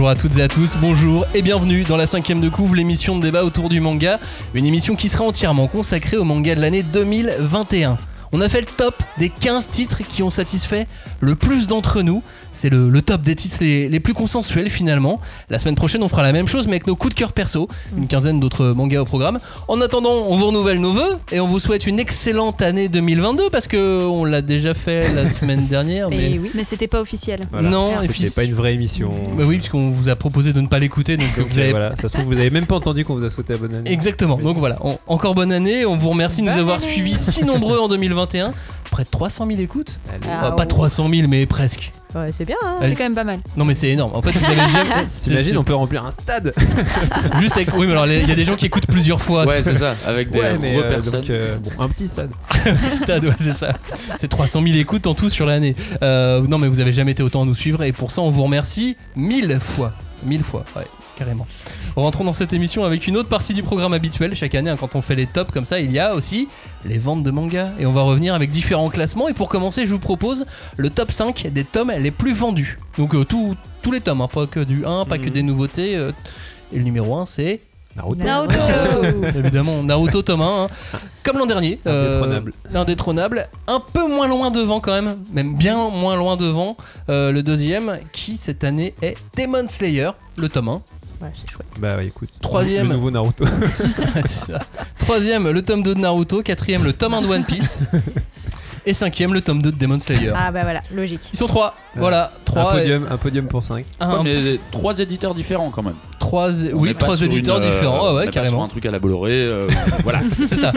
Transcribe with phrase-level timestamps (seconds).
[0.00, 3.18] Bonjour à toutes et à tous, bonjour et bienvenue dans la cinquième de couvre, l'émission
[3.18, 4.18] de débat autour du manga,
[4.54, 7.98] une émission qui sera entièrement consacrée au manga de l'année 2021.
[8.32, 10.86] On a fait le top des 15 titres qui ont satisfait
[11.20, 12.22] le plus d'entre nous.
[12.52, 15.20] C'est le, le top des titres les, les plus consensuels finalement.
[15.50, 17.68] La semaine prochaine, on fera la même chose mais avec nos coups de cœur perso,
[17.96, 19.38] une quinzaine d'autres mangas au programme.
[19.68, 23.50] En attendant, on vous renouvelle nos vœux et on vous souhaite une excellente année 2022
[23.50, 26.08] parce que on l'a déjà fait la semaine dernière.
[26.10, 26.38] Mais...
[26.40, 27.40] oui, mais c'était pas officiel.
[27.50, 27.68] Voilà.
[27.68, 29.10] Non, C'était pas une vraie émission.
[29.36, 32.08] Bah oui, puisqu'on vous a proposé de ne pas l'écouter, donc vous avez voilà, ça
[32.08, 33.90] se trouve, vous avez même pas entendu qu'on vous a souhaité la bonne année.
[33.92, 34.36] Exactement.
[34.36, 35.84] Donc voilà, on- encore bonne année.
[35.84, 37.88] On vous remercie de nous avoir suivis si nombreux en
[38.26, 38.52] 2021.
[38.90, 39.98] Près de 300 000 écoutes.
[40.28, 40.66] Ah, pas ouais.
[40.66, 41.92] 300 000, mais presque.
[42.12, 42.78] Ouais, c'est bien, hein.
[42.82, 43.38] C'est quand même pas mal.
[43.56, 44.16] Non, mais c'est énorme.
[44.16, 45.06] En fait, vous avez jamais.
[45.22, 46.52] T'imagines, on peut remplir un stade
[47.38, 47.72] Juste avec.
[47.76, 49.46] Oui, mais alors il y a des gens qui écoutent plusieurs fois.
[49.46, 51.20] Ouais, c'est ça, avec des Ouais, mais euh, personnes.
[51.20, 52.30] donc, euh, bon, un petit stade.
[52.64, 53.74] Petit stade, ouais, c'est ça.
[54.18, 55.76] C'est 300 000 écoutes en tout sur l'année.
[56.02, 58.30] Euh, non, mais vous avez jamais été autant à nous suivre et pour ça, on
[58.30, 59.92] vous remercie mille fois.
[60.24, 61.46] Mille fois, ouais, carrément.
[61.96, 64.34] Rentrons dans cette émission avec une autre partie du programme habituel.
[64.34, 66.48] Chaque année, hein, quand on fait les tops comme ça, il y a aussi
[66.84, 67.70] les ventes de mangas.
[67.78, 69.28] Et on va revenir avec différents classements.
[69.28, 70.46] Et pour commencer, je vous propose
[70.76, 72.78] le top 5 des tomes les plus vendus.
[72.96, 75.30] Donc, euh, tous- tous les tomes, hein, pas que du 1, pas que Mhm.
[75.30, 75.96] des nouveautés.
[75.96, 76.12] euh,
[76.72, 77.60] et le numéro 1, c'est
[77.96, 78.22] Naruto.
[78.24, 78.54] Naruto.
[79.38, 80.66] évidemment Naruto tome 1 hein.
[81.24, 82.52] comme l'an dernier euh, Indétrônable.
[82.72, 86.76] indétrônable un peu moins loin devant quand même même bien moins loin devant
[87.08, 90.82] euh, le deuxième qui cette année est Demon Slayer le tome 1
[91.20, 91.66] Ouais, c'est chouette.
[91.78, 92.30] Bah ouais, écoute.
[92.40, 92.88] Troisième.
[92.88, 93.44] Le nouveau Naruto.
[94.14, 94.58] C'est ça.
[94.98, 97.80] troisième le tome 2 de Naruto quatrième le tome 1 de One Piece
[98.86, 101.20] et cinquième le tome 2 de Demon Slayer Ah bah voilà, logique.
[101.32, 103.84] ils sont trois voilà un trois podium, un podium pour 5.
[104.00, 105.94] un- Ouais, mais trois éditeurs différents quand même.
[106.18, 108.64] trois On oui trois éditeurs une, euh, différents ouais, on ouais est pas sur carrément
[108.64, 109.68] un truc à la Bolloré, euh,
[110.04, 110.20] voilà.
[110.48, 110.72] c'est ça.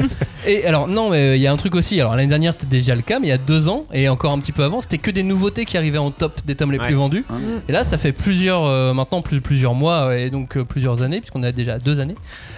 [0.47, 1.99] Et alors non, mais il y a un truc aussi.
[2.01, 4.31] Alors l'année dernière c'était déjà le cas, mais il y a deux ans et encore
[4.31, 6.79] un petit peu avant, c'était que des nouveautés qui arrivaient en top des tomes les
[6.79, 6.85] Ouais.
[6.87, 7.23] plus vendus.
[7.29, 7.35] Hein.
[7.69, 11.19] Et là, ça fait plusieurs euh, maintenant plus, plusieurs mois et donc euh, plusieurs années,
[11.19, 12.15] puisqu'on a déjà deux années,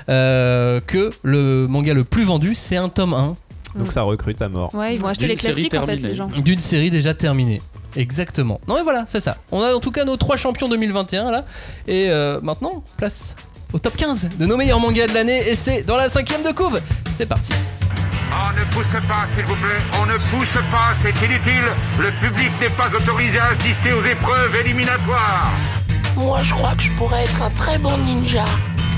[0.09, 3.35] euh, que le manga le plus vendu c'est un tome 1
[3.75, 4.73] Donc ça recrute à mort.
[4.73, 6.09] Ouais, ils vont acheter D'une les classiques série en fait, terminée.
[6.09, 6.27] les gens.
[6.27, 7.61] d'une série déjà terminée.
[7.95, 8.59] Exactement.
[8.67, 9.37] Non mais voilà, c'est ça.
[9.51, 11.45] On a en tout cas nos trois champions 2021 là.
[11.87, 13.35] Et euh, maintenant, place
[13.73, 15.49] au top 15 de nos meilleurs mangas de l'année.
[15.49, 16.79] Et c'est dans la cinquième de couve.
[17.11, 17.51] C'est parti.
[18.31, 19.81] On ne pousse pas, s'il vous plaît.
[20.01, 21.63] On ne pousse pas, c'est inutile.
[21.99, 25.51] Le public n'est pas autorisé à assister aux épreuves éliminatoires.
[26.17, 28.43] Moi, je crois que je pourrais être un très bon ninja.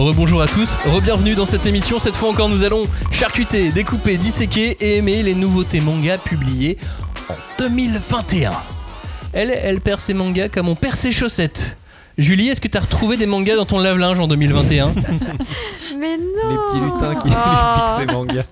[0.00, 1.98] Rebonjour à tous, re-bienvenue dans cette émission.
[1.98, 6.78] Cette fois encore, nous allons charcuter, découper, disséquer et aimer les nouveautés mangas publiées
[7.28, 8.52] en 2021.
[9.34, 11.76] Elle, elle perd ses mangas comme on perd ses chaussettes.
[12.16, 14.94] Julie, est-ce que t'as retrouvé des mangas dans ton lave-linge en 2021
[15.98, 17.74] Mais non Les petits lutins qui Oh.
[17.74, 18.44] piquent ses mangas.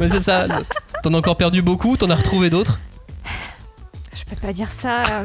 [0.00, 0.46] Ouais, C'est ça.
[1.02, 2.78] T'en as encore perdu beaucoup, t'en as retrouvé d'autres?
[4.14, 5.04] Je peux pas dire ça.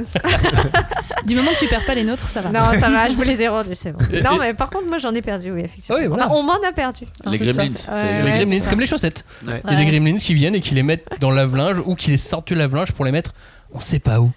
[1.25, 2.50] Du moment que tu perds pas les nôtres, ça va.
[2.50, 4.00] non, ça va, je vous les ai rendus, c'est bon.
[4.23, 5.97] Non, mais par contre, moi j'en ai perdu, oui, effectivement.
[6.00, 6.25] Oui, voilà.
[6.27, 7.03] Enfin, on m'en a perdu.
[7.25, 7.38] Les.
[7.38, 7.63] Gremlins.
[7.63, 8.23] Ouais, c'est- ouais.
[8.23, 8.69] Les gremlins, c'est ça.
[8.69, 9.25] comme les chaussettes.
[9.45, 9.61] Ouais.
[9.66, 11.95] Il y a des gremlins qui viennent et qui les mettent dans le lave-linge ou
[11.95, 13.33] qui les sortent du lave-linge pour les mettre
[13.73, 14.31] on sait pas où.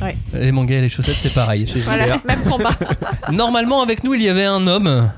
[0.00, 0.16] Ouais.
[0.32, 1.66] Les mangas et les chaussettes, c'est pareil.
[1.66, 2.70] Chez Voilà, même combat.
[3.32, 5.10] Normalement, avec nous, il y avait un homme,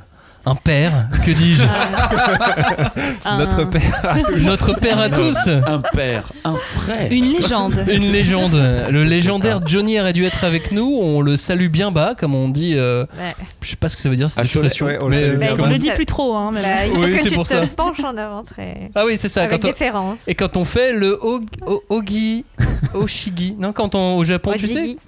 [0.45, 1.63] un père, que dis-je
[3.25, 4.43] Un- Notre père à tous.
[4.43, 7.13] Notre père à tous Un père, un frère.
[7.13, 7.75] Une légende.
[7.89, 8.55] Une légende.
[8.91, 10.99] Le légendaire Johnny aurait dû être avec nous.
[11.01, 12.75] On le salue bien bas, comme on dit.
[12.77, 13.29] euh, Ouais.
[13.61, 14.87] je sais pas ce que ça veut dire, cette À Cholet, expression.
[14.87, 15.63] ouais, on le mais, salue euh, Bah.
[15.63, 16.51] On il le dit plus trop, hein.
[16.53, 17.63] mais- Bah, il faut Oui, que c'est tu pour te ça.
[17.77, 18.91] penches en avant, très...
[18.95, 19.43] Ah oui, c'est ça.
[19.45, 19.71] avec Quand on...
[19.71, 20.19] déférence.
[20.27, 22.45] Et quand on fait le og- o- ogi,
[22.95, 24.99] oshigi, non, quand on au Japon, tu sais, Ojigi.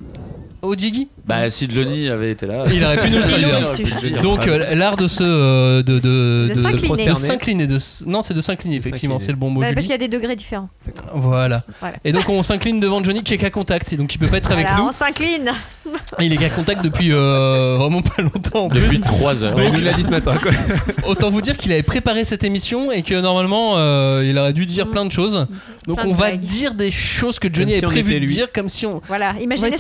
[0.63, 2.65] ojigi, Bah, si Dloni avait été là.
[2.73, 4.21] il aurait pu nous le traduire.
[4.21, 7.07] Donc euh, l'art de se euh, de de De s'incliner.
[7.07, 7.69] de s'incliner,
[8.07, 9.61] non c'est de s'incliner effectivement, c'est le bon mot.
[9.63, 10.69] Bah, parce qu'il y a des degrés différents.
[11.15, 11.63] Voilà.
[11.81, 11.97] Voilà.
[12.05, 14.37] Et donc on s'incline devant Johnny qui est qu'à contact, et donc il peut pas
[14.37, 14.89] être avec Voilà, nous.
[14.89, 15.51] on s'incline.
[16.21, 18.65] Il est qu'à contact depuis euh, vraiment pas longtemps.
[18.65, 19.01] En Depuis plus.
[19.03, 19.57] 3 heures.
[19.57, 20.51] Ouais, il l'a dit ce matin quoi.
[21.07, 24.65] Autant vous dire qu'il avait préparé cette émission et que normalement euh, il aurait dû
[24.65, 25.47] dire plein de choses.
[25.87, 28.69] Donc Plein de on va dire des choses que Johnny avait prévu de dire comme
[28.71, 29.03] si on.
[29.07, 29.71] Voilà, imaginez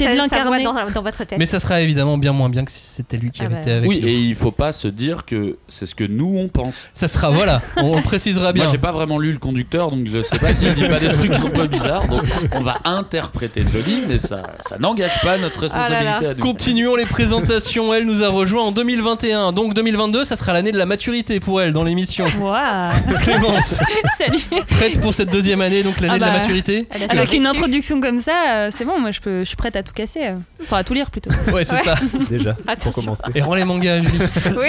[0.62, 1.33] dans, dans votre tête.
[1.38, 3.60] Mais ça sera évidemment bien moins bien que si c'était lui qui Ah avait bah.
[3.60, 4.08] été avec Oui, nous.
[4.08, 6.88] et il faut pas se dire que c'est ce que nous on pense.
[6.92, 8.64] Ça sera, voilà, on précisera bien.
[8.64, 11.08] Moi j'ai pas vraiment lu le conducteur donc je sais pas s'il dit pas des
[11.08, 12.22] trucs un peu bizarres donc
[12.52, 16.40] on va interpréter Loli mais ça, ça n'engage pas notre responsabilité à nous.
[16.42, 17.92] Continuons les présentations.
[17.94, 19.52] Elle nous a rejoint en 2021.
[19.52, 22.26] Donc 2022, ça sera l'année de la maturité pour elle dans l'émission.
[22.40, 22.92] Waouh
[23.22, 23.78] Clémence,
[24.18, 26.38] Salut prête pour cette deuxième année, donc l'année Ah de la bah.
[26.38, 29.76] maturité Avec une introduction comme ça, euh, c'est bon, moi je, peux, je suis prête
[29.76, 30.20] à tout casser.
[30.62, 31.23] Enfin, à tout lire plutôt.
[31.52, 31.94] Ouais, c'est ça.
[32.28, 32.90] Déjà, Attention.
[32.90, 33.22] pour commencer.
[33.34, 34.18] Et rends les mangas à Julie.
[34.56, 34.68] Oui,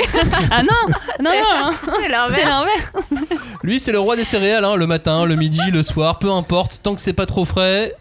[0.52, 3.14] Ah non Non, non, non c'est l'inverse.
[3.64, 6.82] Lui, c'est le roi des céréales, hein, le matin, le midi, le soir, peu importe,
[6.84, 7.94] tant que c'est pas trop frais.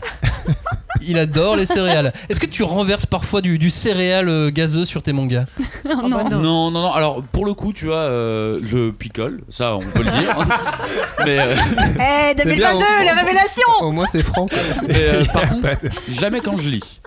[1.06, 2.12] Il adore les céréales.
[2.28, 5.94] Est-ce que tu renverses parfois du, du céréal euh, gazeux sur tes mangas Oh, bah
[6.08, 6.08] non.
[6.30, 6.38] non.
[6.40, 6.92] Non, non, non.
[6.92, 10.36] Alors, pour le coup, tu vois, euh, je picole, ça, on peut le dire.
[11.26, 14.46] Mais, euh, Eh, C'est bien, 2022, on- les révélations Au moins, c'est franc.
[14.46, 14.58] quoi.
[14.88, 15.68] mais, euh, par contre,
[16.08, 17.00] jamais quand je lis.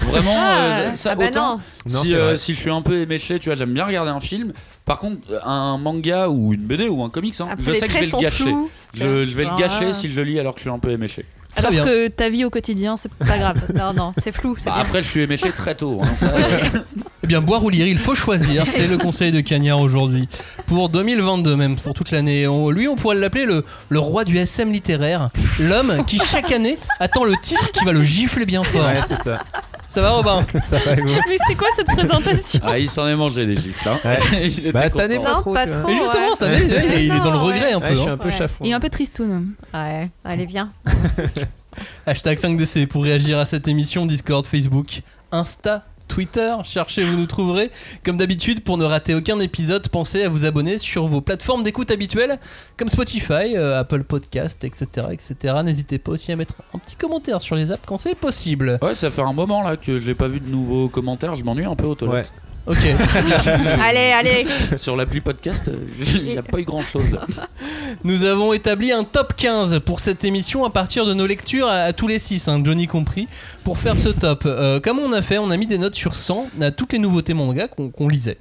[0.00, 1.60] Vraiment, euh, ça, ah bah autant, non.
[1.92, 4.10] Non, si, c'est euh, si je suis un peu éméché, tu vois, j'aime bien regarder
[4.10, 4.52] un film.
[4.84, 7.92] Par contre, un manga ou une BD ou un comics, hein, Après, je sais que
[7.92, 8.44] je vais le gâcher.
[8.44, 8.70] flous.
[8.94, 9.56] Je, je vais le Ah.
[9.58, 11.24] gâcher si je le lis alors que je suis un peu éméché.
[11.56, 11.84] Très Alors bien.
[11.84, 13.56] que ta vie au quotidien, c'est pas grave.
[13.74, 14.56] Non, non, c'est flou.
[14.64, 16.00] Bah, après, je suis éméché très tôt.
[16.02, 16.60] hein, ça, euh,
[17.24, 18.64] Eh bien, boire ou lire, il faut choisir.
[18.72, 20.28] C'est le conseil de Cagnard aujourd'hui.
[20.66, 22.46] Pour 2022, même, pour toute l'année.
[22.46, 25.30] On- Lui, on pourrait l'appeler le, le roi du SM littéraire.
[25.58, 28.86] L'homme qui, chaque année, attend le titre qui va le gifler bien fort.
[28.86, 29.42] Ouais, c'est ça.
[29.96, 33.06] Ça va, Robin Ça va, et vous Mais c'est quoi cette présentation ah, il s'en
[33.08, 33.88] est mangé des gifles.
[33.88, 33.98] Hein.
[34.04, 34.18] Ouais.
[34.42, 35.88] Il était Bah, cette année, pas trop, pas trop.
[35.88, 36.32] Et justement, ouais.
[36.32, 37.94] cette année, il est, il est dans le regret un Ouais, peu.
[37.94, 38.12] je suis hein.
[38.12, 38.34] un peu Ouais.
[38.34, 38.66] chafouin.
[38.66, 39.52] Il est un peu tristoun.
[39.72, 40.68] Ouais, allez, viens.
[42.06, 44.04] Hashtag 5DC pour réagir à cette émission.
[44.04, 45.00] Discord, Facebook,
[45.32, 45.82] Insta.
[46.08, 47.70] Twitter, cherchez, vous nous trouverez.
[48.04, 51.90] Comme d'habitude, pour ne rater aucun épisode, pensez à vous abonner sur vos plateformes d'écoute
[51.90, 52.38] habituelles,
[52.76, 55.54] comme Spotify, euh, Apple Podcast, etc., etc.
[55.64, 58.78] N'hésitez pas aussi à mettre un petit commentaire sur les apps quand c'est possible.
[58.82, 61.36] Ouais, ça fait un moment là que je n'ai pas vu de nouveaux commentaires.
[61.36, 62.32] Je m'ennuie un peu aux toilettes.
[62.66, 62.78] Ok.
[63.80, 64.46] Allez, allez.
[64.76, 65.76] Sur l'appli podcast, euh,
[66.16, 67.16] il n'y a pas eu grand chose.
[68.04, 71.82] Nous avons établi un top 15 pour cette émission à partir de nos lectures à,
[71.82, 73.28] à tous les 6, Johnny compris,
[73.62, 74.42] pour faire ce top.
[74.46, 76.98] Euh, comme on a fait, on a mis des notes sur 100 à toutes les
[76.98, 78.38] nouveautés manga qu'on lisait.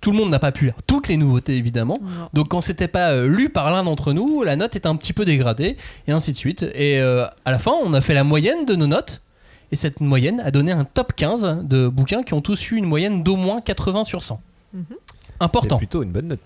[0.00, 1.98] Tout le monde n'a pas pu lire toutes les nouveautés évidemment.
[2.32, 5.12] Donc quand c'était pas euh, lu par l'un d'entre nous, la note est un petit
[5.12, 5.76] peu dégradée
[6.06, 6.62] et ainsi de suite.
[6.74, 9.20] Et euh, à la fin, on a fait la moyenne de nos notes.
[9.72, 12.84] Et cette moyenne a donné un top 15 de bouquins qui ont tous eu une
[12.84, 14.40] moyenne d'au moins 80 sur 100.
[15.38, 15.76] Important.
[15.76, 16.40] C'est plutôt une bonne note.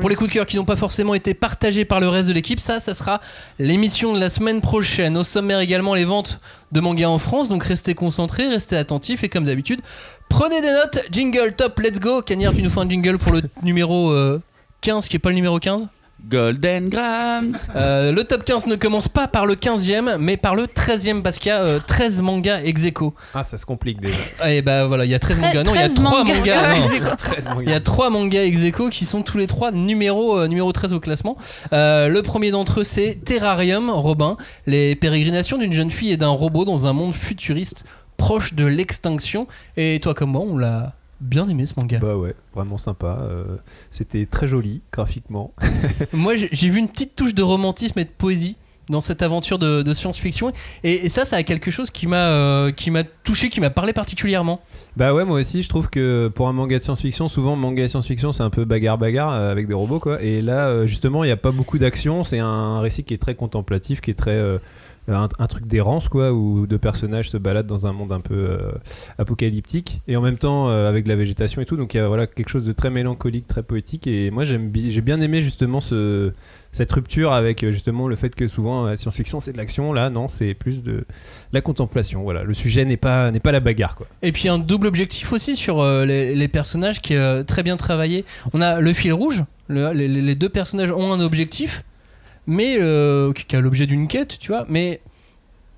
[0.00, 2.32] Pour les coups de cœur qui n'ont pas forcément été partagés par le reste de
[2.32, 3.20] l'équipe, ça, ça sera
[3.58, 5.16] l'émission de la semaine prochaine.
[5.16, 6.40] Au sommaire également les ventes
[6.72, 9.80] de mangas en France, donc restez concentrés, restez attentifs et comme d'habitude,
[10.28, 11.04] prenez des notes.
[11.12, 12.22] Jingle top, let's go.
[12.22, 14.40] Cagnard, tu nous fais un jingle pour le numéro euh,
[14.80, 15.88] 15 qui est pas le numéro 15
[16.28, 20.64] Golden Grams Euh, Le top 15 ne commence pas par le 15e, mais par le
[20.66, 23.14] 13e parce qu'il y a euh, 13 mangas ex aequo.
[23.34, 24.16] Ah, ça se complique déjà.
[24.50, 25.62] Et bah voilà, il y a 13 mangas.
[25.64, 26.34] Non, il y a 13 3 mangas.
[26.36, 26.72] mangas.
[26.72, 26.86] Ouais, non.
[26.90, 29.72] c'est quoi 13 Il y a trois mangas ex aequo qui sont tous les trois
[29.72, 31.36] numéro, euh, numéro 13 au classement.
[31.72, 34.36] Euh, le premier d'entre eux, c'est Terrarium, Robin,
[34.66, 37.84] les pérégrinations d'une jeune fille et d'un robot dans un monde futuriste
[38.16, 39.46] proche de l'extinction.
[39.76, 40.92] Et toi comme moi, on l'a
[41.22, 41.98] bien aimé ce manga.
[41.98, 43.18] Bah ouais, vraiment sympa.
[43.22, 43.44] euh,
[43.90, 45.52] C'était très joli graphiquement.
[46.12, 48.56] moi, j'ai vu une petite touche de romantisme et de poésie
[48.88, 50.52] dans cette aventure de, de science-fiction
[50.82, 53.70] et, et ça ça a quelque chose qui m'a euh, qui m'a touché qui m'a
[53.70, 54.58] parlé particulièrement
[54.96, 57.86] Bah ouais, moi aussi, je trouve que pour un manga de science-fiction, souvent manga de
[57.88, 60.20] science-fiction, c'est un peu bagarre-bagarre euh, avec des robots, quoi.
[60.20, 62.24] Et là, euh, justement, il n'y a pas beaucoup d'action.
[62.24, 64.38] C'est un récit qui est très contemplatif, qui est très.
[65.08, 68.34] Euh, un, truc d'errance, quoi, où deux personnages se baladent dans un monde un peu
[68.36, 68.70] euh,
[69.18, 71.76] apocalyptique et en même temps euh, avec de la végétation et tout.
[71.76, 74.06] Donc il y a voilà, quelque chose de très mélancolique, très poétique.
[74.06, 76.32] Et moi, j'aime j'ai bien aimé justement ce,
[76.70, 79.92] cette rupture avec justement le fait que souvent la science-fiction c'est de l'action.
[79.92, 81.04] Là, non, c'est plus de
[81.52, 82.22] la contemplation.
[82.22, 84.06] Voilà, le sujet n'est pas, n'est pas la bagarre, quoi.
[84.22, 88.24] Et puis un double objectif aussi sur les, personnages qui est très bien travaillé.
[88.52, 91.82] On a le fil rouge, le- les, les deux personnages ont un objectif,
[92.46, 94.66] mais euh, qui a l'objet d'une quête, tu vois.
[94.68, 95.00] Mais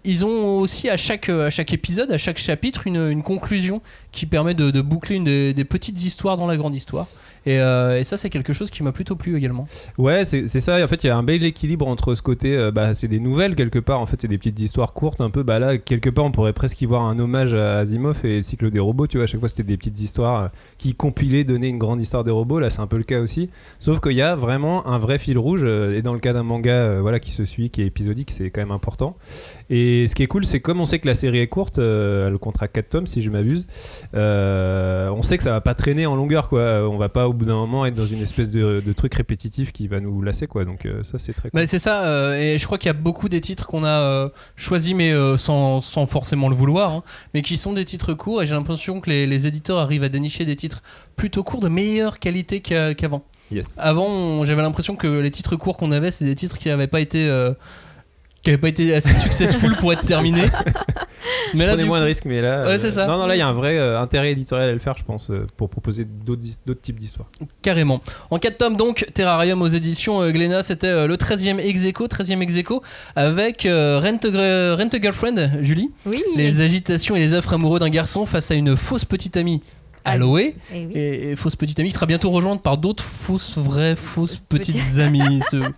[0.04, 3.80] ils ont aussi à chaque, à chaque épisode, à chaque chapitre, une, une conclusion
[4.12, 7.06] qui permet de, boucler une des petites histoires dans la grande histoire.
[7.46, 9.66] Et, euh, et ça, c'est quelque chose qui m'a plutôt plu également.
[9.98, 10.82] Ouais, c'est ça.
[10.82, 13.20] En fait, il y a un bel équilibre entre ce côté, euh, bah, c'est des
[13.20, 14.00] nouvelles quelque part.
[14.00, 15.42] En fait, c'est des petites histoires courtes, un peu.
[15.42, 18.42] Bah là, quelque part, on pourrait presque y voir un hommage à Asimov et le
[18.42, 19.06] cycle des robots.
[19.06, 20.48] Tu vois, à chaque fois, c'était des petites histoires euh,
[20.78, 22.60] qui compilaient, donnaient une grande histoire des robots.
[22.60, 23.50] Là, c'est un peu le cas aussi.
[23.78, 25.64] Sauf qu'il y a vraiment un vrai fil rouge.
[25.64, 28.60] et dans le cas d'un manga, voilà, qui se suit, qui est épisodique, c'est quand
[28.60, 29.16] même important.
[29.70, 32.38] Et ce qui est cool, c'est comme on sait que la série est courte, elle
[32.38, 33.66] comptera 4 tomes si je m'abuse.
[34.14, 36.88] on sait que ça va pas traîner en longueur, quoi.
[36.88, 39.72] On va pas au bout d'un moment être dans une espèce de, de truc répétitif
[39.72, 40.64] qui va nous lasser quoi.
[40.64, 41.60] Donc euh, ça c'est très cool.
[41.60, 44.00] Bah, c'est ça, euh, et je crois qu'il y a beaucoup des titres qu'on a
[44.00, 47.02] euh, choisis, mais sans, sans forcément le vouloir, hein,
[47.34, 50.08] mais qui sont des titres courts, et j'ai l'impression que les, les éditeurs arrivent à
[50.08, 50.82] dénicher des titres
[51.16, 53.24] plutôt courts de meilleure qualité qu'a- qu'avant.
[53.50, 53.78] Yes.
[53.80, 57.00] Avant, j'avais l'impression que les titres courts qu'on avait, c'est des titres qui n'avaient pas
[57.00, 57.28] été.
[58.44, 60.48] Euh, qui avaient pas été assez successful pour être terminés.
[61.54, 62.66] mais là, Prenez du moins coup- de risques, mais là.
[62.66, 63.06] Ouais, c'est ça.
[63.06, 65.04] Non, non, là, il y a un vrai euh, intérêt éditorial à le faire, je
[65.04, 67.28] pense, euh, pour proposer d'autres types d'histoires.
[67.62, 68.00] Carrément.
[68.30, 72.06] En 4 tomes, donc, Terrarium aux éditions euh, Glénat, c'était euh, le 13e ex aequo,
[72.06, 72.82] 13e ex aequo,
[73.16, 75.90] avec euh, Rent, a, Rent a Girlfriend, Julie.
[76.06, 76.22] Oui.
[76.36, 79.62] Les agitations et les offres amoureux d'un garçon face à une fausse petite amie.
[80.04, 80.92] Aloé Eh oui.
[80.94, 84.98] et, et fausse petite amie qui sera bientôt rejointe par d'autres fausses, vraies, fausses petites
[84.98, 85.40] amies.
[85.50, 85.56] Ce-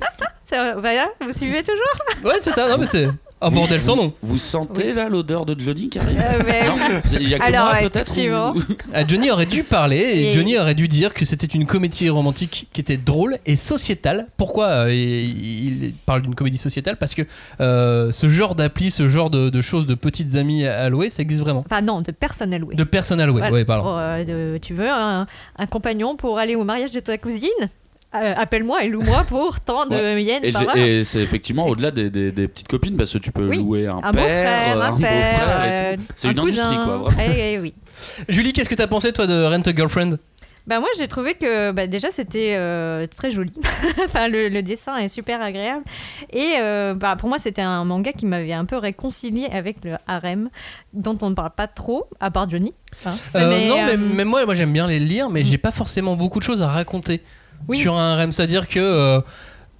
[0.45, 2.25] Ça, voilà, vous suivez toujours?
[2.33, 3.09] Ouais, c'est ça, non, mais c'est
[3.41, 4.13] un bordel sans nom.
[4.23, 6.75] Vous sentez là l'odeur de Johnny qui arrive Euh, mais- Non
[7.05, 8.53] C'est- Il y a que Alors, moi ouais, peut-être effectivement.
[8.55, 8.63] ou-
[8.95, 12.09] Ah, Johnny aurait dû parler et Et- Johnny aurait dû dire que c'était une comédie
[12.09, 14.27] romantique qui était drôle et sociétale.
[14.37, 16.97] Pourquoi euh, il, il parle d'une comédie sociétale?
[16.97, 17.23] Parce que
[17.61, 21.43] euh, ce genre d'appli, ce genre de, de choses, de petites amies allouées, ça existe
[21.43, 21.63] vraiment.
[21.67, 22.75] Enfin non, de personnes allouées.
[22.75, 23.53] De personnes allouées, Voilà.
[23.55, 23.85] ouais, pardon.
[23.85, 24.25] Pour, euh,
[24.55, 25.27] de- tu veux un,
[25.59, 27.51] un compagnon pour aller au mariage de ta cousine?
[28.15, 30.23] Euh, Appelle-moi et loue-moi pour tant de Ouais.
[30.23, 33.47] yens Et, par c'est effectivement au-delà des, des- des petites copines parce que tu peux
[33.49, 33.59] Oui.
[33.59, 35.97] louer un, Un père, beau-frère, euh, un beau-frère père, et euh.
[36.15, 36.85] C'est un une industrie cousin.
[36.85, 37.33] quoi, vraiment.
[37.37, 37.75] Eh, eh, oui.
[38.29, 40.17] Julie, qu'est-ce que t'as pensé toi de Rent a Girlfriend?
[40.67, 43.53] Bah moi j'ai trouvé que bah, déjà c'était euh, très joli.
[44.05, 45.85] enfin le, le dessin est super agréable
[46.33, 49.93] et euh, bah, pour moi c'était un manga qui m'avait un peu réconcilié avec le
[50.09, 50.49] harem
[50.93, 52.75] dont on ne parle pas trop à part Johnny.
[53.07, 56.17] Euh, Non, mais, euh, mais moi, moi j'aime bien les lire, mais j'ai pas forcément
[56.17, 57.23] beaucoup de choses à raconter
[57.73, 58.33] Sur un REM.
[58.33, 59.21] C'est-à-dire que euh,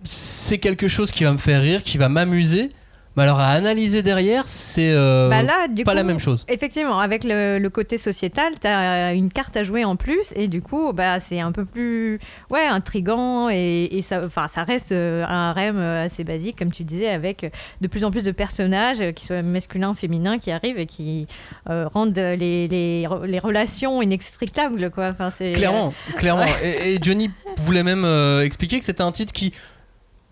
[0.05, 2.73] c'est quelque chose qui va me faire rire, qui va m'amuser.
[3.17, 6.45] Mais alors à analyser derrière, c'est euh, Bah là, pas coup, la même chose.
[6.49, 10.49] Effectivement, avec le, le côté sociétal, tu as une carte à jouer en plus et
[10.49, 12.19] du coup, bah, c'est un peu plus
[12.51, 16.85] ouais, intrigant et, et ça, ça reste euh, un harem euh, assez basique, comme tu
[16.85, 20.87] disais, avec de plus en plus de personnages, qui soient masculins, féminins, qui arrivent et
[20.87, 21.27] qui
[21.71, 24.91] euh, rendent les, les, les relations inextricables.
[24.91, 25.09] Quoi.
[25.09, 26.43] Enfin, Clairement, clairement.
[26.43, 26.51] ouais.
[26.63, 27.31] Et, et Johnny
[27.63, 29.53] voulait même euh, expliquer que c'était un titre qui,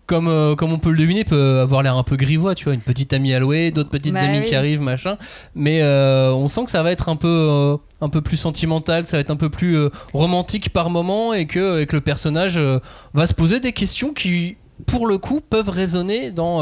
[0.05, 2.73] comme, euh, comme on peut le deviner, peut avoir l'air un peu grivois, tu vois,
[2.73, 4.45] une petite amie allouée, d'autres petites Bah amies oui.
[4.45, 5.17] qui arrivent, machin.
[5.55, 9.03] Mais euh, on sent que ça va être un peu, euh, un peu plus sentimental,
[9.03, 9.77] que ça va être un peu plus
[10.13, 12.59] romantique par moment et que, et que le personnage
[13.13, 16.59] va se poser des questions qui, pour le coup, peuvent résonner dans,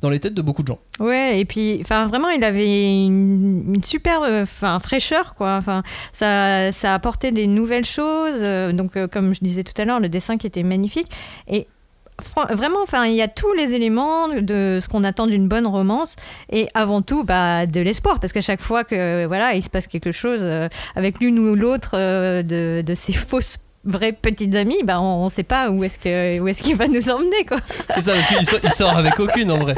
[0.00, 0.78] dans les têtes de beaucoup de gens.
[1.00, 5.56] Ouais, et puis, enfin, vraiment, il avait une, une super, euh, enfin, fraîcheur, quoi.
[5.56, 8.40] Enfin, ça, ça apportait des nouvelles choses.
[8.74, 11.08] donc, comme je disais tout à l'heure, le dessin qui était magnifique.
[11.48, 11.66] Et
[12.50, 16.16] vraiment, enfin, il y a tous les éléments de ce qu'on attend d'une bonne romance.
[16.50, 19.86] Et avant tout, bah, de l'espoir, parce qu'à chaque fois que, voilà, il se passe
[19.86, 24.82] quelque chose euh, avec l'une ou l'autre euh, de, de ces fausses vraies petites amies,
[24.84, 27.58] bah, on ne sait pas où est-ce que où est-ce qu'il va nous emmener, quoi.
[27.94, 29.74] C'est ça, parce qu'il sort, avec aucune en vrai.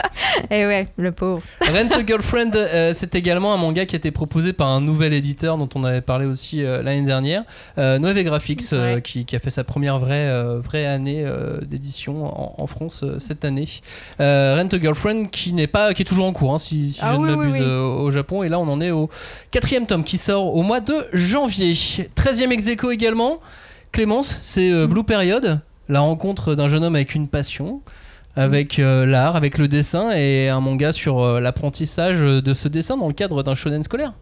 [0.50, 1.42] Et ouais, le pauvre.
[1.62, 5.14] Rent a Girlfriend, euh, c'est également un manga qui a été proposé par un nouvel
[5.14, 7.44] éditeur dont on avait parlé aussi euh, l'année dernière,
[7.78, 9.02] euh, Noeve Graphics, euh, Ouais.
[9.02, 10.30] qui, qui a fait sa première vraie,
[10.60, 11.24] vraie année
[11.62, 13.66] d'édition en, en France cette année.
[14.18, 17.12] Rent a Girlfriend qui n'est pas, qui est toujours en cours, hein, si, si Ah
[17.14, 17.64] je oui, ne m'abuse oui.
[17.66, 18.42] au Japon.
[18.42, 19.08] Et là, on en est au
[19.50, 21.72] quatrième tome qui sort au mois de janvier.
[21.72, 23.40] 13e ex aequo également.
[23.94, 27.80] Clémence, c'est euh, Blue Period, la rencontre d'un jeune homme avec une passion
[28.34, 32.96] avec euh, l'art, avec le dessin et un manga sur euh, l'apprentissage de ce dessin
[32.96, 34.12] dans le cadre d'un shonen scolaire.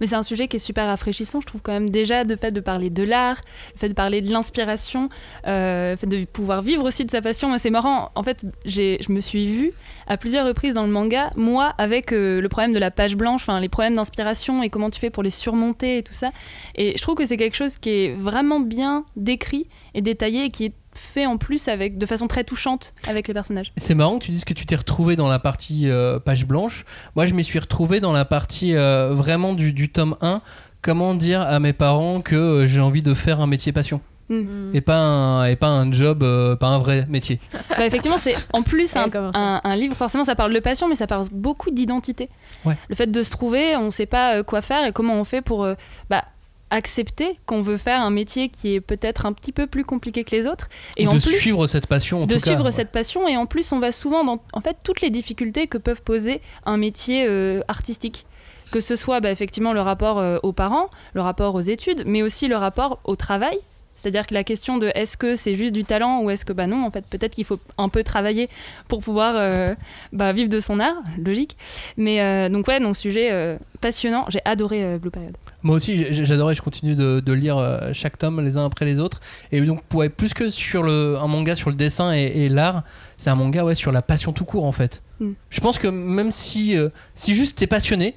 [0.00, 2.50] Mais c'est un sujet qui est super rafraîchissant, je trouve quand même déjà le fait
[2.50, 3.40] de parler de l'art,
[3.74, 5.08] le fait de parler de l'inspiration,
[5.46, 7.56] euh, fait de pouvoir vivre aussi de sa passion.
[7.58, 9.72] C'est marrant, en fait, je me suis vue
[10.06, 13.46] à plusieurs reprises dans le manga, moi, avec euh, le problème de la page blanche,
[13.60, 16.30] les problèmes d'inspiration et comment tu fais pour les surmonter et tout ça.
[16.74, 20.50] Et je trouve que c'est quelque chose qui est vraiment bien décrit et détaillé et
[20.50, 23.72] qui est fait en plus avec de façon très touchante avec les personnages.
[23.76, 26.84] C'est marrant que tu dises que tu t'es retrouvé dans la partie euh, page blanche.
[27.14, 30.40] Moi, je m'y suis retrouvé dans la partie euh, vraiment du, du tome 1.
[30.82, 34.74] Comment dire à mes parents que euh, j'ai envie de faire un métier passion Mm.
[34.74, 37.38] et pas un, et pas un job, euh, pas un vrai métier.
[37.70, 41.26] Bah, effectivement, c'est en plus un, livre, forcément, ça parle de passion, mais ça parle
[41.30, 42.30] beaucoup d'identité.
[42.64, 42.76] Ouais.
[42.88, 45.42] Le fait de se trouver, on ne sait pas quoi faire et comment on fait
[45.42, 45.74] pour euh,
[46.08, 46.24] bah,
[46.70, 50.34] accepter qu'on veut faire un métier qui est peut-être un petit peu plus compliqué que
[50.34, 50.68] les autres.
[50.96, 52.50] Et en de plus, suivre cette passion en de tout cas.
[52.50, 52.70] suivre ouais.
[52.70, 53.28] cette passion.
[53.28, 56.40] Et en plus, on va souvent dans en fait, toutes les difficultés que peuvent poser
[56.64, 58.26] un métier euh, artistique.
[58.72, 62.22] Que ce soit bah, effectivement le rapport euh, aux parents, le rapport aux études, mais
[62.22, 63.58] aussi le rapport au travail
[63.96, 66.66] C'est-à-dire que la question de est-ce que c'est juste du talent ou est-ce que bah
[66.66, 68.48] non, en fait, peut-être qu'il faut un peu travailler
[68.88, 69.74] pour pouvoir euh,
[70.12, 71.56] bah, vivre de son art, logique.
[71.96, 74.26] Mais euh, donc ouais, donc sujet euh, passionnant.
[74.28, 75.36] J'ai adoré Blue Period.
[75.62, 79.20] Moi aussi, j'adorais, je continue de, de lire chaque tome les uns après les autres.
[79.50, 82.84] Et donc, ouais, plus que sur le, un manga sur le dessin et, et l'art,
[83.16, 85.02] c'est un manga ouais, sur la passion tout court en fait.
[85.20, 85.30] Mm.
[85.50, 86.76] Je pense que même si,
[87.14, 88.14] si juste t'es passionné,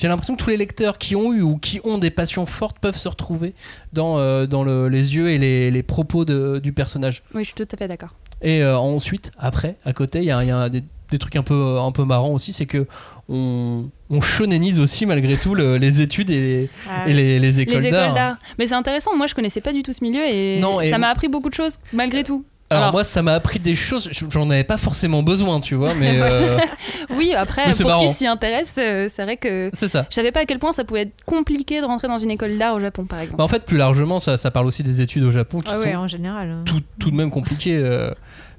[0.00, 2.78] j'ai l'impression que tous les lecteurs qui ont eu ou qui ont des passions fortes
[2.80, 3.52] peuvent se retrouver
[3.92, 7.22] dans, euh, dans le- les yeux et les, les propos de- du personnage.
[7.34, 8.14] Oui, je suis tout à fait d'accord.
[8.40, 11.42] Et euh, ensuite, après, à côté, il y a, y a des, des trucs un
[11.42, 12.86] peu, un peu marrants aussi, c'est que
[13.28, 17.60] on, on shonenise aussi malgré tout le- les études et les, Ah, et les, les
[17.60, 18.38] écoles Les écoles d'art.
[18.58, 20.96] Mais c'est intéressant, moi je connaissais pas du tout ce milieu et, Non, et- ça
[20.98, 22.44] m'a appris beaucoup de choses malgré tout.
[22.72, 25.92] Alors, Alors- moi, ça m'a appris des choses, j'en avais pas forcément besoin, tu vois,
[25.94, 26.56] mais euh,
[27.16, 30.06] Oui, après, Mais pour qui s'y intéresse, euh, c'est vrai que c'est ça.
[30.08, 32.56] je savais pas à quel point ça pouvait être compliqué de rentrer dans une école
[32.58, 33.38] d'art au Japon, par exemple.
[33.38, 35.76] Bah, en fait, plus largement, ça, ça parle aussi des études au Japon qui Ah
[35.78, 36.58] sont ouais, en général.
[36.64, 37.76] tout, tout de même compliquées.
[37.76, 38.12] euh,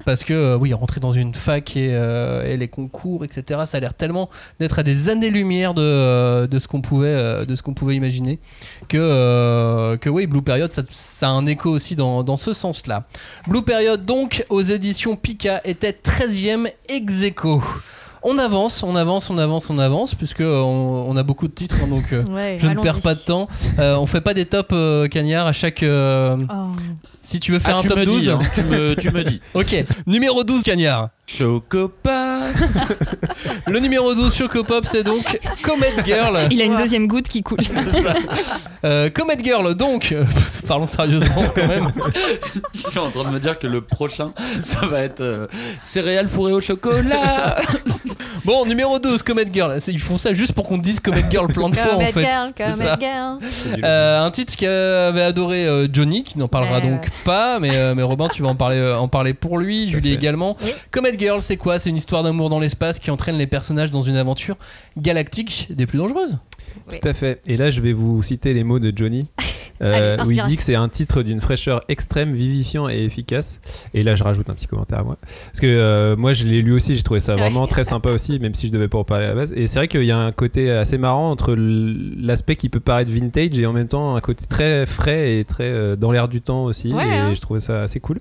[0.06, 3.78] parce que, euh, oui, rentrer dans une fac et, euh, et les concours, etc., ça
[3.78, 4.30] a l'air tellement
[4.60, 8.40] d'être à des années-lumière de, euh, de ce qu'on pouvait, de ce qu'on pouvait imaginer
[8.88, 13.06] que, que oui, Blue Period, ça, ça a un écho aussi dans, dans ce sens-là.
[13.48, 17.62] Blue Period, donc, aux éditions Pika, était 13e ex aequo.
[18.24, 21.78] On avance, on avance, on avance, on avance, puisque on, on a beaucoup de titres,
[21.84, 23.48] hein, donc euh, Ouais, je ne perds pas de temps.
[23.80, 25.84] Euh, on fait pas des tops euh, cagnards à chaque.
[25.84, 26.38] Oh.
[27.22, 28.22] Si tu veux faire Ah, un tu top me 12.
[28.24, 29.40] dis, hein, tu, me, tu me dis.
[29.54, 31.10] Ok, numéro 12 cagnard.
[31.28, 32.42] Chocopat
[33.68, 36.48] Le numéro 12 sur Copop, c'est donc Comet Girl.
[36.52, 37.60] Il a une deuxième goutte qui coule.
[38.84, 40.24] Euh, Comet Girl, donc, euh,
[40.68, 41.92] parlons sérieusement quand même.
[42.74, 45.46] Je suis en train de me dire que le prochain, ça va être euh,
[45.84, 47.58] céréales fourrées au chocolat.
[48.44, 49.80] Bon, numéro 12, Comet Girl.
[49.80, 52.12] C'est- Ils font ça juste pour qu'on dise Comet Girl plein de fois en Comet
[52.12, 52.32] fait.
[52.32, 52.98] Girl, C'est Comet ça.
[53.00, 53.38] Girl.
[53.84, 58.04] Euh, un titre qu'avait adoré euh, Johnny, qui n'en parlera donc pas, mais, euh, mais
[58.04, 60.16] Robin, tu vas en parler, euh, en parler pour lui, Julie fait.
[60.16, 60.58] également.
[60.64, 60.72] Oui.
[60.92, 61.80] Comet Girl, c'est quoi?
[61.80, 64.58] C'est une histoire d'amour dans l'espace qui entraîne les personnages dans une aventure
[64.98, 66.38] galactique des plus dangereuses.
[66.90, 67.42] Tout à fait.
[67.48, 69.28] Et là, je vais vous citer les mots de Johnny.
[69.82, 73.60] Euh, Allez, où il dit que c'est un titre d'une fraîcheur extrême, vivifiant et efficace.
[73.94, 75.18] Et là, je rajoute un petit commentaire à moi.
[75.22, 78.40] Parce que euh, moi, je l'ai lu aussi, j'ai trouvé ça vraiment très sympa aussi,
[78.40, 79.54] même si je devais pas en parler à la base.
[79.56, 83.12] Et c'est vrai qu'il y a un côté assez marrant entre l'aspect qui peut paraître
[83.12, 86.42] vintage et en même temps un côté très frais et très euh, dans l'air du
[86.42, 86.94] temps aussi.
[86.94, 87.34] Ouais, et hein.
[87.34, 88.20] je trouvais ça assez cool.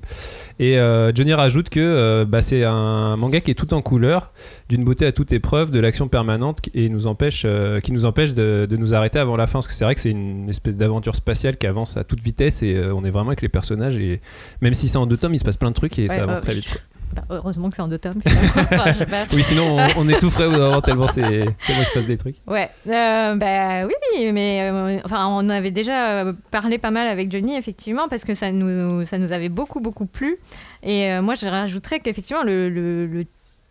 [0.63, 4.31] Et euh, Johnny rajoute que euh, bah, c'est un manga qui est tout en couleur,
[4.69, 8.35] d'une beauté à toute épreuve, de l'action permanente et nous empêche, euh, qui nous empêche
[8.35, 9.61] de, de nous arrêter avant la fin.
[9.61, 12.63] Parce que c'est vrai que c'est une espèce d'aventure spatiale qui avance à toute vitesse
[12.63, 13.97] et on est vraiment avec les personnages.
[13.97, 14.21] Et
[14.61, 16.25] même si c'est en deux tomes, il se passe plein de trucs et Ouais, ça
[16.25, 16.69] avance très vite.
[16.71, 16.81] quoi.
[17.15, 18.21] Bah, heureusement que c'est en deux tomes.
[18.27, 18.93] Enfin.
[19.33, 22.17] Oui, sinon on, on étoufferait au bout moment tellement, c'est- tellement il se passe des
[22.17, 22.37] trucs.
[22.47, 27.33] Ouais, euh, bah oui, mais euh, enfin, on avait déjà euh, parlé pas mal avec
[27.33, 30.37] Johnny, effectivement, parce que ça nous, ça nous avait beaucoup, beaucoup plu.
[30.85, 33.27] Et euh, moi, je rajouterais qu'effectivement, le, le, le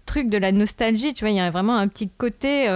[0.05, 2.67] truc de la nostalgie, tu vois, il y a vraiment un petit côté.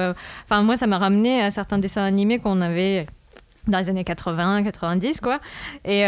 [0.46, 3.06] Enfin, moi, ça m'a ramené à certains dessins animés qu'on avait
[3.68, 5.40] dans les années 80, 90, quoi.
[5.84, 6.04] Et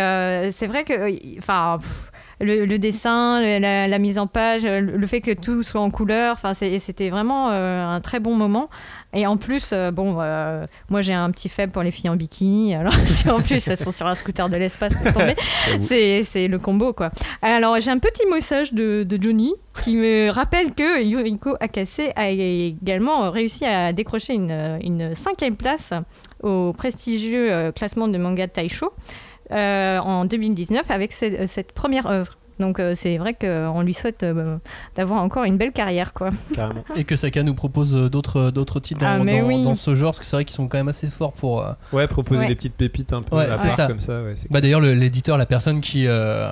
[0.51, 1.77] c'est vrai que, enfin.
[1.81, 5.89] pff, le, le dessin, la, la mise en page, le, fait que tout soit en
[5.89, 8.69] couleur, enfin c'était vraiment euh, un très bon moment.
[9.13, 12.15] Et en plus, euh, bon, euh, moi j'ai un petit faible pour les filles en
[12.15, 12.75] bikini.
[12.75, 14.93] Alors si en plus elles sont sur un scooter de l'espace,
[15.81, 17.11] c'est le combo quoi.
[17.41, 22.29] Alors j'ai un petit message de, de Johnny qui me rappelle que Yuriko Akase a
[22.29, 25.93] également réussi à décrocher une, une cinquième place
[26.43, 28.91] au prestigieux classement de manga Taisho
[29.51, 32.37] euh, en 2019 avec ce- cette première œuvre.
[32.57, 34.55] Donc euh, c'est vrai qu'on lui souhaite euh,
[34.95, 36.29] d'avoir encore une belle carrière quoi.
[36.53, 36.85] Carrément.
[36.95, 39.61] Et que Saka nous propose euh, d'autres d'autres titres dans, Ah, dans- oui.
[39.61, 41.61] dans ce genre, parce que c'est vrai qu'ils sont quand même assez forts pour.
[41.65, 42.47] euh, Ouais, proposer Ouais.
[42.47, 43.87] des petites pépites un peu Ouais, à c'est part ça.
[43.87, 44.21] comme ça.
[44.23, 46.49] Ouais, Bah d'ailleurs, le- l'éditeur, la personne qui, euh,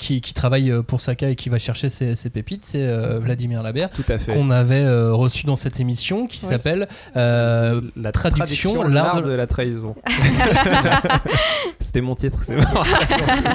[0.00, 3.18] qui, qui travaille euh, pour Saka et qui va chercher ses, ses pépites, c'est euh,
[3.20, 3.90] Vladimir Labert,
[4.32, 6.52] qu'on avait euh, reçu dans cette émission qui Ouais.
[6.52, 9.28] s'appelle euh, la traduction, l'art l'art de...
[9.30, 9.94] de- la trahison.
[11.80, 12.62] C'était mon titre, c'est bon.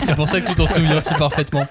[0.03, 1.65] C'est pour ça que tu t'en souviens si parfaitement.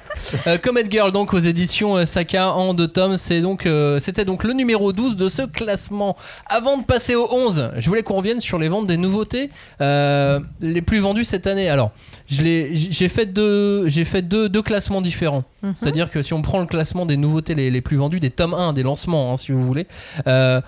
[0.47, 4.25] Euh, Comet Girl, donc aux éditions euh, Saka en deux tomes, c'est donc, euh, c'était
[4.25, 6.17] donc le numéro 12 de ce classement.
[6.47, 10.41] Avant de passer au 11, je voulais qu'on revienne sur les ventes des nouveautés euh,
[10.61, 11.69] les plus vendues cette année.
[11.69, 11.93] Alors,
[12.29, 15.45] j'ai fait, deux, j'ai fait deux, deux classements différents.
[15.63, 15.75] Mhm.
[15.77, 18.55] C'est-à-dire que si on prend le classement des nouveautés les, les plus vendues, des tomes
[18.55, 19.87] 1, des lancements, hein, si vous voulez,
[20.27, 20.61] euh,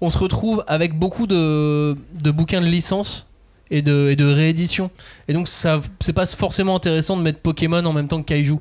[0.00, 3.26] on se retrouve avec beaucoup de, de bouquins de licence
[3.70, 4.90] et de, et de réédition.
[5.28, 8.58] Et donc, ça, c'est pas forcément intéressant de mettre Pokémon en même temps que Kaiju.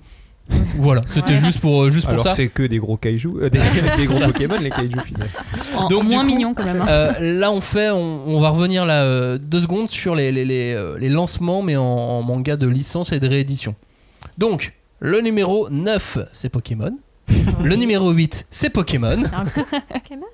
[0.78, 1.40] Voilà, c'était Ouais.
[1.40, 2.30] juste pour, euh, juste pour Alors ça.
[2.32, 3.60] que c'est que des gros kaiju, euh, des,
[3.98, 5.34] des gros Pokémon les kaiju finalement.
[5.78, 6.82] En, Donc, en moins coup, mignon quand même.
[6.82, 6.88] hein.
[6.90, 10.44] Euh, là, on fait, on, on va revenir là euh, deux secondes sur les, les,
[10.46, 13.76] les, les lancements, mais en, en manga de licence et de réédition.
[14.38, 16.98] Donc, le numéro 9, c'est Pokémon.
[17.64, 19.16] Le numéro 8, c'est Pokémon.
[19.94, 20.26] Pokémon.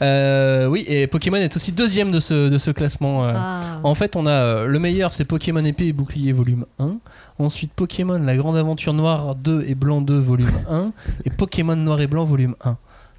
[0.00, 3.24] Euh, oui, et Pokémon est aussi deuxième de ce, de ce classement.
[3.24, 3.80] Ah.
[3.82, 6.94] En fait, on a le meilleur, c'est Pokémon épée et bouclier volume 1.
[7.38, 10.92] Ensuite, Pokémon la grande aventure noire 2 et blanc 2 volume 1.
[11.24, 12.76] Et Pokémon noir et blanc volume 1.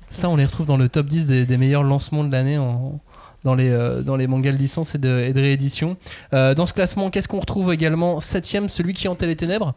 [0.09, 2.99] Ça, on les retrouve dans le top 10 des, des meilleurs lancements de l'année en-
[3.43, 5.97] dans, les, euh, dans les mangas de licence et de, et de réédition.
[6.33, 8.19] Euh, dans ce classement, qu'est-ce qu'on retrouve également?
[8.19, 9.73] Septième, celui qui hantait les ténèbres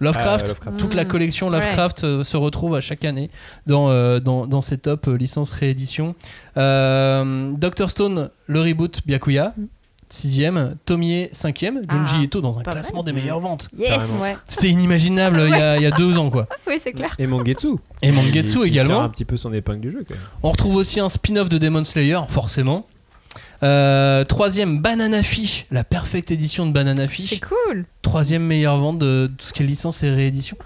[0.00, 0.46] Lovecraft.
[0.46, 0.76] Ah, Lovecraft.
[0.78, 1.08] Toute la Mm.
[1.08, 3.30] collection Lovecraft euh, se retrouve à chaque année
[3.66, 6.14] dans, euh, dans, dans ces top euh, licences réédition.
[6.56, 9.54] Euh, Dr Stone, le reboot Byakuya.
[10.14, 13.12] Sixième, Tomie cinquième, Junji Ah, Ito dans un classement mal.
[13.12, 13.68] des meilleures ventes.
[13.76, 14.20] Yes.
[14.22, 14.36] Ouais.
[14.44, 16.46] C'est inimaginable il y, a, il y a deux ans quoi.
[16.68, 17.14] Oui, c'est clair.
[17.18, 17.68] Et Mangetsu.
[18.02, 19.02] Et Mangetsu également.
[19.02, 20.04] un petit peu son épingle du jeu.
[20.08, 20.22] Quand même.
[20.44, 22.86] On retrouve aussi un spin-off de Demon Slayer, forcément.
[23.64, 27.40] Euh, troisième, Banana Fish, la perfecte édition de Banana C'est Fish.
[27.40, 27.84] cool.
[28.02, 30.56] Troisième meilleure vente de tout ce qui est licence et réédition.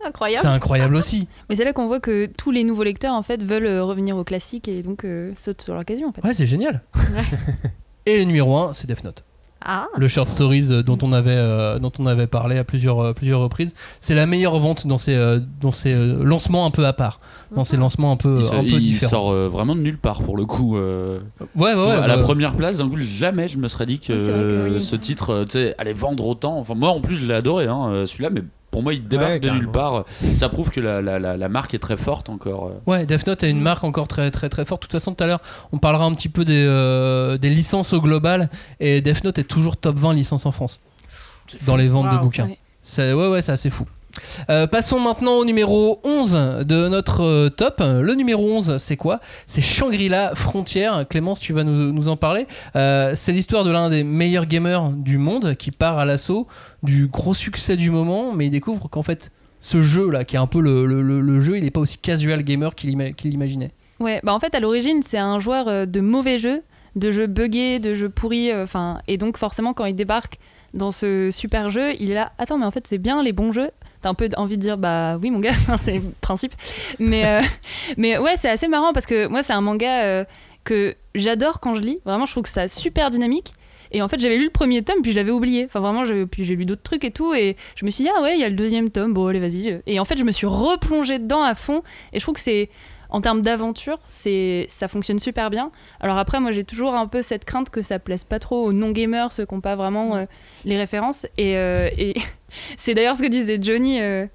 [0.00, 0.46] C'est Incroyable.
[0.46, 1.26] incroyable aussi.
[1.50, 4.16] Mais c'est là qu'on voit que tous les nouveaux lecteurs en fait veulent euh, revenir
[4.16, 6.22] au classique et donc euh, sautent sur l'occasion en fait.
[6.22, 6.80] Ouais, c'est génial.
[8.06, 9.24] Et le numéro 1, c'est Death Note.
[9.68, 9.88] Ah.
[9.96, 13.12] Le short stories euh, dont on avait, euh, dont on avait parlé à plusieurs, euh,
[13.12, 13.74] plusieurs reprises.
[14.00, 17.18] C'est la meilleure vente dans ces, euh, dans ces euh, lancements un peu à part.
[17.50, 19.10] Dans ces lancements un peu, Il, un peu il différents.
[19.10, 20.76] sort euh, vraiment de nulle part pour le coup.
[20.76, 21.18] euh,
[21.56, 21.90] Ouais, ouais, ouais.
[21.94, 24.30] à la bah, première place, d'un coup, jamais je me serais dit que Oui, c'est
[24.30, 24.80] vrai que oui.
[24.80, 25.44] ce titre
[25.78, 26.58] allait vendre autant.
[26.58, 28.42] Enfin, moi en plus, je l'ai adoré, hein, celui-là, mais
[28.76, 30.04] pour moi, il débarque Ouais, de nulle part.
[30.34, 32.66] Ça prouve que la, la- la- la marque est très forte encore.
[32.66, 32.90] euh.
[32.90, 34.82] Ouais, Death Note est une marque encore très très très forte.
[34.82, 35.40] De toute façon, tout à l'heure,
[35.72, 38.50] on parlera un petit peu des, euh, des licences au global.
[38.78, 40.80] Et Death Note est toujours top 20 licences en France
[41.66, 42.48] dans les ventes de bouquins.
[42.98, 43.86] Ouais, ouais, c'est assez fou.
[44.50, 46.32] Euh, passons maintenant au numéro 11
[46.66, 47.80] de notre euh, top.
[47.80, 49.20] Le numéro 11, c'est quoi?
[49.46, 51.06] C'est Shangri-La Frontière.
[51.08, 52.46] Clémence, tu vas nous, nous en parler.
[52.76, 56.46] Euh, c'est l'histoire de l'un des meilleurs gamers du monde qui part à l'assaut
[56.82, 60.46] du gros succès du moment, mais il découvre qu'en fait, ce jeu-là, qui est un
[60.46, 63.72] peu le, le- jeu, il n'est pas aussi casual gamer qu'il ima- qu'il imaginait.
[63.98, 66.62] Ouais, bah en fait à l'origine c'est un joueur de mauvais jeux,
[66.96, 70.38] de jeux buggés, de jeux pourris, enfin et donc forcément quand il débarque
[70.74, 72.32] dans ce super jeu, il est là.
[72.36, 73.70] Attends mais en fait c'est bien les bons jeux.
[74.02, 76.52] T'as un peu envie de dire bah oui mon gars, c'est le principe.
[76.98, 77.40] Mais euh,
[77.96, 80.24] mais ouais c'est assez marrant parce que moi c'est un manga euh,
[80.64, 81.98] que j'adore quand je lis.
[82.04, 83.52] Vraiment je trouve que ça super dynamique.
[83.92, 85.64] Et en fait, j'avais lu le premier tome, puis je l'avais oublié.
[85.64, 87.34] Enfin, vraiment, puis j'ai lu d'autres trucs et tout.
[87.34, 89.40] Et je me suis dit, ah ouais, il y a le deuxième tome, bon, allez,
[89.40, 89.80] vas-y.
[89.86, 91.82] Et en fait, je me suis replongée dedans à fond.
[92.12, 92.68] Et je trouve que c'est,
[93.10, 95.70] en termes d'aventure, c'est, ça fonctionne super bien.
[96.00, 98.72] Alors après, moi, j'ai toujours un peu cette crainte que ça plaise pas trop aux
[98.72, 100.24] non-gamers, ceux qui n'ont pas vraiment euh,
[100.64, 101.26] les références.
[101.38, 102.14] Et, euh, et
[102.76, 104.00] c'est d'ailleurs ce que disait Johnny.
[104.00, 104.26] euh,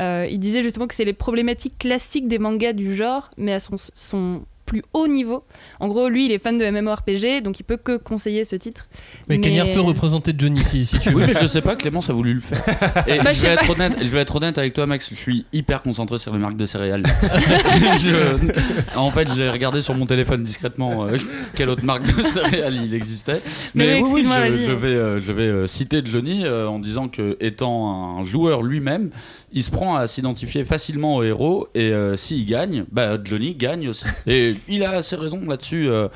[0.00, 3.60] euh, il disait justement que c'est les problématiques classiques des mangas du genre, mais à
[3.60, 5.44] son, son plus haut niveau.
[5.80, 8.86] En gros, lui, il est fan de MMORPG, donc il peut que conseiller ce titre.
[9.28, 11.16] Mais, Cagnard peut représenter Johnny si, si tu veux.
[11.16, 12.62] Oui, mais je sais pas, Clémence a voulu le faire.
[13.08, 15.10] Et Bah, je, vais être honnête, je vais être honnête avec toi, Max.
[15.10, 17.04] Je suis hyper concentré sur les marques de céréales.
[18.02, 21.16] Je- en fait, j'ai regardé sur mon téléphone discrètement euh,
[21.54, 23.40] quelle autre marque de céréales il existait.
[23.74, 27.36] Mais oui, oui, je, vais, euh, je vais euh, citer Johnny euh, en disant que,
[27.40, 29.10] étant un joueur lui-même,
[29.52, 33.88] il se prend à s'identifier facilement au héros et euh, s'il gagne, bah, Johnny gagne
[33.88, 34.06] aussi.
[34.26, 35.88] Et il a assez raison là-dessus.
[35.88, 36.08] euh,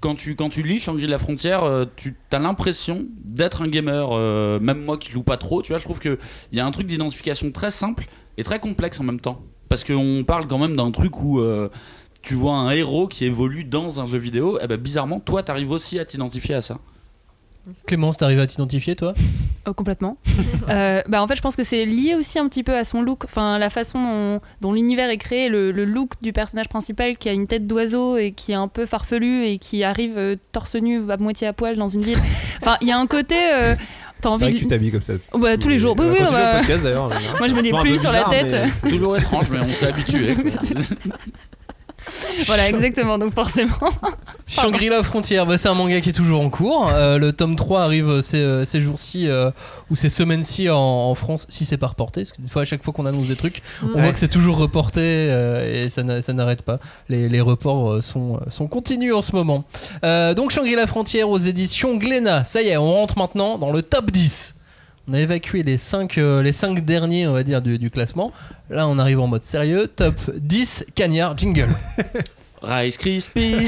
[0.00, 4.58] quand tu, quand tu lis Shangri-La Frontière, euh, tu as l'impression d'être un gamer, euh,
[4.60, 6.18] même moi qui joue pas trop, tu vois, je trouve qu'il
[6.52, 8.06] y a un truc d'identification très simple
[8.38, 9.42] et très complexe en même temps.
[9.68, 11.40] Parce qu'on parle quand même d'un truc où
[12.22, 15.70] tu vois un héros qui évolue dans un jeu vidéo, et ben bizarrement, toi, t'arrives
[15.70, 16.78] aussi à t'identifier à ça.
[17.86, 19.14] Clémence, t'arrives à t'identifier toi?
[19.66, 20.16] Oh, complètement.
[20.68, 23.02] Euh, bah, en fait, je pense que c'est lié aussi un petit peu à son
[23.02, 27.16] look, enfin la façon dont, dont l'univers est créé, le, le look du personnage principal
[27.18, 30.36] qui a une tête d'oiseau et qui est un peu farfelu et qui arrive euh,
[30.52, 32.18] torse nu, à moitié à poil dans une ville.
[32.62, 33.34] Enfin, il y a un côté.
[33.52, 33.74] euh,
[34.20, 34.54] T'as envie vrai de.
[34.56, 35.14] que tu t'habilles comme ça.
[35.34, 35.96] Bah, tous les jours.
[35.98, 36.84] Oui, bah, podcast,
[37.38, 38.46] Moi, je mets des un plumes peu sur la tête.
[38.50, 40.36] mais C'est toujours étrange, mais on s'est habitué.
[42.46, 43.18] Voilà, exactement.
[43.18, 43.72] Donc forcément.
[44.46, 46.88] Shangri-La Frontière, bah, c'est un manga qui est toujours en cours.
[46.92, 49.50] Euh, le tome 3 arrive euh, ces, euh, ces jours-ci euh,
[49.90, 52.22] ou ces semaines-ci en, en France, si c'est pas reporté.
[52.22, 54.02] Parce que des fois, à chaque fois qu'on annonce des trucs, on Ouais.
[54.02, 56.78] voit que c'est toujours reporté euh, et ça n'a- ça n'arrête pas.
[57.08, 59.64] Les, les reports sont, sont continus en ce moment.
[60.02, 62.44] Donc, Shangri-La Frontière aux éditions Glénat.
[62.44, 64.56] Ça y est, on rentre maintenant dans le top 10.
[65.10, 68.30] On a évacué les 5 les cinq derniers, on va dire, du, du classement.
[68.68, 69.88] Là, on arrive en mode sérieux.
[69.88, 71.66] Top 10, Cagnard, jingle.
[72.62, 73.56] Rice Krispies.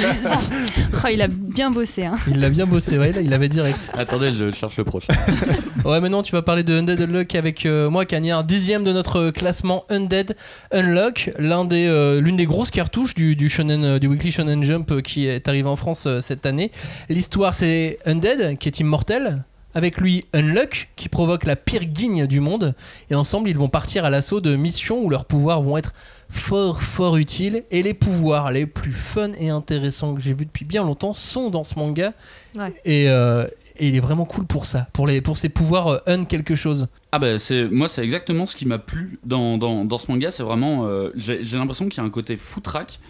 [1.04, 2.04] Oh, il a bien bossé.
[2.04, 2.14] Hein.
[2.28, 3.90] Il l'a bien bossé, ouais, là, il avait direct.
[3.92, 5.12] Attendez, je cherche le prochain.
[5.84, 9.30] Ouais, maintenant tu vas parler de Undead Unlock avec euh, moi, Cagnard, dixième de notre
[9.30, 10.36] classement Undead
[10.70, 14.62] Unlock, l'un des, euh, l'une des grosses cartouches du, du, shonen, euh, du Weekly Shonen
[14.62, 16.70] Jump euh, qui est arrivé en France euh, cette année.
[17.08, 19.42] L'histoire, c'est Undead qui est immortel.
[19.74, 22.74] Avec lui, Unluck, qui provoque la pire guigne du monde.
[23.10, 25.92] Et ensemble, ils vont partir à l'assaut de missions où leurs pouvoirs vont être
[26.28, 27.64] fort, fort utiles.
[27.70, 31.50] Et les pouvoirs les plus fun et intéressants que j'ai vus depuis bien longtemps sont
[31.50, 32.12] dans ce manga.
[32.54, 32.74] Ouais.
[32.84, 33.46] Et, euh,
[33.78, 36.54] et il est vraiment cool pour ça, pour, les, pour ses pouvoirs euh, un quelque
[36.54, 36.88] chose.
[37.10, 40.30] Ah bah c'est moi c'est exactement ce qui m'a plu dans, dans, dans ce manga
[40.30, 43.00] c'est vraiment euh, j'ai j'ai l'impression qu'il y a un côté foutraque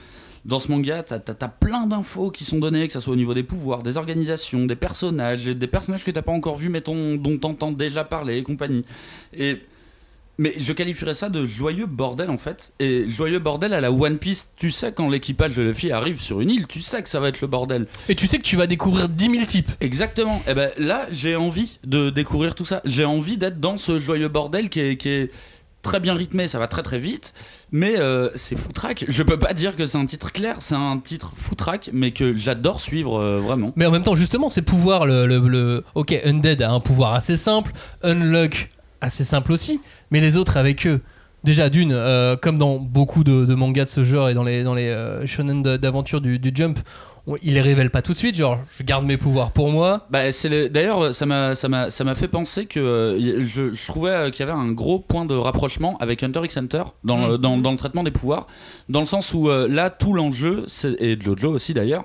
[0.44, 3.34] dans ce manga t'as as, plein d'infos qui sont données que ça soit au niveau
[3.34, 7.14] des pouvoirs des organisations des personnages des personnages que t'as pas encore vu mais ton-
[7.16, 8.84] dont t'entends déjà parler et compagnie
[9.36, 9.58] et
[10.38, 14.18] mais je qualifierais ça de joyeux bordel en fait et joyeux bordel à la One
[14.18, 17.20] Piece tu sais quand l'équipage de Luffy arrive sur une île tu sais que ça
[17.20, 19.70] va être le bordel Et tu sais que tu vas découvrir 10 000 types.
[19.80, 20.42] Exactement.
[20.48, 22.80] Et ben là, j'ai envie de découvrir tout ça.
[22.86, 25.30] J'ai envie d'être dans ce joyeux bordel qui est, qui est
[25.82, 26.48] très bien rythmé.
[26.48, 27.34] Ça va très très vite,
[27.72, 29.06] mais euh, c'est foutraque.
[29.08, 30.56] Je peux pas dire que c'est un titre clair.
[30.60, 33.72] C'est un titre foutraque, mais que j'adore suivre euh, vraiment.
[33.76, 37.72] Mais en même temps, justement, ces pouvoirs, le, Ok, Undead a un pouvoir assez simple,
[38.02, 39.80] Unlock assez simple aussi,
[40.10, 41.00] mais les autres avec eux.
[41.44, 44.74] Déjà, d'une, euh, comme dans beaucoup de, mangas de ce genre et dans les, dans
[44.74, 44.94] les
[45.26, 46.78] shonen d'aventure du Jump,
[47.26, 50.06] on- ils les révèlent pas tout de suite, genre je garde mes pouvoirs pour moi.
[50.10, 53.72] Bah, c'est le- D'ailleurs, ça m'a ça m'a ça m'a fait penser que euh, je,
[53.74, 56.82] je trouvais euh, qu'il y avait un gros point de rapprochement avec Hunter x Hunter
[57.04, 58.46] dans, le- dans, dans le traitement des pouvoirs,
[58.88, 60.64] dans le sens où euh, là tout l'enjeu
[60.98, 62.04] et Jojo aussi d'ailleurs.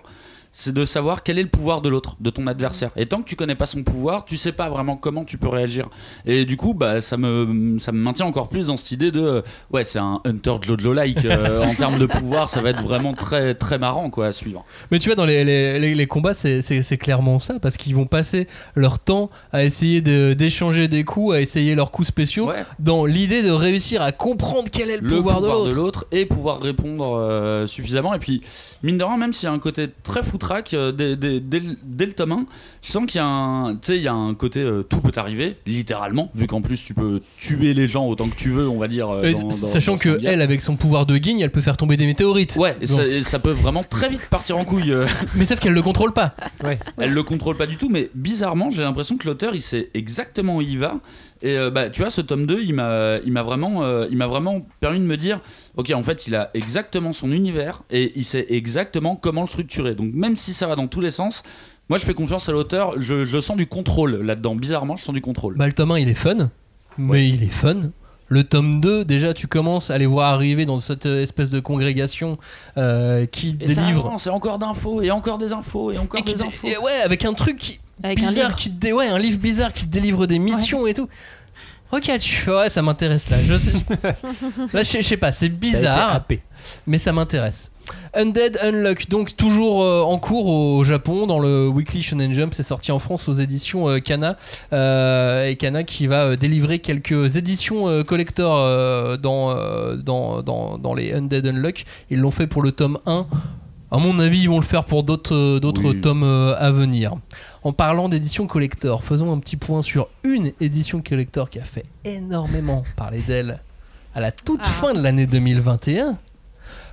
[0.60, 2.90] C'est de savoir quel est le pouvoir de l'autre, de ton adversaire.
[2.96, 5.48] Et tant que tu connais pas son pouvoir, tu sais pas vraiment comment tu peux
[5.48, 5.88] réagir.
[6.26, 9.22] Et du coup, bah, ça me, ça me maintient encore plus dans cette idée de,
[9.22, 9.42] euh,
[9.72, 12.50] ouais, c'est un Hunter Jojo-like euh, en termes de pouvoir.
[12.50, 14.66] Ça va être vraiment très, très marrant, quoi, à suivre.
[14.90, 16.64] Mais tu vois, dans les, les, les- les combats, c'est-
[16.98, 21.40] clairement ça, parce qu'ils vont passer leur temps à essayer de- d'échanger des coups, à
[21.42, 22.66] essayer leurs coups spéciaux, Ouais.
[22.80, 26.08] dans l'idée de réussir à comprendre quel est le, le pouvoir, pouvoir, de de l'autre.
[26.12, 28.16] et pouvoir répondre euh, suffisamment.
[28.16, 28.42] Et puis,
[28.82, 31.60] mine de rien, même s'il y a un côté très foutraque euh, dès, dès- dès
[31.60, 32.46] le- dès le tome 1,
[32.82, 35.02] je sens qu'il y a un, tu sais, il y a un côté euh, tout
[35.02, 38.68] peut arriver, littéralement, vu qu'en plus tu peux tuer les gens autant que tu veux,
[38.70, 39.10] on va dire.
[39.10, 40.32] euh, dans- dans- sachant dans ce que manga.
[40.32, 42.56] elle, avec son pouvoir de guigne, elle peut faire tomber des météorites.
[42.56, 44.92] Ouais, et ça, et ça peut vraiment très vite partir en couille.
[44.92, 45.06] euh.
[45.36, 46.36] Mais sauf qu'elle le contrôle pas.
[46.98, 50.58] Elle le contrôle pas du tout, mais bizarrement, j'ai l'impression que l'auteur il sait exactement
[50.58, 51.00] où il va.
[51.42, 54.18] Et euh, bah, tu vois, ce tome 2, il m'a, il m'a vraiment, euh, il
[54.18, 55.40] m'a vraiment permis de me dire,
[55.76, 59.96] ok, en fait, il a exactement son univers et il sait exactement comment le structurer.
[59.96, 61.44] Donc même si ça va dans tous les sens,
[61.90, 63.00] moi je fais confiance à l'auteur.
[63.00, 64.56] Je, je sens du contrôle là-dedans.
[64.56, 65.56] Bizarrement, je sens du contrôle.
[65.58, 66.50] Bah, le tome 1, il est fun,
[66.98, 67.92] mais il est fun.
[68.30, 72.38] Le tome 2, déjà, tu commences à les voir arriver dans cette espèce de congrégation
[72.78, 74.14] euh, qui et délivre.
[74.26, 76.68] et encore d'infos, et encore des infos, et encore Et des infos.
[76.68, 78.56] et ouais, avec un truc qui- Avec un bizarre, livre.
[78.58, 81.08] qui te ouais, un livre bizarre qui te délivre des missions et tout.
[81.92, 83.38] Ok, tu fais, ouais, ça m'intéresse là.
[83.42, 83.72] Je sais,
[84.74, 86.26] là, je sais, je sais pas, c'est bizarre,
[86.86, 87.72] mais ça m'intéresse.
[88.14, 92.64] Undead Unlock, donc toujours euh, en cours au Japon dans le Weekly Shonen Jump, c'est
[92.64, 94.36] sorti en France aux éditions euh, Kana
[94.74, 100.42] euh, et Kana qui va euh, délivrer quelques éditions euh, collector euh, dans, euh, dans,
[100.42, 101.86] dans, dans les Undead Unlock.
[102.10, 103.26] Ils l'ont fait pour le tome 1.
[103.90, 106.02] À mon avis, ils vont le faire pour d'autres euh, d'autres Oui.
[106.02, 107.16] tomes euh, à venir.
[107.64, 111.86] En parlant d'édition collector, faisons un petit point sur une édition collector qui a fait
[112.04, 113.62] énormément parler d'elle
[114.14, 114.68] à la toute Ah.
[114.70, 116.18] fin de l'année 2021.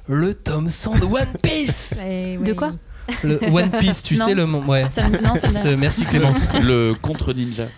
[0.07, 2.73] Le tome 100 de One Piece Eh De quoi?
[3.23, 4.25] Le One Piece, tu Non.
[4.27, 4.87] sais, le Ouais.
[4.91, 5.35] Ça non,
[5.79, 6.49] Merci Clémence.
[6.63, 7.65] Le contre ninja.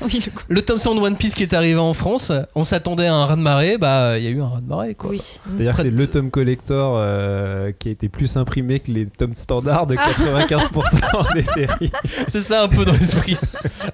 [0.00, 0.44] Oui, le coup.
[0.48, 3.24] Le tome 100 de One Piece qui est arrivé en France, on s'attendait à un
[3.26, 5.10] raz-de-marée, bah il y a eu un raz-de-marée quoi.
[5.10, 5.20] Oui.
[5.48, 9.34] C'est-à-dire que c'est le tome collector euh, qui a été plus imprimé que les tomes
[9.34, 11.90] standards de 95% des séries.
[12.28, 13.36] C'est ça un peu dans l'esprit.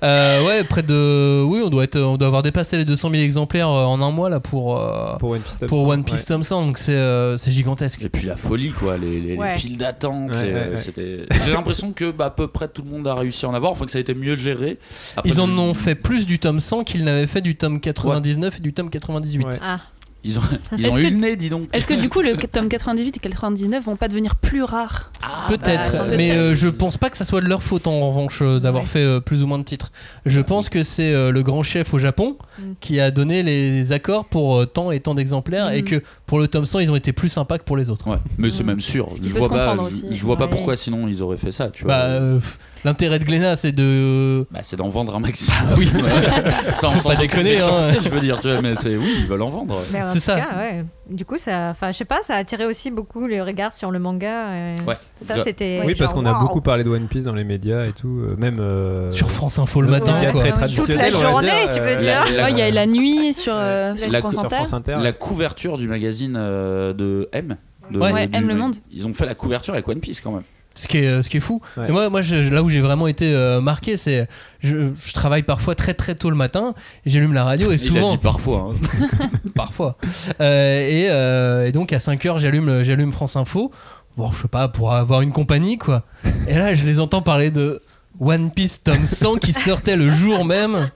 [0.02, 1.42] Euh, ouais, près de.
[1.44, 4.10] Oui, on doit, être, on doit avoir dépassé les 200 000 exemplaires euh, en un
[4.10, 6.42] mois là pour, euh, Pour One Piece pour 100, One Piece ouais.
[6.44, 8.02] 100, donc c'est euh, gigantesque.
[8.02, 9.56] Et puis la folie, quoi, les, les- les Ouais.
[9.56, 10.30] files d'attente.
[10.30, 10.82] Ouais, ouais, ouais.
[10.84, 13.54] c'était- J'ai l'impression que bah, à peu près tout le monde a réussi à en
[13.54, 14.78] avoir, enfin que ça a été mieux géré.
[15.16, 18.58] Après, Ils en ont fait plus du tome 100 qu'ils n'avaient fait du tome 99
[18.58, 19.44] et du tome 98.
[19.46, 19.52] Ouais.
[19.62, 19.80] Ah,
[20.26, 20.42] Ils ont,
[20.78, 21.68] ils Est-ce ont eu que- le nez, dis donc.
[21.72, 25.10] Est-ce que du coup, le tome 98 et 99 vont pas devenir plus rares?
[25.48, 26.38] Peut-être, bah, mais peut-être.
[26.38, 28.88] euh, je pense pas que ça soit de leur faute en revanche euh, d'avoir Ouais.
[28.88, 29.92] fait euh, plus ou moins de titres.
[30.26, 32.62] Je pense que c'est euh, le grand chef au Japon Mm.
[32.80, 35.84] qui a donné les accords pour euh, tant et tant d'exemplaires et Mm.
[35.84, 38.08] que pour le tome 100 ils ont été plus sympas que pour les autres.
[38.08, 39.06] Ouais, mais c'est même sûr.
[39.10, 39.76] Je peut vois pas,
[40.10, 41.92] je vois pas pourquoi sinon ils auraient fait ça, tu vois.
[41.94, 44.46] Bah, euh, f- L'intérêt de Glénat, c'est de.
[44.50, 45.56] Bah, c'est d'en vendre un maximum.
[45.78, 45.88] oui,
[46.74, 47.74] sans, sans pas déconner, hein.
[48.04, 49.80] je veux dire, tu vois, mais c'est oui, ils veulent en vendre.
[50.08, 50.36] C'est ça.
[50.36, 50.84] cas, ouais.
[51.08, 53.90] Du coup, ça, enfin, je sais pas, ça a attiré aussi beaucoup les regards sur
[53.90, 54.54] le manga.
[54.54, 54.96] et Ouais.
[55.22, 55.82] Ça, c'était.
[55.84, 58.36] Oui, parce qu'on a beaucoup parlé de One Piece dans les médias et tout, euh,
[58.36, 60.40] même euh, Sur France Info le le matin, média quoi.
[60.40, 62.24] très Toute la traditionnel, on va journée, dire, tu veux euh, dire.
[62.36, 64.56] la- Ouais, Il y a la nuit sur, euh, La- sur la- France sur Inter.
[64.56, 64.96] France Inter.
[65.00, 67.56] La couverture du magazine euh, de M.
[67.90, 68.12] De, Ouais.
[68.12, 68.76] Ouais, du- M le Monde.
[68.92, 70.42] Ils ont fait la couverture avec One Piece quand même.
[70.76, 71.60] Ce qui est, ce qui est fou.
[71.76, 71.88] Ouais.
[71.88, 74.26] Et moi, moi je- là où j'ai vraiment été euh, marqué, c'est.
[74.60, 76.74] Je, je travaille parfois très très tôt le matin
[77.06, 78.10] et j'allume la radio et Il a souvent.
[78.10, 78.72] dit parfois.
[78.72, 79.28] hein.
[79.54, 79.96] parfois.
[80.40, 83.70] Euh, et, euh, et donc à 5h, j'allume, j'allume France Info.
[84.16, 86.02] Bon, je sais pas, pour avoir une compagnie, quoi.
[86.46, 87.82] Et là, je les entends parler de
[88.20, 90.90] One Piece tome 100 qui sortait le jour même.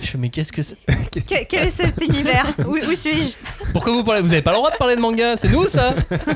[0.00, 0.76] Je fais, mais qu'est-ce que c'est
[1.48, 2.46] Quel, est cet univers?
[2.66, 3.34] Où, où suis-je?
[3.72, 4.22] Pourquoi vous parlez?
[4.22, 5.94] Vous avez pas le droit de parler de manga, c'est nous ça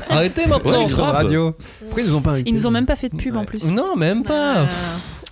[0.09, 1.15] Arrêtez maintenant Ouais, Ils sont grave.
[1.15, 1.55] radio.
[1.79, 3.63] Pourquoi ils nous ont pas Ils nous ont même pas fait de pub en plus.
[3.63, 4.57] Non, même pas.
[4.59, 4.65] Euh,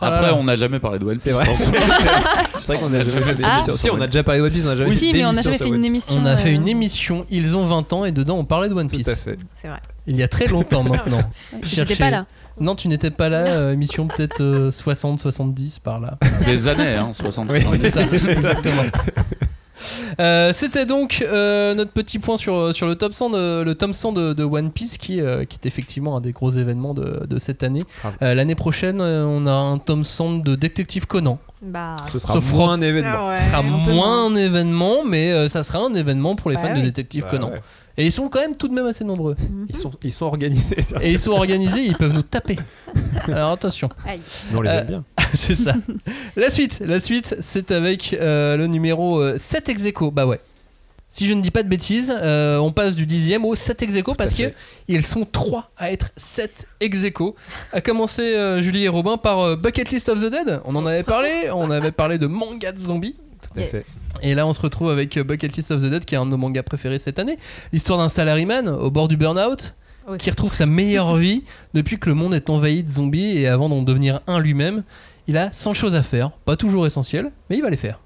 [0.02, 1.23] là Après, on n'a jamais parlé de One Piece.
[1.23, 1.45] C'est vrai.
[2.54, 3.52] C'est vrai qu'on a jamais fait Ah.
[3.58, 3.73] d'émission.
[3.75, 5.32] Si, on a déjà parlé de One Piece, on a jamais si, fait mais on
[5.34, 6.15] n'a d'émission jamais sur fait une émission.
[6.17, 8.73] On a fait euh, une émission, ils ont 20 ans, et dedans on parlait de
[8.73, 9.06] One Piece.
[9.06, 9.38] Tout à fait.
[9.54, 9.80] C'est vrai.
[10.08, 11.21] Il y a très longtemps maintenant.
[11.62, 12.25] J'étais pas là.
[12.60, 14.41] Non, tu n'étais pas là, euh, émission peut-être
[14.72, 16.17] 60-70 par là.
[16.45, 17.62] Des années, hein, 60 Oui.
[17.78, 18.84] C'est ça, exactement.
[20.19, 23.93] Euh, C'était donc euh, notre petit point sur, sur le top 100 de, le tome
[23.93, 27.26] 100 de, de One Piece qui, euh, qui est effectivement un des gros événements de,
[27.26, 27.84] de cette année.
[28.22, 31.39] Euh, L'année prochaine, euh, on a un tome 100 de Détective Conan.
[31.62, 31.95] Bah.
[32.12, 33.10] Ce sera Sauf moins un événement.
[33.17, 36.58] ah ouais, Ce sera moins un événement, mais euh, ça sera un événement pour les
[36.58, 36.82] Bah fans de.
[36.82, 37.52] Détective Bah Conan.
[37.52, 37.58] ouais.
[37.99, 39.35] Et ils sont quand même tout de même assez nombreux.
[39.67, 40.77] Ils sont, ils sont organisés.
[41.01, 42.55] Et ils sont organisés, ils peuvent nous taper.
[43.27, 43.89] Alors attention.
[44.07, 44.21] Aïe.
[44.51, 45.03] Mais on les Euh, aime bien.
[45.33, 45.75] c'est ça.
[46.38, 50.12] La suite, la suite, c'est avec euh, le numéro euh, 7 ex aequo.
[50.12, 50.39] Bah ouais.
[51.12, 53.95] Si je ne dis pas de bêtises, euh, on passe du 10e au 7 ex
[53.95, 57.35] aequo parce qu'ils sont 3 à être 7 ex aequo.
[57.73, 60.62] À commencer, euh, Julie et Robin, par euh, Bucket List of the Dead.
[60.65, 63.15] On en avait parlé, on avait parlé de manga de zombies.
[63.53, 63.85] Tout à fait.
[64.21, 66.25] Et là, on se retrouve avec euh, Bucket List of the Dead, qui est un
[66.25, 67.38] de nos mangas préférés cette année.
[67.73, 69.73] L'histoire d'un salaryman au bord du burn-out,
[70.07, 70.17] Oui.
[70.17, 73.69] qui retrouve sa meilleure vie depuis que le monde est envahi de zombies et avant
[73.69, 74.83] d'en devenir un lui-même.
[75.27, 77.99] Il a 100 choses à faire, pas toujours essentielles, mais il va les faire.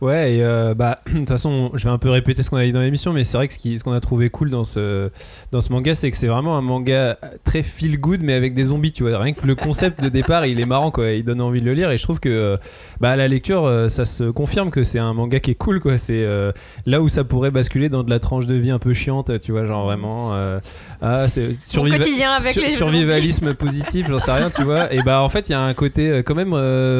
[0.00, 2.64] Ouais, et euh, bah, de toute façon, je vais un peu répéter ce qu'on a
[2.64, 5.10] dit dans l'émission, mais c'est vrai que ce qu'on a trouvé cool dans ce,
[5.52, 8.64] dans ce manga, c'est que c'est vraiment un manga très feel good, mais avec des
[8.64, 9.18] zombies, tu vois.
[9.18, 11.10] Rien que le concept de départ, il est marrant, quoi.
[11.12, 12.56] Il donne envie de le lire, et je trouve que, euh,
[13.00, 15.80] bah, à la lecture, euh, ça se confirme que c'est un manga qui est cool,
[15.80, 15.98] quoi.
[15.98, 16.52] C'est euh,
[16.84, 19.52] là où ça pourrait basculer dans de la tranche de vie un peu chiante, tu
[19.52, 20.34] vois, genre vraiment.
[20.34, 20.58] euh,
[21.02, 21.96] ah, surviva-
[22.36, 24.92] avec sur- les survivalisme positif, j'en sais rien, tu vois.
[24.92, 26.54] Et bah, en fait, il y a un côté quand même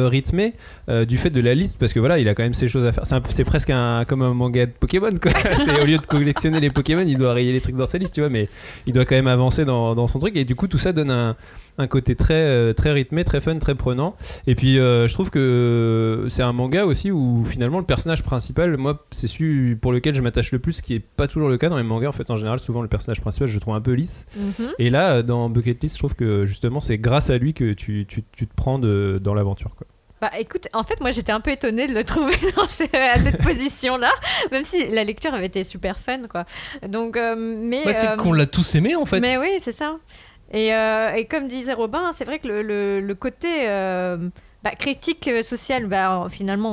[0.07, 0.53] rythmé
[1.07, 2.91] du fait de la liste, parce que voilà, il a quand même ses choses à
[2.91, 3.03] faire.
[3.29, 5.31] C'est presque un, comme un manga de Pokémon, quoi.
[5.65, 8.15] C'est au lieu de collectionner les Pokémon, il doit rayer les trucs dans sa liste,
[8.15, 8.49] tu vois, mais
[8.85, 10.35] il doit quand même avancer dans, dans son truc.
[10.35, 11.35] Et du coup, tout ça donne un,
[11.77, 14.15] un côté très, euh, très rythmé, très fun, très prenant.
[14.47, 18.77] Et puis, euh, je trouve que c'est un manga aussi où finalement le personnage principal,
[18.77, 21.57] moi, c'est celui pour lequel je m'attache le plus, ce qui est pas toujours le
[21.57, 22.09] cas dans les mangas.
[22.09, 24.25] En fait, en général, souvent le personnage principal, je le trouve un peu lisse.
[24.35, 24.69] Mhm.
[24.79, 28.05] Et là, dans Bucket List, je trouve que justement, c'est grâce à lui que tu,
[28.07, 29.87] tu, tu te prends de, dans l'aventure, quoi.
[30.19, 33.41] Bah écoute, en fait, moi j'étais un peu étonnée de le trouver dans à cette
[33.43, 34.09] position-là,
[34.51, 36.45] même si la lecture avait été super fun, quoi.
[36.87, 37.83] Donc, euh, mais.
[37.85, 39.19] Bah, c'est euh, qu'on l'a tous aimé en fait.
[39.19, 39.97] Mais oui, c'est ça.
[40.51, 43.67] Et, euh, et comme disait Robin, c'est vrai que le, le- le côté
[44.63, 46.71] bah, critique euh, sociale, bah, finalement,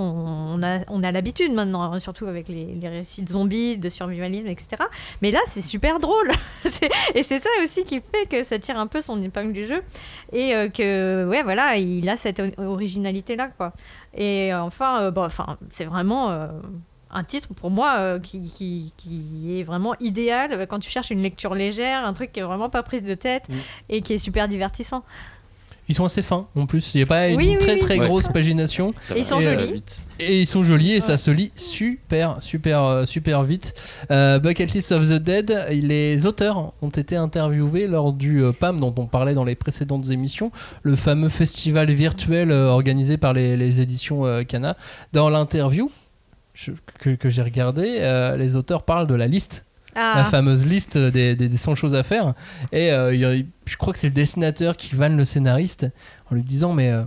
[0.55, 3.89] on a, on a l'habitude maintenant, hein, surtout avec les, les récits de zombies, de
[3.89, 4.83] survivalisme, etc.
[5.23, 6.31] Mais là, c'est super drôle.
[7.15, 9.83] Et c'est ça aussi qui fait que ça tire un peu son épingle du jeu.
[10.33, 13.73] Et euh, que, ouais, voilà, il a cette originalité-là, quoi.
[14.15, 16.31] Et euh, enfin, euh, bon, enfin c'est vraiment.
[16.31, 16.49] euh,
[17.17, 21.55] un titre pour moi qui, qui, qui est vraiment idéal quand tu cherches une lecture
[21.55, 23.55] légère, un truc qui est vraiment pas prise de tête Mm.
[23.91, 25.05] et qui est super divertissant.
[25.89, 27.79] Ils sont assez fins en plus, il n'y a pas une Oui, très oui.
[27.79, 28.07] très Ouais.
[28.09, 28.95] grosse pagination.
[29.15, 29.83] Et ils sont aller jolis.
[30.19, 33.75] Et ils sont jolis et ça se lit super, super, euh, super vite.
[34.11, 38.81] Euh, Bucket List of the Dead, les auteurs ont été interviewés lors du euh, PAM
[38.81, 40.51] dont on parlait dans les précédentes émissions,
[40.83, 44.77] le fameux festival virtuel euh, organisé par les, les éditions euh, Cana.
[45.13, 45.91] Dans l'interview
[47.01, 50.99] que, que j'ai regardé, euh, les auteurs parlent de la liste Ah, la fameuse liste
[50.99, 52.35] des, des, des 100 choses à faire.
[52.73, 53.35] Et euh, il y a-
[53.67, 55.87] je crois que c'est le dessinateur qui vanne le scénariste
[56.31, 57.03] en lui disant Mais euh,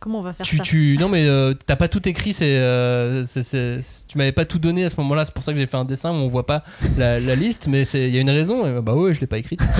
[0.00, 2.44] comment on va faire tu, ça tu- non, mais euh, t'as pas tout écrit, c'est,
[2.58, 5.24] euh, c'est- c'est- tu m'avais pas tout donné à ce moment-là.
[5.24, 6.62] C'est pour ça que j'ai fait un dessin où on voit pas
[6.98, 8.66] la, la liste, mais il y a une raison.
[8.66, 9.60] Et bah ouais, je l'ai pas écrite.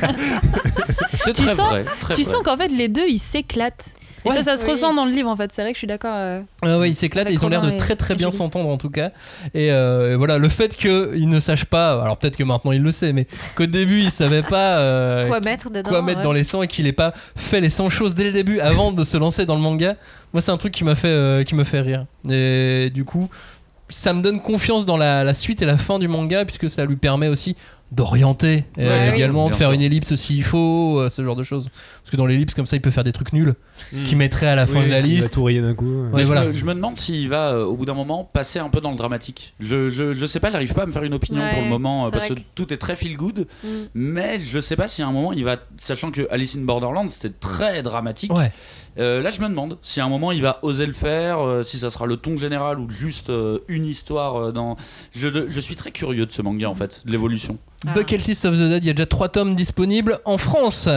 [1.18, 1.84] C'est Tu très sens- vrai.
[2.00, 2.32] très Tu vrai.
[2.32, 3.90] sens qu'en fait, les deux, ils s'éclatent.
[4.24, 4.36] Et Ouais.
[4.36, 4.72] ça, ça se Oui.
[4.72, 5.50] ressent dans le livre en fait.
[5.52, 6.12] C'est vrai que je suis d'accord.
[6.14, 8.68] euh, Ah ouais, ils s'éclatent, ils ont l'air de et- très très et bien s'entendre
[8.68, 9.10] en tout cas.
[9.54, 12.92] Et euh, voilà, le fait qu'ils ne sachent pas, alors peut-être que maintenant il le
[12.92, 16.24] sait, mais qu'au début il savait pas euh, Quoi mettre dedans quoi mettre ouais.
[16.24, 18.92] dans les 100 et qu'il ait pas fait les 100 choses dès le début avant
[18.92, 19.96] de se lancer dans le manga.
[20.32, 22.04] Moi, c'est un truc qui m'a fait, euh, qui me fait rire.
[22.30, 23.28] Et du coup,
[23.88, 26.84] ça me donne confiance dans la, la suite et la fin du manga puisque ça
[26.84, 27.56] lui permet aussi
[27.92, 29.14] d'orienter euh, oui.
[29.16, 29.72] également, de faire sûr.
[29.74, 31.68] une ellipse s'il faut, euh, ce genre de choses.
[32.02, 33.54] Parce que dans l'ellipse comme ça, il peut faire des trucs nuls
[34.04, 35.34] qui mettraient à la fin Oui, de la il va liste.
[35.34, 36.04] tout rayer d'un coup.
[36.12, 36.20] ouais.
[36.22, 36.44] Je, voilà.
[36.46, 38.90] me, je me demande s'il va, euh, au bout d'un moment, passer un peu dans
[38.92, 39.54] le dramatique.
[39.58, 41.68] Je, je, je sais pas, j'arrive pas à me faire une opinion Ouais, pour le
[41.68, 43.46] moment, parce que tout est très feel good.
[43.64, 43.68] Mm.
[43.94, 47.10] Mais je sais pas si à un moment il va, sachant que Alice in Borderland
[47.10, 48.30] c'était très dramatique.
[48.98, 51.62] Euh, là, je me demande si à un moment il va oser le faire, euh,
[51.62, 54.36] si ça sera le ton général ou juste euh, une histoire.
[54.36, 54.76] euh, dans.
[55.14, 57.58] Je, je suis très curieux de ce manga en fait, de l'évolution.
[57.86, 57.94] Ah.
[57.94, 60.88] Bucket List of the Dead, il y a déjà 3 tomes disponibles en France.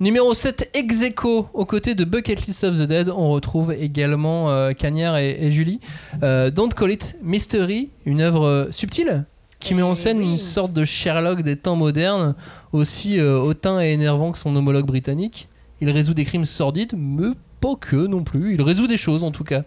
[0.00, 1.48] Numéro 7, Execo.
[1.54, 5.50] Aux côtés de Bucket List of the Dead, on retrouve également euh, Cagnard et, et
[5.50, 5.80] Julie.
[6.22, 9.24] Euh, Don't Call It Mystery, une œuvre subtile
[9.60, 12.34] qui met en Eh scène une sorte de Sherlock des temps modernes,
[12.72, 15.48] aussi euh, hautain et énervant que son homologue britannique.
[15.84, 18.54] Il résout des crimes sordides, mais pas que non plus.
[18.54, 19.64] Il résout des choses en tout cas.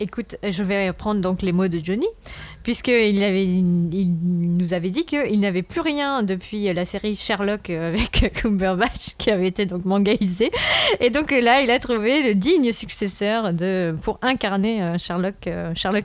[0.00, 2.06] Écoute, je vais prendre donc les mots de Johnny,
[2.64, 3.62] puisqu'il avait, il
[4.58, 9.46] nous avait dit qu'il n'avait plus rien depuis la série Sherlock avec Cumberbatch, qui avait
[9.46, 10.50] été donc mangaisé.
[11.00, 15.72] Et donc là, il a trouvé le digne successeur de, pour incarner euh, Sherlock, euh,
[15.76, 16.04] Sherlock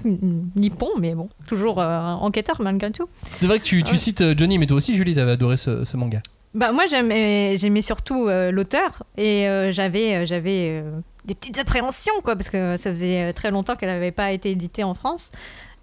[0.55, 3.07] Nippon, mais bon, toujours euh, enquêteur malgré tout.
[3.31, 3.97] C'est vrai que tu, tu Ouais.
[3.97, 6.21] cites Johnny, mais toi aussi, Julie, t'avais adoré ce, ce manga.
[6.55, 11.59] Bah, moi, j'aimais, j'aimais surtout euh, l'auteur et euh, j'avais, euh, j'avais euh, des petites
[11.59, 15.29] appréhensions, quoi, parce que ça faisait très longtemps qu'elle n'avait pas été éditée en France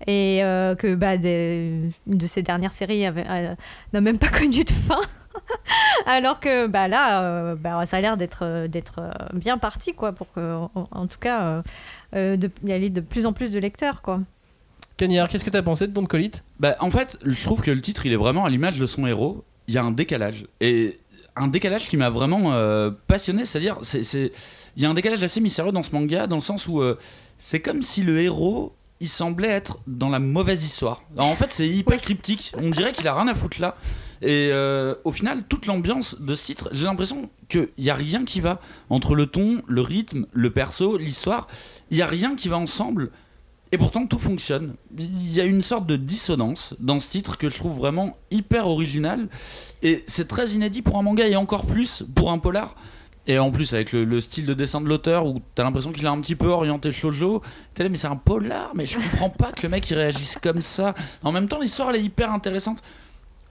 [0.09, 3.55] et euh, que bah, des- une de ses dernières séries avait- euh,
[3.93, 5.01] n'a même pas connu de fin.
[6.05, 9.01] Alors que bah, là, euh, bah, ça a l'air d'être, d'être
[9.35, 11.63] bien parti, quoi, pour que, en, en tout cas,
[12.13, 14.21] de- il y ait de plus en plus de lecteurs, quoi.
[14.97, 17.71] Cagnard, qu'est-ce que t'as pensé de Don't Call It Bah, en fait, je trouve que
[17.71, 19.45] le titre, il est vraiment à l'image de son héros.
[19.69, 20.47] Il y a un décalage.
[20.61, 20.99] Et
[21.35, 24.33] un décalage qui m'a vraiment euh, passionné, c'est-à-dire, c'est, c'est-
[24.77, 26.99] il y a un décalage assez mystérieux dans ce manga, dans le sens où euh,
[27.39, 31.03] c'est comme si le héros, il semblait être dans la mauvaise histoire.
[31.17, 32.53] Alors, en fait, c'est hyper cryptique.
[32.57, 33.75] On dirait qu'il a rien à foutre là.
[34.23, 38.25] Et euh, au final, toute l'ambiance de ce titre, j'ai l'impression qu'il n'y a rien
[38.25, 38.59] qui va
[38.89, 41.47] entre le ton, le rythme, le perso, l'histoire.
[41.91, 43.11] Il n'y a rien qui va ensemble.
[43.77, 44.73] Et pourtant, tout fonctionne.
[44.99, 48.69] Il y a une sorte de dissonance dans ce titre que je trouve vraiment hyper
[48.69, 49.29] original.
[49.83, 52.75] Et c'est très inédit pour un manga et encore plus pour un polar.
[53.27, 56.07] Et en plus, avec le, le style de dessin de l'auteur où t'as l'impression qu'il
[56.07, 57.43] a un petit peu orienté shoujo,
[57.75, 60.39] t'es là, mais c'est un polar, mais je comprends pas que le mec il réagisse
[60.43, 60.95] comme ça.
[61.23, 62.83] En même temps, l'histoire elle est hyper intéressante.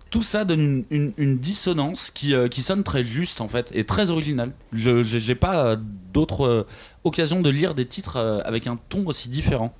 [0.10, 4.10] Tout ça donne une, dissonance qui, euh, qui sonne très juste en fait et très
[4.10, 4.54] originale.
[4.74, 5.78] Je j'ai pas euh,
[6.14, 6.68] d'autres euh,
[7.04, 9.72] occasions de lire des titres avec un ton aussi différent.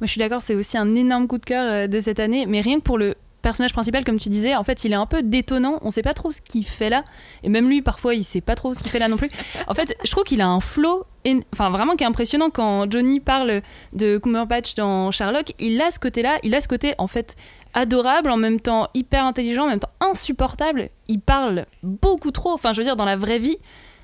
[0.00, 2.46] Moi, je suis d'accord, c'est aussi un énorme coup de cœur euh, de cette année,
[2.46, 5.06] mais rien que pour le personnage principal, comme tu disais, en fait, il est un
[5.06, 5.78] peu détonnant.
[5.82, 7.04] On sait pas trop ce qu'il fait là,
[7.42, 9.30] et même lui, parfois, il sait pas trop ce qu'il fait là non plus.
[9.66, 11.04] En fait, je trouve qu'il a un flow,
[11.52, 13.60] enfin vraiment qui est impressionnant quand Johnny parle
[13.92, 15.52] de Cumberbatch dans Sherlock.
[15.58, 17.36] Il a ce côté-là, il a ce côté en fait
[17.74, 20.88] adorable, en même temps hyper intelligent, en même temps insupportable.
[21.08, 22.52] Il parle beaucoup trop.
[22.52, 23.58] Enfin, je veux dire, dans la vraie vie.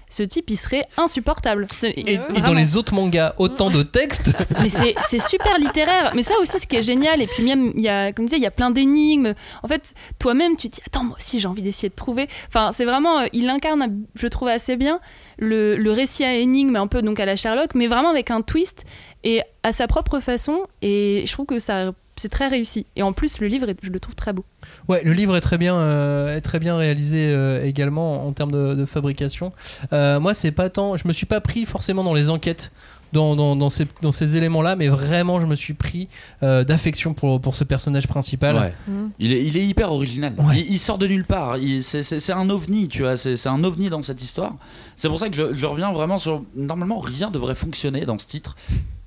[0.08, 1.66] Ce type, il serait insupportable.
[1.82, 4.36] Et, dans les autres mangas, autant de textes.
[4.62, 6.12] Mais c'est super littéraire.
[6.14, 7.20] Mais ça aussi, ce qui est génial.
[7.20, 9.34] Et puis même, il y a, comme je disais, il y a plein d'énigmes.
[9.62, 12.28] En fait, toi-même, tu te dis, attends, moi aussi, j'ai envie d'essayer de trouver.
[12.48, 15.00] Enfin, c'est vraiment, euh, il incarne, je trouve assez bien
[15.38, 18.42] le, le récit à énigmes, un peu donc à la Sherlock, mais vraiment avec un
[18.42, 18.84] twist
[19.24, 20.60] et à sa propre façon.
[20.82, 22.86] Et je trouve que ça, c'est très réussi.
[22.96, 24.44] Et en plus, le livre, je le trouve très beau.
[24.88, 28.74] Ouais, le livre est très bien, euh, très bien réalisé euh, également en termes de,
[28.74, 29.52] de fabrication.
[29.92, 32.72] Euh, moi, c'est pas tant, je me suis pas pris forcément dans les enquêtes.
[33.16, 36.08] Dans, dans, dans ces, dans ces éléments-là, mais vraiment, je me suis pris
[36.42, 38.56] euh, d'affection pour, pour ce personnage principal.
[38.56, 38.74] Ouais.
[38.88, 39.08] Mm.
[39.18, 40.34] Il est, il est hyper original.
[40.36, 40.58] Ouais.
[40.58, 41.56] Il, il sort de nulle part.
[41.80, 43.16] C'est un ovni, tu vois.
[43.16, 44.54] C'est un ovni dans cette histoire.
[44.96, 46.44] C'est pour ça que je, je reviens vraiment sur.
[46.54, 48.54] Normalement, rien devrait fonctionner dans ce titre.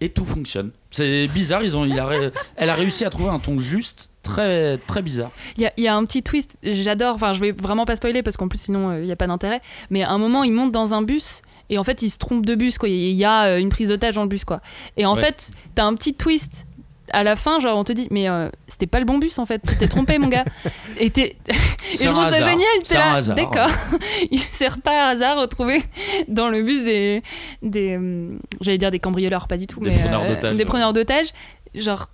[0.02, 0.72] Et tout fonctionne.
[0.90, 1.62] C'est bizarre.
[1.62, 5.04] Ils ont, il a, ré- elle a réussi à trouver un ton juste, très, très
[5.04, 5.30] bizarre.
[5.58, 7.96] Il y a, il y a un petit twist, j'adore, enfin je vais vraiment pas
[7.96, 10.44] spoiler parce qu'en plus sinon euh, il n'y a pas d'intérêt, mais à un moment
[10.44, 12.90] il monte dans un bus et en fait il se trompe de bus, quoi.
[12.90, 14.46] il y a euh, une prise d'otage dans le bus.
[14.46, 14.62] quoi.
[14.98, 15.22] Et en Ouais.
[15.22, 16.66] fait t'as un petit twist
[17.12, 19.46] à la fin, genre on te dit mais euh, c'était pas le bon bus en
[19.48, 20.46] fait, tu t'es trompé mon gars.
[21.00, 21.36] Et, et
[21.94, 23.70] je trouve ça génial, t'es là, d'accord.
[24.32, 25.82] il s'est pas à hasard retrouvé
[26.28, 27.24] dans le bus des,
[27.64, 30.94] des hum, j'allais dire des cambrioleurs, pas du tout, Des mais preneurs euh, des preneurs
[30.94, 31.30] d'otages,
[31.74, 32.10] genre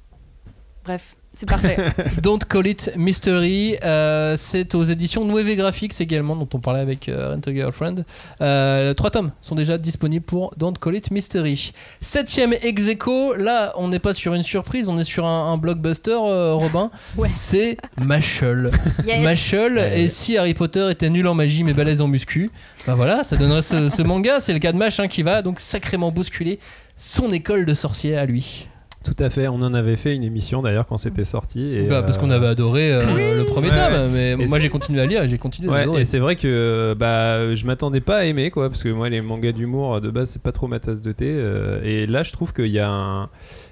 [0.85, 1.77] Bref, c'est parfait.
[2.21, 7.09] Don't Call It Mystery, euh, c'est aux éditions Nueve Graphics également, dont on parlait avec
[7.09, 7.95] euh, Rent a Girlfriend.
[8.41, 11.73] Euh, trois tomes sont déjà disponibles pour Don't Call It Mystery.
[12.01, 15.57] Septième ex aequo, là on n'est pas sur une surprise, on est sur un, un
[15.57, 16.89] blockbuster, euh, Robin.
[17.17, 17.29] Ouais.
[17.29, 18.71] C'est Machel.
[19.05, 19.23] Yes.
[19.23, 22.49] Machel, et si Harry Potter était nul en magie mais balèze en muscu,
[22.87, 24.39] bah voilà, ça donnerait ce, ce manga.
[24.39, 26.59] C'est le cas de Mach hein, qui va donc sacrément bousculer
[26.97, 28.67] son école de sorcier à lui.
[29.05, 31.75] Tout à fait, on en avait fait une émission d'ailleurs quand c'était sorti.
[31.75, 34.35] Et, Bah, parce euh, qu'on avait adoré euh, le premier Ouais, tome, ouais.
[34.35, 36.01] mais Et moi j'ai continué à lire et j'ai continué à adorer.
[36.01, 39.21] et c'est vrai que bah, je m'attendais pas à aimer quoi, parce que moi les
[39.21, 41.35] mangas d'humour de base c'est pas trop ma tasse de thé.
[41.37, 43.29] euh, et là je trouve qu'il y a un,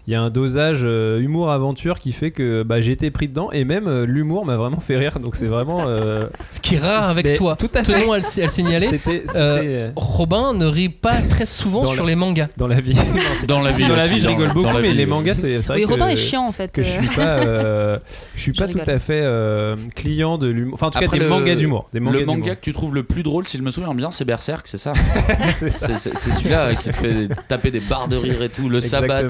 [0.07, 3.27] il y a un dosage euh, humour aventure qui fait que bah, j'ai été pris
[3.29, 5.19] dedans et même euh, l'humour m'a vraiment fait rire.
[5.19, 5.85] Donc c'est vraiment.
[5.87, 7.55] euh, Ce qui est rare avec mais toi.
[7.57, 7.93] Tout à fait.
[8.01, 8.87] Tenons à le, à le signaler.
[8.87, 12.47] C'était c'était, Robin ne rit pas très souvent Dans sur la- les mangas.
[12.57, 12.97] dans la vie.
[13.47, 15.61] Dans la vie, dans la vie, je rigole dans beaucoup, mais vie, les mangas, c'est
[15.61, 16.71] c'est vrai Oui, que, Robin est chiant en fait.
[16.71, 17.97] que je suis pas, euh,
[18.35, 18.93] je suis Je pas tout rigole.
[18.95, 20.73] à fait euh, client de l'humour.
[20.75, 21.89] Enfin, en tout Après, cas, des le- mangas d'humour.
[21.93, 22.55] Des mangas le manga d'humour.
[22.55, 24.93] que tu trouves le plus drôle, si je me souviens bien, c'est Berserk, c'est ça
[25.67, 29.23] c'est celui-là qui te fait taper des barres de rire et tout, le sabbat.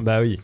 [0.00, 0.40] Bah oui.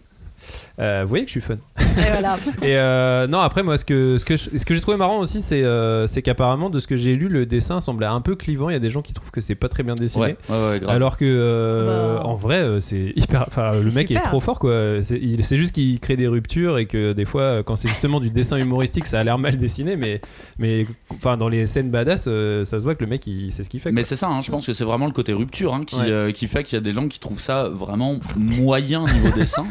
[0.81, 1.57] Euh, vous voyez que je suis fun.
[1.79, 2.37] Et voilà.
[2.63, 5.19] Et euh, non, après, moi, ce que, ce que, je- ce que j'ai trouvé marrant
[5.19, 8.35] aussi, c'est euh, c'est qu'apparemment, de ce que j'ai lu, le dessin semblait un peu
[8.35, 8.71] clivant.
[8.71, 10.25] Il y a des gens qui trouvent que c'est pas très bien dessiné.
[10.25, 10.95] Ouais, ouais, ouais, grave.
[10.97, 12.25] Alors que, euh, Bah.
[12.25, 13.45] en vrai, c'est hyper.
[13.47, 15.03] Enfin, le C'est mec est trop fort, quoi.
[15.03, 18.19] C'est il- c'est juste qu'il crée des ruptures et que des fois, quand c'est justement
[18.21, 20.21] du dessin humoristique, ça a l'air mal dessiné, mais,
[20.59, 23.69] mais enfin, dans les scènes badass, ça se voit que le mec, il sait ce
[23.71, 23.93] qu'il fait.
[23.93, 26.07] Mais c'est ça, hein, je pense que c'est vraiment le côté rupture hein, qui, Ouais.
[26.09, 29.67] euh, qui fait qu'il y a des gens qui trouvent ça vraiment moyen niveau dessin.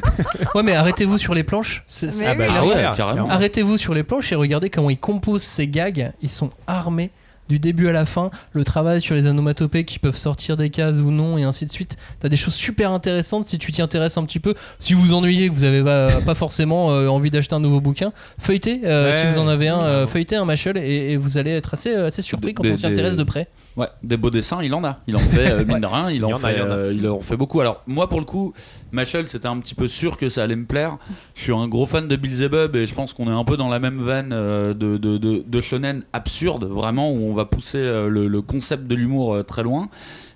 [0.54, 1.84] Ouais, mais arrêtez-vous sur les planches.
[1.88, 2.46] C'est- c'est- Mais Ah bah.
[2.58, 3.30] Ah ouais, clair, carrément.
[3.30, 6.12] Arrêtez-vous sur les planches et regardez comment ils composent ces gags.
[6.22, 7.12] Ils sont armés
[7.48, 8.30] du début à la fin.
[8.54, 11.72] Le travail sur les onomatopées qui peuvent sortir des cases ou non, et ainsi de
[11.72, 11.98] suite.
[12.20, 14.54] T'as des choses super intéressantes si tu t'y intéresses un petit peu.
[14.78, 17.82] Si vous vous ennuyez, que vous avez pas, pas forcément euh, envie d'acheter un nouveau
[17.82, 18.82] bouquin, feuilletez.
[18.84, 19.18] euh, Ouais.
[19.20, 21.90] si vous en avez un, euh, feuilletez un Machel et, et vous allez être assez,
[21.96, 23.48] euh, assez surpris quand Des- on s'y des- intéresse de près.
[23.80, 24.98] Ouais, des beaux dessins, il en a.
[25.08, 27.08] Il en fait, euh, mine de rien, il, en, a, fait, il en euh, il
[27.08, 27.62] en fait beaucoup.
[27.62, 28.54] Alors, moi, pour le coup,
[28.92, 30.98] Machel, c'était un petit peu sûr que ça allait me plaire.
[31.36, 33.70] Je suis un gros fan de Beelzebub et je pense qu'on est un peu dans
[33.70, 37.78] la même veine euh, de, de, de, de shonen absurde, vraiment, où on va pousser
[37.78, 39.88] euh, le, le concept de l'humour très loin.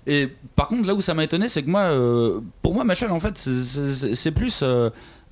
[0.06, 1.88] Et par contre, là où ça m'a étonné, c'est que moi,
[2.62, 4.64] pour moi, Machel, en fait, c'est- plus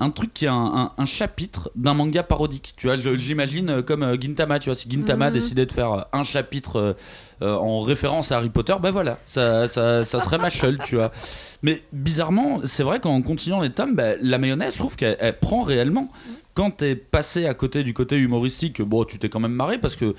[0.03, 2.75] un truc qui est un, un- un chapitre d'un manga parodique.
[2.77, 4.59] Tu vois, l'imagine euh, comme euh, Gintama.
[4.59, 5.33] Tu vois, si Gintama Mhm.
[5.35, 6.97] décidait de faire euh, un chapitre
[7.43, 11.11] euh, en référence à Harry Potter, ben voilà, ça, ça, ça serait Machel, tu vois.
[11.63, 15.39] Mais bizarrement, c'est vrai qu'en continuant les tomes, bah, la mayonnaise, je trouve qu'elle elle
[15.39, 16.09] prend réellement.
[16.55, 19.97] Quand t'es passé à côté du côté humoristique, bon, tu t'es quand même marré parce
[19.97, 20.15] que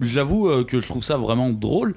[0.00, 1.94] j'avoue que je trouve ça vraiment drôle.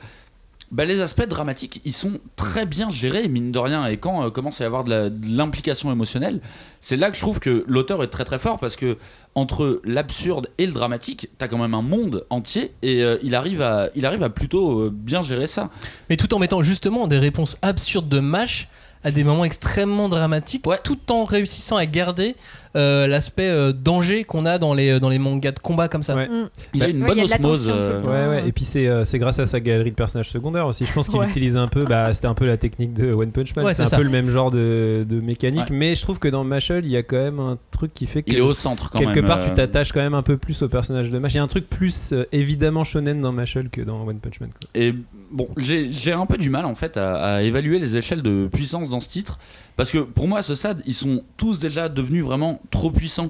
[0.69, 3.85] Bah, les aspects dramatiques, ils sont très bien gérés, mine de rien.
[3.87, 6.41] Et quand euh, commence à y avoir de l'implication émotionnelle,
[6.81, 8.97] c'est là que je trouve que l'auteur est très très fort parce que
[9.33, 13.61] entre l'absurde et le dramatique, t'as quand même un monde entier et euh, il, arrive
[13.61, 15.69] à, il arrive à plutôt euh, bien gérer ça.
[16.09, 18.67] Mais tout en mettant justement des réponses absurdes de Mash
[19.03, 20.79] à des moments extrêmement dramatiques, Ouais.
[20.83, 22.35] tout en réussissant à garder
[22.77, 26.15] euh, l'aspect euh, danger qu'on a dans les, dans les mangas de combat comme ça.
[26.15, 26.29] Ouais.
[26.73, 27.71] Il a une Ouais, bonne a osmose.
[27.73, 28.01] euh.
[28.03, 28.47] Ouais, ouais.
[28.47, 30.85] Et puis c'est euh, c'est grâce à sa galerie de personnages secondaires aussi.
[30.85, 31.27] Je pense qu'il Ouais.
[31.27, 33.65] utilise un peu, bah, c'était un peu la technique de One Punch Man.
[33.65, 33.97] Ouais, c'est un ça.
[33.97, 35.75] peu le même genre de, de mécanique, Ouais.
[35.75, 38.21] mais je trouve que dans Mashal, il y a quand même un truc qui fait
[38.23, 39.25] que il est au centre quand quelque même.
[39.25, 41.33] part euh, tu t'attaches quand même un peu plus au personnage de Mash.
[41.33, 44.39] Il y a un truc plus euh, évidemment shonen dans Mashal que dans One Punch
[44.39, 44.49] Man.
[44.49, 44.69] quoi.
[44.81, 44.93] Et
[45.31, 48.47] bon, j'ai j'ai un peu du mal en fait à, à évaluer les échelles de
[48.51, 49.39] puissance dans ce titre.
[49.77, 53.29] Parce que pour moi, à ce stade, ils sont tous déjà devenus vraiment trop puissants.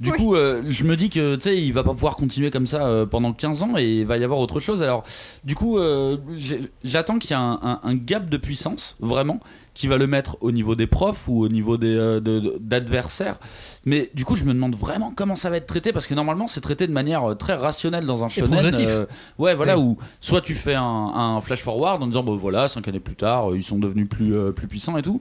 [0.00, 0.16] Du Oui.
[0.18, 2.84] coup, euh, je me dis que tu sais, il va pas pouvoir continuer comme ça
[2.88, 4.82] euh, pendant 15 ans et il va y avoir autre chose.
[4.82, 5.04] Alors,
[5.44, 6.16] du coup, euh,
[6.82, 9.38] j'attends qu'il y ait un, un- un gap de puissance, vraiment,
[9.72, 12.56] qui va le mettre au niveau des profs ou au niveau des euh, de- de-
[12.60, 13.38] d'adversaires.
[13.84, 16.48] Mais du coup, je me demande vraiment comment ça va être traité parce que normalement,
[16.48, 18.50] c'est traité de manière très rationnelle dans un shonen.
[18.50, 18.88] progressif.
[18.88, 19.06] euh,
[19.38, 19.84] ouais, voilà, Oui.
[19.84, 23.16] où soit tu fais un, un flash forward en disant, bon voilà, 5 années plus
[23.16, 25.20] tard, ils sont devenus plus, euh, plus puissants et tout.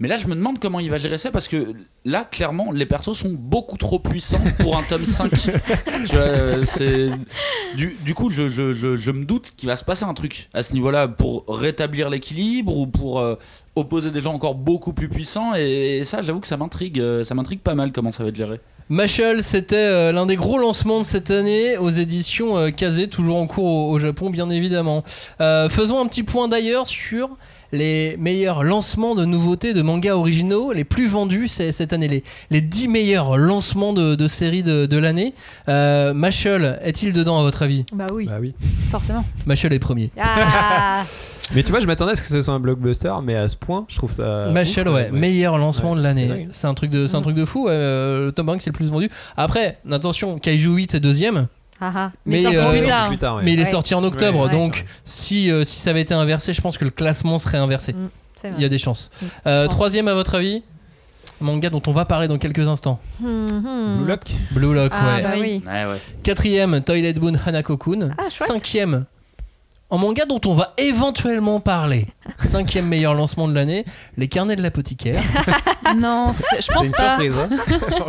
[0.00, 1.72] Mais là, je me demande comment il va gérer ça parce que
[2.04, 5.30] là, clairement, les persos sont beaucoup trop puissants pour un tome 5.
[5.40, 5.50] tu
[6.16, 7.10] vois, euh, c'est.
[7.76, 10.48] Du, du coup, je, je- je- je me doute qu'il va se passer un truc
[10.52, 13.36] à ce niveau-là pour rétablir l'équilibre ou pour euh,
[13.76, 15.54] opposer des gens encore beaucoup plus puissants.
[15.54, 16.98] Et, ça, j'avoue que ça m'intrigue.
[16.98, 18.58] euh, Ça m'intrigue pas mal comment ça va être géré.
[18.90, 23.36] Mashal, c'était euh, l'un des gros lancements de cette année aux éditions euh, Kazé, toujours
[23.38, 25.04] en cours au, au Japon, bien évidemment.
[25.40, 27.30] Euh, faisons un petit point d'ailleurs sur
[27.74, 32.60] les meilleurs lancements de nouveautés de mangas originaux, les plus vendus cette année, les, les
[32.60, 35.34] 10 meilleurs lancements de, de séries de, de l'année.
[35.68, 37.84] Euh, Mashal, est-il dedans à votre avis?
[37.92, 38.54] Bah oui, Bah oui.
[38.90, 39.24] Forcément.
[39.46, 40.10] Mashal est premier.
[40.20, 41.02] Ah,
[41.54, 43.56] Mais tu vois, je m'attendais à ce que ce soit un blockbuster, mais à ce
[43.56, 44.46] point, je trouve ça.
[44.50, 46.48] Machel, ouf, ouais, meilleur lancement Ouais, de l'année.
[46.52, 47.66] C'est un truc de, c'est un truc de fou.
[47.66, 49.10] ouais, euh, le Tom Hanks c'est le plus vendu.
[49.36, 51.48] Après, attention, Kaiju 8 est deuxième.
[51.80, 52.12] Ah, ah.
[52.24, 53.08] Mais Mais, sorti euh, plus sorti tard.
[53.08, 53.42] plus tard, ouais.
[53.42, 53.70] mais il est Ouais.
[53.70, 56.84] sorti en octobre, Ouais, donc si, euh, si ça avait été inversé, je pense que
[56.84, 57.92] le classement serait inversé.
[57.92, 58.08] Mm.
[58.56, 59.10] Il y a des chances.
[59.20, 59.26] Mm.
[59.46, 60.62] Euh, troisième, à votre avis
[61.40, 63.00] Manga dont on va parler dans quelques instants.
[63.18, 63.96] Hmm, hmm.
[63.98, 64.20] Blue Lock.
[64.52, 65.22] Blue Lock, Ah, ouais.
[65.22, 65.62] bah oui.
[65.66, 66.00] Ouais, ouais.
[66.22, 68.10] Quatrième, Toilet Boon Hanako-kun.
[68.16, 68.48] Ah, chouette.
[68.48, 69.04] Cinquième,
[69.90, 72.06] en manga dont on va éventuellement parler.
[72.38, 73.84] Cinquième meilleur lancement de l'année,
[74.16, 75.22] Les Carnets de l'apothicaire.
[75.98, 77.18] Non, je C'est pense une pas.
[77.18, 77.48] surprise, hein.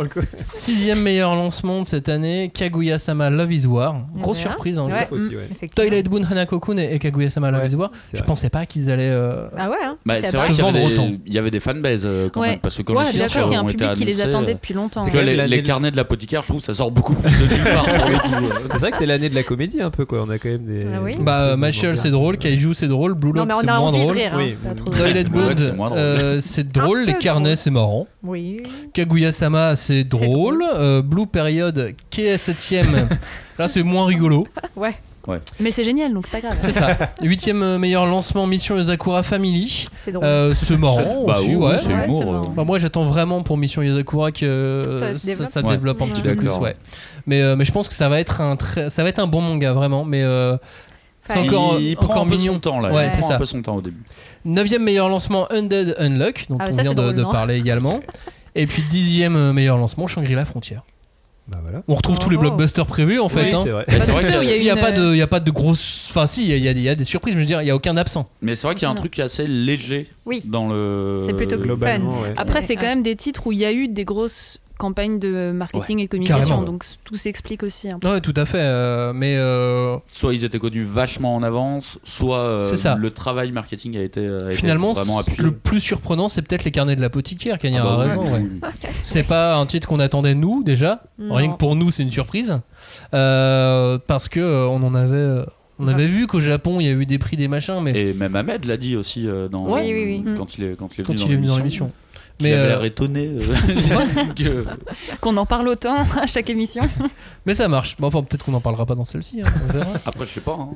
[0.44, 3.96] Sixième meilleur lancement de cette année, Kaguya-sama Love is War.
[4.16, 4.78] Grosse surprise.
[4.78, 4.86] Hein.
[4.86, 5.06] Ouais.
[5.10, 5.30] Aussi.
[5.74, 7.90] Toilet Boon Hanako-kun et et Kaguya-sama Love Ouais, is War.
[8.12, 8.26] Je vrai.
[8.26, 9.10] pensais pas qu'ils allaient.
[9.10, 9.96] euh, Ah ouais, hein.
[10.06, 10.46] Bah, C'est c'est vrai.
[10.46, 12.50] vrai qu'il y, avait des- il y avait des fanbases euh, quand Ouais.
[12.52, 12.58] même.
[12.60, 15.02] Parce que quand Ouais, les titres ont été qui les attendait euh, depuis longtemps.
[15.02, 18.48] C'est les, carnets de l'apothicaire, je trouve ça sort beaucoup plus de euh.
[18.72, 20.22] C'est vrai que c'est l'année de la comédie un peu quoi.
[20.26, 20.86] On a quand même des.
[20.96, 24.16] Ah Bah, Machel c'est drôle, Kaiju c'est drôle, Blue Lock c'est moins de drôle.
[24.16, 24.32] rire.
[24.34, 24.38] hein.
[24.38, 24.96] Oui.
[24.96, 25.92] Toilet c'est drôle.
[25.96, 28.06] euh, c'est drôle, les carnets c'est marrant.
[28.22, 28.62] Oui.
[28.92, 33.08] Kaguya-sama c'est drôle, Euh, Blue Period qui est septième,
[33.58, 34.46] là c'est moins rigolo.
[34.76, 34.94] Ouais.
[35.58, 36.56] Mais c'est génial, donc c'est pas grave.
[36.60, 36.96] C'est ça.
[37.20, 39.88] Huitième euh, meilleur lancement Mission Yozakura Family.
[39.96, 40.24] C'est drôle.
[40.24, 41.78] Euh, c'est marrant Bah aussi, ouais.
[41.78, 42.34] c'est Ouais, humour.
[42.36, 42.40] euh.
[42.54, 45.48] Bah, moi j'attends vraiment pour Mission Yozakura que Ça se développe.
[45.50, 45.70] ça Ouais.
[45.70, 46.76] développe un petit peu plus, ouais.
[47.26, 49.26] Mais, euh, mais je pense que ça va être un très, ça va être un
[49.26, 50.56] bon manga vraiment, mais euh,
[51.28, 52.54] c'est Enfin, encore, il, il prend encore un peu mignon.
[52.54, 52.92] son temps là.
[52.92, 53.34] Ouais, il c'est prend ça.
[53.36, 54.02] un peu son temps au début.
[54.44, 57.30] Neuvième meilleur lancement Undead Unluck, dont Ah, on ça, vient c'est de, drôle, de non
[57.30, 58.00] parler également.
[58.54, 60.82] Et puis dixième euh, meilleur lancement Shangri-La Frontière.
[61.48, 61.82] Bah voilà.
[61.86, 63.44] On retrouve tous les blockbusters prévus en fait.
[63.44, 63.60] Oui, hein.
[63.62, 63.84] c'est vrai.
[63.88, 65.38] C'est il y a S'il n'y a, une, pas euh, de, il y a pas
[65.38, 66.06] de grosses.
[66.10, 67.42] Enfin, si, il y, a- il y a des- il y a des surprises, mais
[67.42, 68.28] je veux dire, il n'y a aucun absent.
[68.42, 69.00] Mais c'est vrai qu'il y a un Non.
[69.00, 70.42] truc assez léger Oui.
[70.44, 71.22] dans le.
[71.24, 72.22] C'est plutôt Globalement, fun.
[72.22, 72.34] ouais.
[72.36, 75.52] Après, c'est quand même des titres où il y a eu des grosses campagnes de
[75.52, 76.26] marketing et de carrément.
[76.36, 77.90] communication, donc tout s'explique aussi.
[77.90, 78.10] un peu.
[78.10, 78.58] Ouais, tout à fait.
[78.60, 82.96] euh, mais euh, Soit ils étaient connus vachement en avance, soit euh, C'est ça.
[82.96, 85.42] le travail marketing a été, a été finalement, vraiment appuyé.
[85.42, 87.58] le plus surprenant, c'est peut-être les carnets de l'apothicaire.
[87.58, 88.24] Kanye Ah bah a raison.
[88.24, 88.46] ouais.
[89.02, 91.02] C'est pas un titre qu'on attendait nous déjà.
[91.18, 91.34] Non.
[91.34, 92.60] Rien que pour nous, c'est une surprise.
[93.14, 95.14] Euh, parce que euh, on en avait.
[95.16, 95.44] euh,
[95.78, 95.94] On Ouais.
[95.94, 98.34] avait vu qu'au Japon, il y a eu des prix, des machins, mais Et même
[98.34, 99.82] Ahmed l'a dit aussi euh, dans, Ouais.
[99.84, 100.34] Oui, oui, oui.
[100.36, 101.92] quand il est quand il est quand venu il est venu dans l'émission.
[102.40, 104.64] Mais avait euh, l'air étonné euh,
[105.20, 106.82] Qu'on en parle autant à chaque émission.
[107.46, 107.96] mais ça marche.
[107.98, 109.40] Bon, enfin, peut-être qu'on n'en parlera pas dans celle-ci.
[109.42, 109.86] hein, on verra.
[110.06, 110.56] Après, je sais pas.
[110.60, 110.68] hein.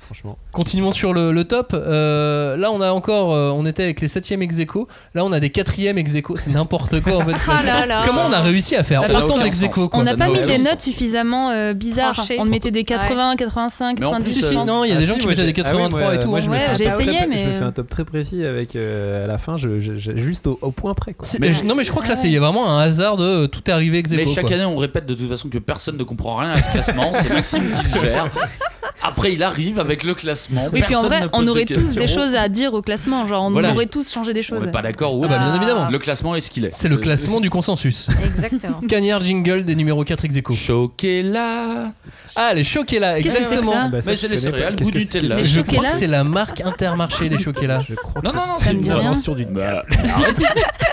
[0.00, 0.36] Franchement.
[0.52, 1.70] Continuons sur le, le top.
[1.74, 3.32] Euh, là, on a encore.
[3.34, 4.88] euh, on était avec les 7ème ex aequo.
[5.14, 6.36] Là, on a des 4ème ex aequo.
[6.36, 7.34] C'est n'importe quoi en fait.
[7.48, 8.02] Ah là là.
[8.06, 9.90] Comment on a réussi à faire Ça n'a autant aucun d'ex aequo sens.
[9.90, 10.70] quoi On Ça n'a pas mis aucun des sens.
[10.72, 12.14] notes suffisamment euh, bizarres.
[12.14, 12.38] Tranchées.
[12.40, 14.24] On mettait des 80, 85, Mais en 90.
[14.24, 15.52] plus, Si, si, euh, non, il y a Ah des gens si, qui moi, mettaient
[15.52, 16.28] des j'ai- ah oui, 83 moi, et tout.
[16.28, 16.42] Moi, hein.
[16.42, 17.88] je me Ouais, fais un j'ai top très- essayé, mais- Je me fais un top
[17.88, 21.28] très précis avec euh, à la fin, je, je- je- juste au, au point Quoi.
[21.64, 23.46] Non, mais je crois que là, c'est il y a vraiment un hasard de euh,
[23.46, 24.54] tout est arrivé ex Mais chaque quoi.
[24.54, 27.12] année, on répète de toute façon que personne ne comprend rien à ce classement.
[27.14, 28.30] C'est Maxime qui le gère.
[29.06, 30.68] Après, il arrive avec le classement.
[30.72, 33.26] Oui, puis en vrai, on de aurait tous des choses à dire au classement.
[33.28, 33.72] Genre, on Voilà.
[33.72, 34.64] aurait tous changé des On choses.
[34.64, 35.14] n'est pas d'accord.
[35.24, 35.88] Ah bah, bien évidemment.
[35.90, 36.70] Le classement est ce qu'il est.
[36.70, 38.08] C'est le classement du consensus.
[38.24, 38.80] Exactement.
[38.88, 40.54] Cagnard jingle des numéros 4 ex aequo.
[40.54, 41.92] Choqué-là.
[42.36, 43.90] Ah, les choqués là, que exactement.
[43.90, 45.42] Bah, ça, Mais c'est les céréales goût Nutella.
[45.44, 47.80] Je crois que là c'est la marque Intermarché, les choqués là.
[47.86, 49.84] Je crois Non, que non, non, c'est une invention du Bah,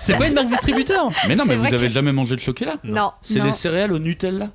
[0.02, 3.12] C'est pas une marque distributeur mais non, mais vous avez jamais mangé de chocolat Non.
[3.22, 4.50] C'est des céréales au Nutella.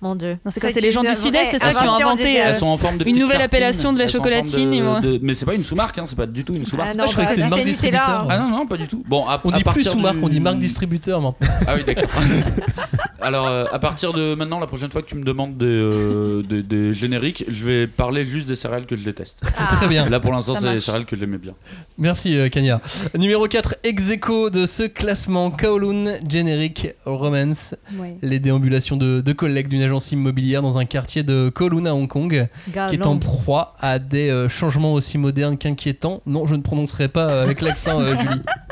[0.00, 0.38] Mon dieu.
[0.44, 2.42] Non, c'est quoi, c'est les gens du Sud-Est, c'est ça, qui ont inventé, du- euh,
[2.46, 4.82] Elles sont en forme de une nouvelle appellation de la chocolatine,
[5.22, 6.90] Mais c'est pas une sous-marque, hein, c'est pas du tout une sous-marque.
[6.92, 8.26] Ah non, je croyais que c'était bah, une marque c'est distributeur.
[8.30, 9.04] Ah non, non, pas du tout.
[9.06, 11.36] Bon, On dit plus sous-marque, on dit marque distributeur maintenant.
[11.66, 12.08] Ah oui, d'accord.
[13.20, 16.42] Alors, euh, à partir de maintenant, la prochaine fois que tu me demandes des, euh,
[16.42, 19.42] des, des génériques, je vais parler juste des céréales que je déteste.
[19.68, 20.08] Très bien.
[20.08, 21.54] Là, pour l'instant, c'est les céréales que j'aimais bien.
[21.98, 22.80] Merci euh, Kanya.
[23.16, 27.74] Numéro 4, ex aequo de ce classement Kowloon Generic Romance.
[27.96, 28.16] Ouais.
[28.22, 32.08] Les déambulations de, de collègues d'une agence immobilière dans un quartier de Kowloon à Hong
[32.08, 32.48] Kong,
[32.88, 36.22] qui est en proie à des euh, changements aussi modernes qu'inquiétants.
[36.26, 38.40] Non, je ne prononcerai pas avec l'accent, euh, Julie.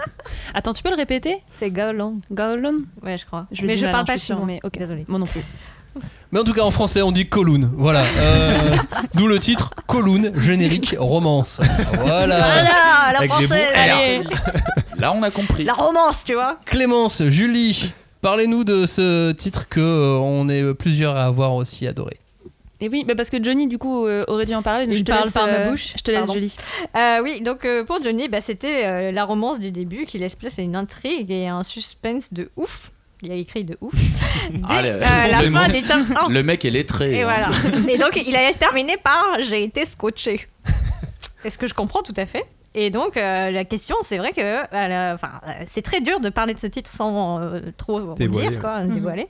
[0.54, 2.20] Attends, tu peux le répéter C'est Gaolong.
[2.30, 3.46] Gaolon Ouais, je crois.
[3.52, 4.44] Je mais je mal, parle hein, pas chinois.
[4.46, 4.78] mais ok.
[4.78, 5.04] Désolée.
[5.08, 5.40] Moi non plus.
[6.30, 7.70] Mais en tout cas, en français, on dit Kowloon.
[7.74, 8.04] Voilà.
[8.04, 8.76] Euh,
[9.14, 11.60] D'où le titre Kowloon Générique Romance.
[11.94, 12.36] Voilà.
[12.36, 13.66] Voilà, la Avec des française.
[13.74, 14.20] Allez,
[14.98, 15.64] Là, on a compris.
[15.64, 16.58] la romance, tu vois.
[16.66, 17.90] Clémence, Julie,
[18.20, 22.18] parlez-nous de ce titre que euh, on est plusieurs à avoir aussi adoré.
[22.80, 24.86] Et oui, bah parce que Johnny, du coup, euh, aurait dû en parler.
[24.86, 25.94] mais Je je te parle laisse, par ma euh, bouche.
[25.96, 26.34] Je te laisse, Pardon.
[26.34, 26.56] Julie.
[26.96, 30.36] Euh, oui, donc euh, pour Johnny, bah, c'était euh, la romance du début qui laisse
[30.36, 32.92] place à une intrigue et un suspense de ouf.
[33.22, 33.92] Il a écrit de ouf.
[34.50, 35.72] Dès Allez, ce sont la ces fin mots.
[35.72, 36.28] du tome 1.
[36.28, 37.14] Le mec est lettré.
[37.16, 37.24] Et hein.
[37.24, 37.88] voilà.
[37.92, 40.46] Et donc, il a terminé par J'ai été scotché.
[41.44, 42.44] Est-ce que je comprends tout à fait?
[42.74, 46.28] Et donc, euh, la question, c'est vrai que euh, enfin, euh, c'est très dur de
[46.28, 48.92] parler de ce titre sans euh, trop Dévoiler, dire, quoi, Mhm.
[48.92, 49.26] dévoiler.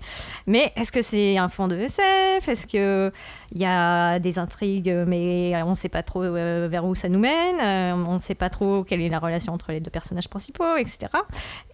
[0.47, 2.49] Mais est-ce que c'est un fond de SF?
[2.49, 3.13] Est-ce qu'il
[3.61, 7.57] y a des intrigues, mais on ne sait pas trop vers où ça nous mène
[8.07, 11.07] On ne sait pas trop quelle est la relation entre les deux personnages principaux, etc.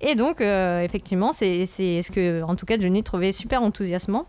[0.00, 4.26] Et donc, effectivement, c'est c'est ce que, en tout cas, Johnny trouvait super enthousiasmant.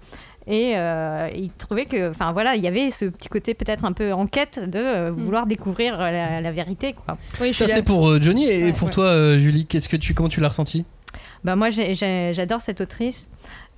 [0.48, 3.94] Et euh, il trouvait que, enfin voilà, il y avait ce petit côté peut-être un
[3.94, 7.18] peu en quête de euh, vouloir découvrir la, la vérité, quoi.
[7.42, 8.94] Oui, Ça c'est pour euh, Johnny et Ouais, pour ouais.
[8.94, 10.86] toi euh, Julie, qu'est-ce que tu comment tu l'as ressenti?
[11.44, 13.30] Bah moi j'adore cette autrice.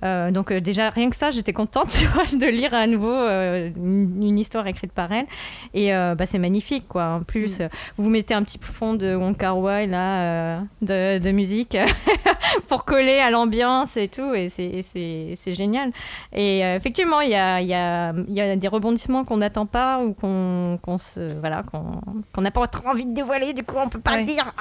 [0.04, 3.10] Euh, donc euh, déjà rien que ça j'étais contente tu vois, de lire à nouveau
[3.12, 5.26] euh, une, une histoire écrite par elle.
[5.74, 7.04] Et bah, c'est magnifique quoi.
[7.20, 11.30] En plus euh, vous mettez un petit fond de Wong Kar Wai là de, de
[11.32, 11.76] musique
[12.68, 15.90] pour coller à l'ambiance et tout et c'est- génial.
[16.32, 20.12] Et effectivement il y a, y, a, y a des rebondissements qu'on n'attend pas ou
[20.12, 22.00] qu'on qu'on se voilà qu'on
[22.32, 24.20] qu'on n'a pas trop envie de dévoiler du coup on peut pas Ouais.
[24.20, 24.52] le dire.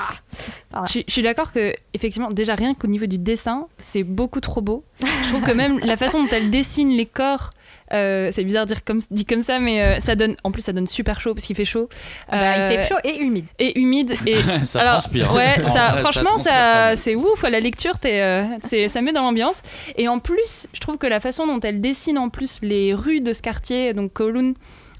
[0.74, 0.84] Ah.
[0.92, 4.62] Je, je suis d'accord que effectivement déjà rien qu'au niveau du dessin c'est beaucoup trop
[4.62, 4.84] beau
[5.28, 7.52] je trouve que même la façon dont elle dessine les corps
[7.94, 10.62] euh, c'est bizarre de dire comme, dit comme ça mais euh, ça donne en plus
[10.62, 11.88] ça donne super chaud parce qu'il fait chaud
[12.30, 15.34] Bah, Euh, il fait chaud et humide et humide et ça Alors, transpire.
[15.34, 17.46] Ouais, En ça, vrai, franchement, ça, c'est ouf.
[17.46, 19.62] À la lecture, t'es, euh, c'est- ça met dans l'ambiance.
[19.98, 23.22] Et en plus, je trouve que la façon dont elle dessine en plus les rues
[23.22, 24.54] de ce quartier, donc Kowloon,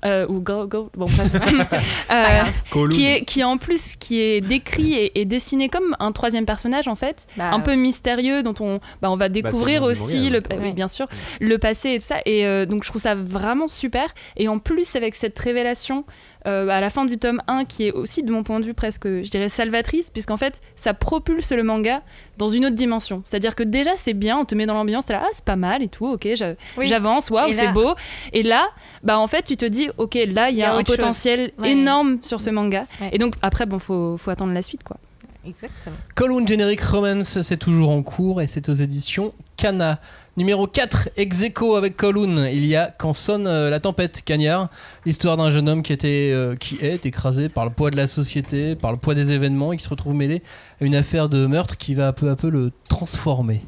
[0.08, 1.36] euh, ou Go, Go, bon bref,
[2.12, 6.46] euh, qui est qui en plus qui est décrit et, et dessiné comme un troisième
[6.46, 9.92] personnage en fait, Bah, un peu mystérieux dont on bah, on va découvrir nom du
[9.92, 10.62] aussi manga, le ouais.
[10.68, 11.08] oui, bien sûr
[11.40, 12.18] le passé et tout ça.
[12.26, 14.14] Et euh, donc je trouve ça vraiment super.
[14.36, 16.06] Et en plus avec cette révélation
[16.48, 18.74] euh, à la fin du tome 1 qui est aussi de mon point de vue
[18.74, 22.02] presque je dirais salvatrice puisqu'en fait ça propulse le manga
[22.38, 24.74] dans une autre dimension c'est à dire que déjà c'est bien on te met dans
[24.74, 26.88] l'ambiance là ah c'est pas mal et tout ok j'a- Oui.
[26.88, 27.94] j'avance waouh c'est là- beau
[28.34, 28.68] et là
[29.04, 31.72] bah en fait tu te dis ok là il y a, un potentiel Ouais.
[31.72, 33.10] énorme sur ce manga Ouais.
[33.12, 34.98] et donc après bon faut, faut attendre la suite quoi
[35.46, 35.96] Exactement.
[36.16, 40.00] Column Generic Romance, c'est toujours en cours et c'est aux éditions Kana.
[40.38, 44.70] Numéro 4, ex aequo avec Column, il y a Quand sonne euh, la tempête, Cagnard.
[45.04, 48.06] L'histoire d'un jeune homme qui, était, euh, qui est écrasé par le poids de la
[48.06, 50.44] société, par le poids des événements et qui se retrouve mêlé
[50.80, 53.64] à une affaire de meurtre qui va peu à peu le transformer.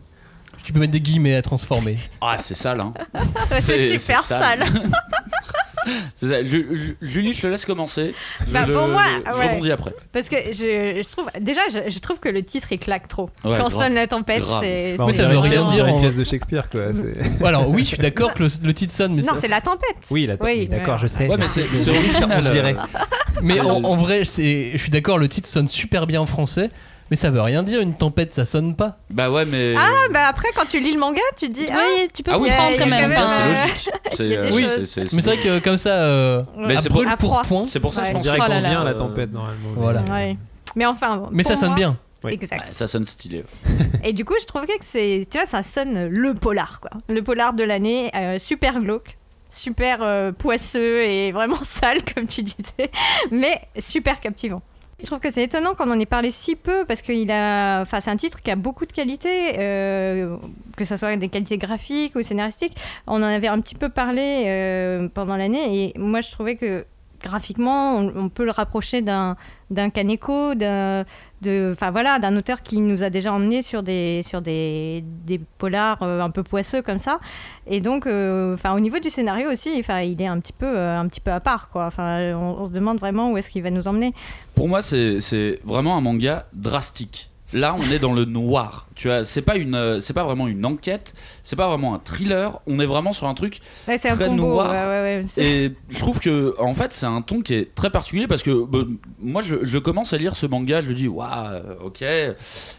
[0.64, 1.98] Tu peux mettre des guillemets à transformer.
[2.22, 2.94] Ah, c'est sale, hein.
[3.60, 4.64] C'est super sale.
[6.14, 6.44] C'est ça.
[6.44, 8.14] Ju- Ju- Julie, je te laisse commencer.
[8.48, 9.48] Je Bah, le- pour moi, je ouais.
[9.50, 9.94] rebondis après.
[10.12, 13.30] Parce que je, je trouve déjà je, je trouve que le titre il claque trop.
[13.44, 13.72] Ouais, Quand grave.
[13.74, 16.92] sonne la tempête, c'est Bah, ça veut rien dire en- Une pièce de Shakespeare, quoi.
[16.94, 19.62] c'est- Alors oui, je suis d'accord que le, le titre sonne, mais non, c'est la
[19.62, 19.96] tempête.
[20.12, 21.00] Oui, la Oui, oui, d'accord, ouais.
[21.02, 21.28] je sais.
[21.28, 22.44] Ouais, mais c'est c'est on original.
[22.44, 22.76] dirait.
[23.42, 26.70] Mais en, en vrai, je suis d'accord, le titre sonne super bien en français,
[27.10, 27.82] mais ça veut rien dire.
[27.82, 28.98] Une tempête, ça sonne pas.
[29.10, 29.76] Bah ouais, mais.
[29.78, 32.32] Ah bah après quand tu lis le manga, tu te dis ah oui tu peux
[32.34, 33.90] Ah oui, comprendre quand même c'est euh, logique.
[34.20, 34.86] Euh, choses.
[34.86, 37.66] c'est- c'est- Mais c'est vrai que comme ça, euh, Mais à c'est brûle pour- point.
[37.66, 38.12] C'est pour ça que Ouais.
[38.12, 39.70] je pense dirait Oh qu'on vient la euh, tempête, normalement.
[39.76, 40.04] Voilà.
[40.12, 40.38] Ouais.
[40.76, 41.28] Mais enfin.
[41.32, 41.98] Mais ça sonne moi- bien.
[42.24, 42.34] Oui.
[42.34, 42.66] Exact.
[42.72, 43.46] Ça sonne stylé.
[44.04, 46.92] Et du coup, je trouvais que c'est, tu vois, ça sonne le polar, quoi.
[47.08, 49.18] Le polar de l'année, euh, super glauque,
[49.50, 52.92] super euh, poisseux et vraiment sale, comme tu disais,
[53.32, 54.62] mais super captivant.
[55.02, 58.16] Je trouve que c'est étonnant qu'on en ait parlé si peu parce que c'est un
[58.18, 60.36] titre qui a beaucoup de qualités, euh,
[60.76, 62.76] que ce soit des qualités graphiques ou scénaristiques.
[63.08, 66.86] On en avait un petit peu parlé euh, pendant l'année et moi je trouvais que
[67.24, 69.36] graphiquement, on, on peut le rapprocher d'un
[69.70, 71.06] d'un Kaneko, d'un
[71.42, 75.40] de, enfin voilà, d'un auteur qui nous a déjà emmené sur des sur des, des
[75.58, 77.20] polars euh, un peu poisseux comme ça.
[77.68, 81.00] Et donc, euh, enfin au niveau du scénario aussi, il est un petit peu euh,
[81.00, 81.86] un petit peu à part quoi.
[81.86, 84.14] Enfin, on, on se demande vraiment où est-ce qu'il va nous emmener.
[84.56, 87.29] Pour moi, c'est vraiment un manga drastique.
[87.52, 88.88] Là, on est dans le noir.
[88.96, 92.00] Tu vois, c'est pas une, euh, c'est pas vraiment une enquête, c'est pas vraiment un
[92.00, 92.60] thriller.
[92.68, 94.44] On est vraiment sur un truc Ouais, c'est un Très combo.
[94.48, 94.70] noir.
[94.72, 95.26] ouais, ouais, ouais.
[95.28, 98.44] C'est- Et je trouve que, en fait, c'est un ton qui est très particulier parce
[98.44, 98.80] que bah,
[99.20, 102.04] moi, je, je commence à lire ce manga, je me dis, waouh, ok,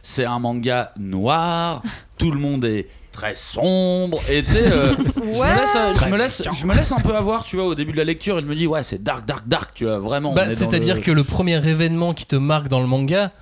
[0.03, 1.83] c'est un manga noir,
[2.17, 6.17] tout le monde est très sombre, et tu sais, euh, je, me laisse, je, me
[6.17, 8.41] laisse, je me laisse un peu avoir, tu vois, au début de la lecture, et
[8.41, 10.33] je me dis, ouais, c'est dark, dark, dark, tu vois, vraiment.
[10.33, 13.33] Bah, C'est-à-dire que le premier événement qui te marque dans le manga,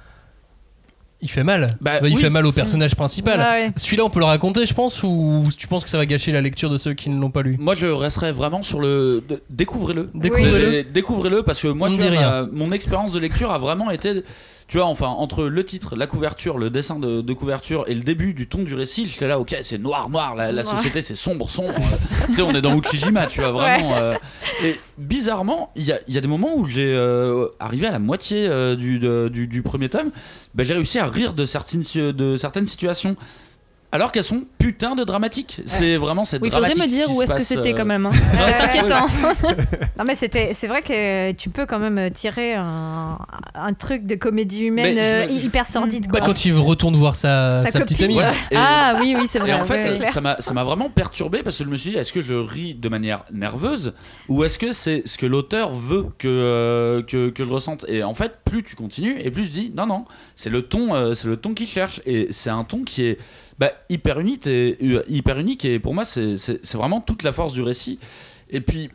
[1.21, 1.67] il fait mal.
[1.81, 2.21] Bah, il oui.
[2.23, 3.39] fait mal au personnage principal.
[3.41, 3.73] Ouais, ouais.
[3.77, 6.41] Celui-là, on peut le raconter, je pense, ou tu penses que ça va gâcher la
[6.41, 7.57] lecture de ceux qui ne l'ont pas lu?
[7.59, 9.23] Moi, je resterais vraiment sur le.
[9.51, 10.11] Découvrez-le.
[10.15, 10.71] Découvrez-le.
[10.71, 12.43] Dé- Découvrez-le parce que moi, On tu ne dit vois, rien.
[12.43, 14.23] ma- mon expérience de lecture a vraiment été.
[14.69, 18.03] Tu vois, enfin, entre le titre, la couverture, le dessin de, de couverture et le
[18.03, 21.49] début du ton du récit, j'étais là, ok, c'est noir, noir, la, société c'est sombre,
[21.49, 21.81] sombre.
[22.27, 23.97] Tu sais, on est dans Ukijima, tu vois, vraiment.
[23.97, 24.15] euh,
[24.63, 27.93] et bizarrement, il y a, il y a des moments où j'ai euh, arrivé à
[27.93, 30.11] la moitié euh, du, de- du, du premier tome,
[30.55, 33.17] ben, j'ai réussi à rire de certaines, de certaines situations.
[33.91, 35.63] Alors qu'elles sont putain de dramatiques.
[35.65, 36.99] C'est vraiment cette Oui, il faudrait dramatique.
[37.01, 38.05] me dire où est-ce que c'était euh, quand même.
[38.07, 38.11] hein.
[38.13, 39.07] C'est ouais, inquiétant.
[39.99, 43.19] Non mais c'était, c'est vrai que tu peux quand même tirer un,
[43.55, 46.07] un truc de comédie humaine Mais euh, hyper sordide.
[46.07, 46.29] Bah, Quoi.
[46.29, 48.17] quand il retourne voir sa, Sa sa petite amie.
[48.19, 49.51] Ouais, et- Ah oui, oui, c'est vrai.
[49.51, 50.05] Et en fait, ouais.
[50.05, 52.35] ça m'a ça m'a vraiment perturbé parce que je me suis dit, est-ce que je
[52.35, 53.95] ris de manière nerveuse
[54.29, 57.85] ou est-ce que c'est ce que l'auteur veut que, euh, que, que je ressente?
[57.89, 60.05] Et en fait, plus tu continues et plus je dis, non, non,
[60.37, 63.19] c'est le ton, euh, c'est le ton qu'il cherche et c'est un ton qui est
[63.59, 66.37] bah, hyper unique et euh, hyper unique et pour moi, c'est
[66.75, 67.99] vraiment toute la force du récit.
[68.51, 68.91] Et puis.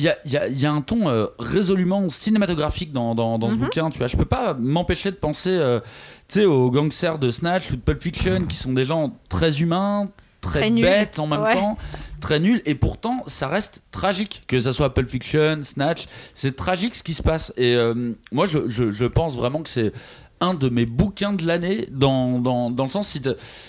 [0.00, 3.16] Il y a, il y a- il y a un ton euh, résolument cinématographique dans,
[3.16, 3.60] dans, dans ce Mhm.
[3.62, 4.06] bouquin, tu vois.
[4.06, 5.80] Je peux pas m'empêcher de penser euh,
[6.28, 9.60] tu sais, aux gangsters de Snatch ou de Pulp Fiction qui sont des gens très
[9.60, 10.08] humains,
[10.40, 11.52] très, bêtes en même Ouais.
[11.52, 11.76] temps,
[12.20, 14.44] très nuls, et pourtant ça reste tragique.
[14.46, 17.52] Que ça soit Pulp Fiction, Snatch, c'est tragique ce qui se passe.
[17.56, 19.92] Et euh, moi je, je- je pense vraiment que c'est
[20.40, 23.20] un de mes bouquins de l'année dans, dans, dans le sens si,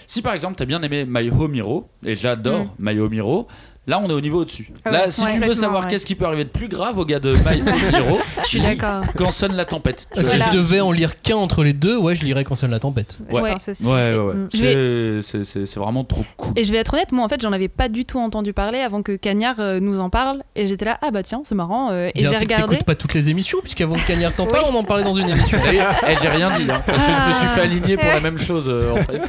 [0.07, 2.69] si par exemple t'as bien aimé My Home Hero, et j'adore Mm.
[2.79, 3.47] My Home Hero,
[3.89, 4.71] Là, on est au niveau au-dessus.
[4.85, 5.89] Ah Là, ouais, si ouais, tu veux savoir ouais.
[5.89, 7.61] qu'est-ce qui peut arriver de plus grave au gars de My
[7.97, 9.03] Hero, Je suis d'accord.
[9.17, 10.07] Quand sonne la tempête.
[10.13, 10.23] Tu Ah.
[10.23, 12.77] Si je devais en lire qu'un entre les deux, ouais, je lirais quand sonne la
[12.79, 13.17] tempête.
[13.31, 13.51] Je Ouais.
[13.53, 13.83] pense aussi.
[13.83, 14.33] Ouais, ouais, ouais.
[14.35, 15.21] Mm.
[15.23, 16.53] C'est- vraiment trop cool.
[16.55, 18.79] Et je vais être honnête, moi en fait, j'en avais pas du tout entendu parler
[18.79, 20.43] avant que Cagnard euh, nous en parle.
[20.55, 21.89] Et j'étais là, ah bah tiens, c'est marrant.
[21.91, 22.73] euh, et j'ai que regardé.
[22.73, 25.29] t'écoutes pas toutes les émissions, puisqu'avant que Cagnard t'en parle, on en parlait dans une
[25.29, 25.57] émission.
[25.71, 27.63] Et, et j'ai rien dit, hein, parce que je me suis fait Ah.
[27.63, 29.21] aligner pour la même chose euh, en fait.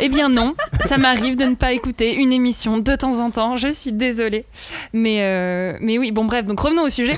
[0.00, 0.54] Eh bien non,
[0.86, 4.44] ça m'arrive de ne pas écouter une émission de temps en temps, je suis désolée.
[4.92, 7.14] Mais, euh, mais oui, bon bref, donc revenons au sujet.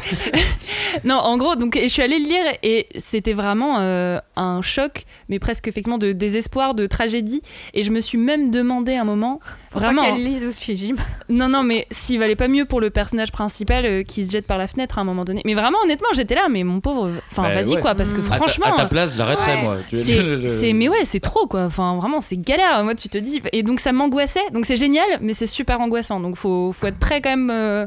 [1.05, 5.05] non, en gros, donc je suis allée le lire et c'était vraiment euh, un choc,
[5.29, 7.43] mais presque effectivement de désespoir, de tragédie.
[7.74, 9.41] Et je me suis même demandé un moment,
[9.71, 10.03] Faut vraiment...
[10.03, 10.95] Pas qu'elle lise aussi, Jim.
[11.29, 14.47] Non, non, mais s'il valait pas mieux pour le personnage principal euh, qui se jette
[14.47, 15.43] par la fenêtre à un moment donné.
[15.45, 17.11] Mais vraiment, honnêtement, j'étais là, mais mon pauvre...
[17.31, 17.81] Enfin, Bah vas-y ouais.
[17.83, 18.27] quoi, parce que Mm.
[18.27, 18.66] À ta- franchement...
[18.66, 19.62] à ta, place, je l'arrêterais Ouais.
[19.62, 19.77] moi.
[19.93, 21.64] C'est, mais ouais, c'est trop quoi.
[21.64, 22.83] Enfin, vraiment, c'est galère.
[22.85, 23.43] Moi, tu te dis.
[23.53, 24.41] Et donc, ça m'angoissait.
[24.53, 26.19] Donc, c'est génial, mais c'est super angoissant.
[26.21, 27.87] Donc, faut, faut être prêt quand même euh,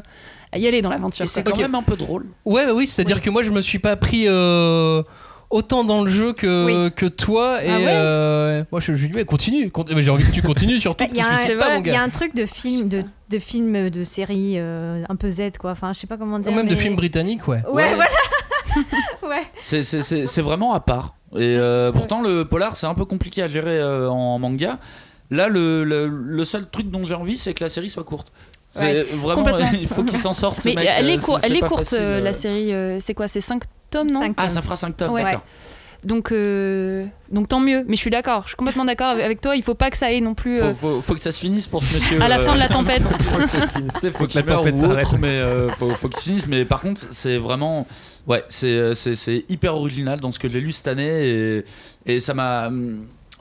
[0.52, 1.24] à y aller dans l'aventure.
[1.24, 1.52] Et c'est quoi.
[1.52, 2.26] quand même un peu drôle.
[2.44, 5.02] Ouais, bah oui, c'est-à-dire que moi je me suis pas pris euh,
[5.52, 7.62] autant dans le jeu que, que toi.
[7.62, 10.24] Et Ah ouais euh, moi je, je lui dis, mais continue, con- mais j'ai envie
[10.24, 11.04] que tu continues surtout.
[11.10, 12.02] Il y, a un, c'est pas, mon il y a gars.
[12.02, 15.70] un truc de film, de, de film, de série euh, un peu Z, quoi.
[15.70, 16.50] Enfin, je sais pas comment dire.
[16.52, 17.62] Ou même de films britanniques, ouais.
[17.68, 17.94] Ouais, Ouais.
[17.94, 18.10] voilà.
[19.28, 19.42] ouais.
[19.58, 21.14] C'est- C'est c'est- c'est vraiment à part.
[21.34, 24.78] Et euh, pourtant, le polar, c'est un peu compliqué à gérer euh, en manga.
[25.30, 28.32] Là, le, le, le seul truc dont j'ai envie, c'est que la série soit courte.
[28.70, 29.46] C'est Ouais, vraiment,
[29.80, 30.60] il faut qu'il s'en sorte.
[30.60, 32.72] ce Mais mec, elle est, elle courte, facile, la série.
[33.00, 33.62] c'est quoi C'est 5
[33.92, 35.22] tomes, non Cinq Ah, ça fera 5 tomes, Ouais.
[35.22, 35.44] d'accord.
[36.04, 37.84] Donc, euh, donc, tant mieux.
[37.86, 38.42] Mais je suis d'accord.
[38.42, 39.54] Je suis complètement d'accord avec- toi.
[39.54, 40.60] Il faut pas que ça aille non plus.
[40.60, 42.20] euh, Faut, faut, faut que ça se finisse pour ce monsieur.
[42.20, 43.02] À la euh, fin de la tempête.
[43.30, 43.92] Faut que ça se finisse.
[44.00, 45.04] Faut Faut que qu'il la tempête s'arrête.
[45.04, 46.48] autre, mais euh, faut, faut qu'il se finisse.
[46.48, 47.86] Mais par contre, c'est vraiment.
[48.26, 51.64] Ouais, c'est, c'est, c'est hyper original dans ce que j'ai lu cette année et,
[52.06, 52.68] et ça m'a.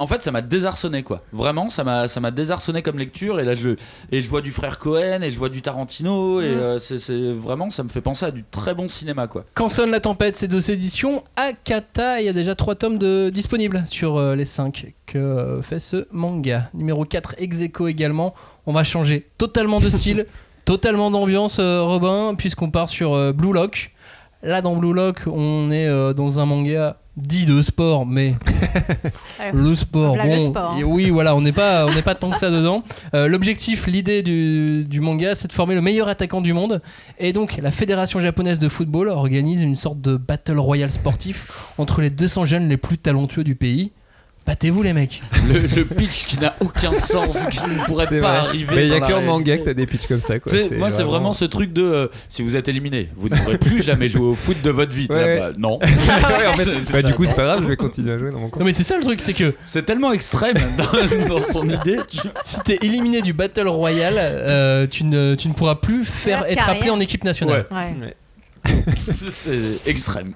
[0.02, 1.22] En fait, ça m'a désarçonné, quoi.
[1.32, 3.39] Vraiment, ça m'a, ça m'a désarçonné comme lecture.
[3.39, 3.76] Et là, je,
[4.12, 6.41] et je vois du frère Cohen et je vois du Tarantino.
[6.41, 9.45] Et euh, c'est, c'est vraiment, ça me fait penser à du très bon cinéma, quoi.
[9.54, 11.24] Quand sonne la tempête, c'est deux éditions.
[11.36, 15.62] Akata, il y a déjà trois tomes de, disponibles sur euh, les 5 que euh,
[15.62, 16.72] fait ce manga.
[16.74, 18.34] Numéro 4, Execo également.
[18.66, 20.26] On va changer totalement de style,
[20.66, 23.91] totalement d'ambiance, Robin, puisqu'on part sur Blue Lock.
[24.41, 28.36] Là, dans Blue Lock, on est dans un manga dit de sport, mais
[29.53, 30.84] le sport, Voilà, bon, le sport, hein.
[30.86, 32.84] oui, voilà, on n'est pas, on n'est pas tant que ça dedans.
[33.14, 36.82] Euh, L'objectif, l'idée du, du manga, c'est de former le meilleur attaquant du monde.
[37.20, 42.01] Et donc, la fédération japonaise de football organise une sorte de battle royale sportif entre
[42.01, 43.91] les 200 jeunes les plus talentueux du pays.
[44.46, 45.22] Battez-vous, les mecs.
[45.48, 48.28] Le, le pitch qui n'a aucun sens, qui ne pourrait pas vrai.
[48.48, 48.76] arriver.
[48.76, 50.39] Mais il y a dans que la en manga que t'as des pitchs comme ça.
[50.39, 50.52] Quoi.
[50.78, 53.84] Moi, c'est vraiment ce truc de euh, si vous êtes éliminé, vous ne pourrez plus
[53.86, 55.08] jamais jouer au foot de votre vie.
[55.12, 55.78] Ouais, là, bah, non.
[55.82, 58.39] Ouais, en fait, bah, du coup, c'est pas grave, je vais continuer à jouer dans
[58.39, 58.60] mon coin.
[58.60, 62.00] Non, mais c'est ça le truc, c'est que C'est tellement extrême dans, dans son idée.
[62.10, 66.46] tu- si t'es éliminé du battle royale, euh, tu, ne, tu ne pourras plus faire
[66.48, 67.66] être appelé en équipe nationale.
[67.72, 68.16] Ouais.
[69.12, 70.34] C'est extrême.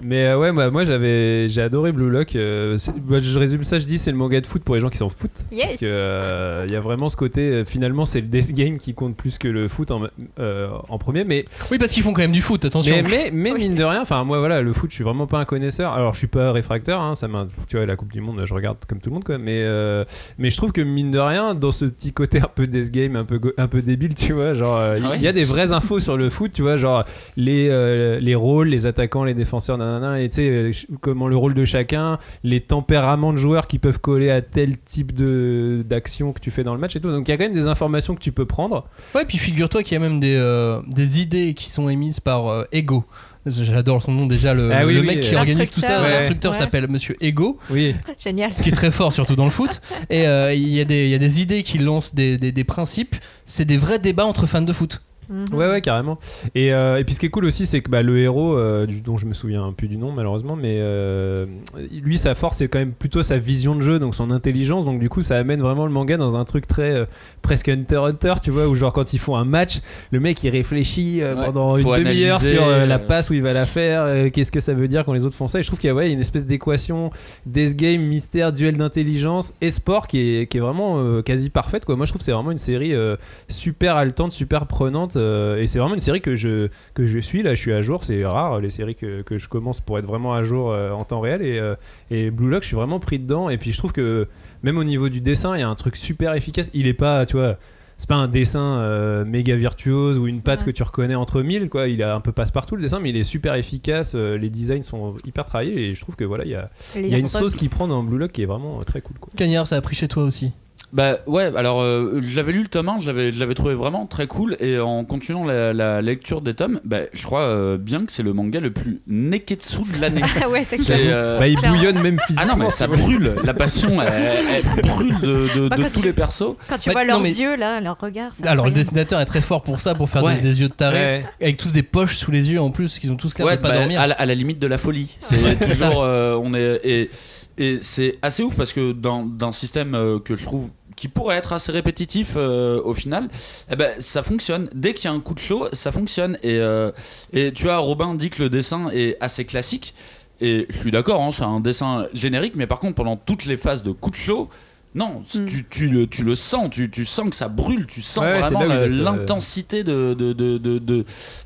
[0.00, 2.34] Mais euh, ouais, moi, moi j'avais, j'ai adoré Blue Lock.
[2.34, 4.88] euh, bah, je résume ça, je dis c'est le manga de foot pour les gens
[4.88, 5.44] qui s'en foutent.
[5.52, 5.66] Yes.
[5.66, 8.78] Parce que euh, il y a vraiment ce côté, euh, finalement, c'est le death game
[8.78, 10.02] qui compte plus que le foot en,
[10.38, 11.24] euh, en premier.
[11.24, 12.94] Mais Oui, parce qu'ils font quand même du foot, attention.
[12.96, 13.60] mais, mais, mais Oui.
[13.60, 15.92] mine de rien, enfin moi voilà, le foot, je suis vraiment pas un connaisseur.
[15.92, 18.54] Alors je suis pas réfractaire, hein, ça m'a, tu vois, la Coupe du Monde, je
[18.54, 19.38] regarde comme tout le monde quoi.
[19.38, 20.04] Mais euh,
[20.38, 23.14] mais je trouve que mine de rien, dans ce petit côté un peu death game,
[23.16, 25.44] un peu un peu débile, tu vois, genre euh, il Ah ouais y a des
[25.44, 27.04] vraies infos sur le foot, tu vois, genre
[27.36, 31.36] les euh, les rôles, les attaquants, les défenseurs, nanana, et tu sais euh, comment le
[31.36, 36.32] rôle de chacun, les tempéraments de joueurs qui peuvent coller à tel type de d'action
[36.32, 37.10] que tu fais dans le match et tout.
[37.10, 38.84] Donc il y a quand même des informations que tu peux prendre.
[39.14, 42.48] Ouais, puis figure-toi qu'il y a même des, euh, des idées qui sont émises par
[42.48, 43.04] euh, Ego
[43.44, 44.54] J'adore son nom déjà.
[44.54, 46.10] Le, Ah oui, le oui, mec qui organise tout ça, L'instructeur, ouais.
[46.10, 46.58] l'instructeur Ouais.
[46.58, 47.58] s'appelle Monsieur Ego.
[47.70, 47.92] Oui.
[48.22, 48.52] Génial.
[48.52, 49.80] Ce qui est très fort, surtout dans le foot.
[50.10, 52.52] Et euh, il y, a des- il y a des idées qui lancent des, des-
[52.52, 53.16] des principes.
[53.44, 55.02] C'est des vrais débats entre fans de foot.
[55.28, 55.54] Mhm.
[55.54, 56.18] Ouais, ouais, carrément.
[56.54, 58.86] Et, euh, et puis ce qui est cool aussi, c'est que bah, le héros, euh,
[58.86, 61.46] du, dont je me souviens plus du nom malheureusement, mais euh,
[61.92, 64.84] lui, sa force, c'est quand même plutôt sa vision de jeu, donc son intelligence.
[64.84, 67.04] Donc du coup, ça amène vraiment le manga dans un truc très euh,
[67.42, 70.42] presque Hunter x Hunter, tu vois, où genre quand ils font un match, le mec
[70.44, 73.66] il réfléchit euh, Ouais, pendant une demi-heure sur euh, la passe où il va la
[73.66, 75.60] faire, euh, qu'est-ce que ça veut dire quand les autres font ça.
[75.60, 77.10] Et je trouve qu'il y a ouais, une espèce d'équation
[77.46, 81.84] Death Game, mystère, duel d'intelligence et sport qui est, qui est vraiment euh, quasi parfaite.
[81.84, 81.96] Quoi.
[81.96, 83.16] Moi, je trouve que c'est vraiment une série euh,
[83.48, 85.11] super haletante, super prenante.
[85.16, 87.42] Euh, et c'est vraiment une série que je, que je suis.
[87.42, 88.04] Là, je suis à jour.
[88.04, 91.04] C'est rare les séries que, que je commence pour être vraiment à jour euh, en
[91.04, 91.42] temps réel.
[91.42, 91.74] Et, euh,
[92.10, 93.48] et Blue Lock, je suis vraiment pris dedans.
[93.50, 94.28] Et puis, je trouve que
[94.62, 96.70] même au niveau du dessin, il y a un truc super efficace.
[96.74, 97.56] Il est pas, tu vois.
[97.98, 100.66] C'est pas un dessin euh, méga virtuose ou une patte Ouais.
[100.66, 101.86] que tu reconnais entre mille quoi.
[101.86, 104.14] Il a un peu passe-partout le dessin, mais il est super efficace.
[104.16, 107.06] euh, les designs sont hyper travaillés et je trouve que voilà, il y a, il
[107.06, 109.18] y a une sauce qui prend dans Blue Lock qui est vraiment euh, très cool.
[109.20, 109.30] Quoi.
[109.36, 110.50] Cagnard, ça a pris chez toi aussi.
[110.92, 114.04] Bah ouais, alors euh, j'avais lu le tome 1, je l'avais, je l'avais trouvé vraiment
[114.04, 118.04] très cool et en continuant la, la lecture des tomes, bah, je crois euh, bien
[118.04, 120.20] que c'est le manga le plus neketsu de l'année.
[120.44, 122.56] Ah ouais, c'est euh, Bah, il bouillonne même Ah physiquement.
[122.58, 124.38] non mais ça brûle, la passion elle,
[124.76, 126.56] elle brûle de, de- Bah, de tous tu- les persos.
[126.68, 128.32] Quand tu Ouais, vois non, leurs mais- yeux là, leurs regards.
[128.34, 130.34] c'est Alors le dessinateur est très fort pour ça, pour faire Ouais.
[130.34, 131.22] des, des yeux de taré, Ouais.
[131.40, 133.62] avec tous des poches sous les yeux en plus, qu'ils ont tous l'air Ouais, de
[133.62, 133.98] pas bah, dormir.
[133.98, 135.16] à, la, à la limite de la folie.
[135.20, 137.10] C'est toujours euh, on est et,
[137.56, 140.70] et c'est assez ouf parce que dans d'un système euh, que je trouve
[141.02, 143.28] qui pourrait être assez répétitif euh, au final,
[143.72, 144.68] eh ben, ça fonctionne.
[144.72, 146.38] Dès qu'il y a un coup de chaud, ça fonctionne.
[146.44, 146.92] Et, euh,
[147.32, 149.94] et tu vois, Robin dit que le dessin est assez classique.
[150.40, 153.56] Et je suis d'accord, hein, c'est un dessin générique, mais par contre, pendant toutes les
[153.56, 154.48] phases de coup de chaud,
[154.94, 155.46] non, Mm.
[155.46, 158.38] tu, tu le, tu le sens, tu, tu sens que ça brûle, tu sens Ouais,
[158.40, 161.04] vraiment l'intensité de, de, de, de, de,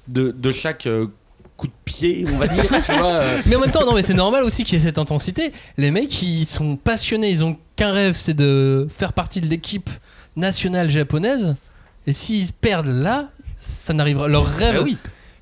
[0.09, 1.07] de- de chaque euh,
[1.57, 2.65] coup de pied, on va dire.
[2.85, 3.43] tu vois, euh.
[3.47, 5.53] Mais en même temps, non, mais c'est normal aussi qu'il y ait cette intensité.
[5.77, 9.91] Les mecs, ils sont passionnés, ils ont qu'un rêve, c'est de faire partie de l'équipe
[10.37, 11.57] nationale japonaise.
[12.07, 14.29] Et s'ils perdent là, ça n'arrivera.
[14.29, 14.97] Leur rêve Bah oui.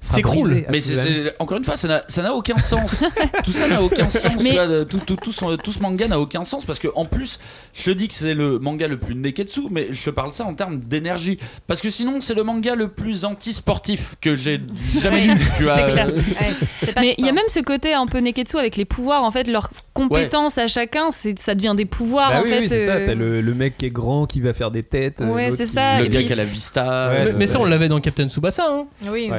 [0.06, 0.48] S'écroule.
[0.50, 0.66] brisé.
[0.70, 1.88] Mais c'est, c'est- encore une fois, ça
[2.22, 3.04] n'a, aucun sens.
[3.44, 4.42] tout ça n'a aucun sens.
[4.42, 4.56] Mais-
[4.88, 7.38] tout, tout, tout, son- tout ce manga n'a aucun sens parce que en plus,
[7.74, 10.44] je te dis que c'est le manga le plus neketsu, mais je te parle ça
[10.44, 11.38] en termes d'énergie.
[11.66, 14.60] Parce que sinon, c'est le manga le plus anti-sportif que j'ai
[15.00, 15.40] jamais Ouais, lu.
[15.56, 16.08] Tu C'est clair.
[16.08, 18.76] Euh, Ouais, c'est pas Mais il y a même ce côté un peu neketsu avec
[18.76, 22.42] les pouvoirs, en fait, leurs compétences à chacun, c'est, ça devient des pouvoirs, Bah en
[22.42, 22.60] oui, fait.
[22.60, 22.92] oui, c'est ça.
[22.96, 25.22] euh, T'as le, le mec qui est grand qui va faire des têtes.
[25.22, 25.98] euh, Ouais, c'est qui- ça.
[26.00, 27.08] le et gars puis- qui a la vista.
[27.10, 28.64] Ouais, mais, ça, mais ça- ça, on l'avait dans Captain Tsubasa.
[28.68, 28.86] Hein.
[29.10, 29.30] Oui,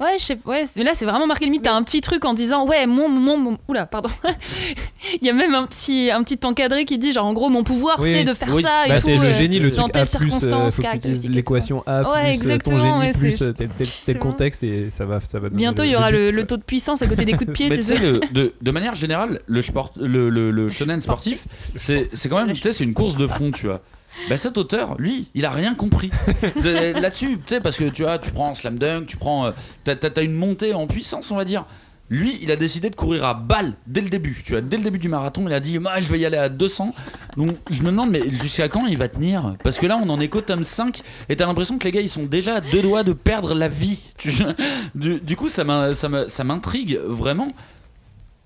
[0.00, 0.06] Ouais.
[0.10, 1.62] Ouais, je sais, ouais, c'est- là c'est vraiment marqué limite.
[1.62, 4.08] T'as un petit truc en disant ouais, mon, mon, mon- oula, pardon.
[5.20, 7.64] Il y a même un petit, un petit encadré qui dit genre en gros mon
[7.64, 8.62] pouvoir Oui, c'est de faire oui.
[8.62, 9.02] ça et Bah, tout.
[9.06, 10.78] c'est le euh, génie, le dans truc telle A plus, euh, circonstance,
[11.24, 13.68] l'équation A Ouais, plus euh, ton exactement, génie ouais, plus c'est- tel,
[14.06, 15.48] tel, contexte et ça va, ça va.
[15.48, 17.68] Bientôt il y aura le taux de puissance à côté des coups de pied.
[17.68, 21.44] Mais tu sais, le- de, de manière générale, le, sport, le, le, le shonen sportif,
[21.76, 23.80] c'est c'est quand même, tu sais, c'est une course de fond, tu vois.
[24.28, 26.10] Bah cet auteur, lui, il a rien compris.
[26.64, 29.50] Là-dessus, tu sais, parce que tu vois, tu prends Slam Dunk, tu prends, euh,
[29.84, 31.64] t'as t'as une montée en puissance, on va dire.
[32.10, 34.42] Lui, il a décidé de courir à balle dès le début.
[34.44, 36.36] Tu vois, dès le début du marathon, il a dit, moi, je vais y aller
[36.36, 36.92] à 200.
[37.36, 39.54] Donc, je me demande, mais jusqu'à quand il va tenir?
[39.62, 42.00] Parce que là, on en est qu'au tome 5 et t'as l'impression que les gars,
[42.00, 44.02] ils sont déjà à deux doigts de perdre la vie.
[44.96, 47.52] Du, du coup, ça m'intrigue vraiment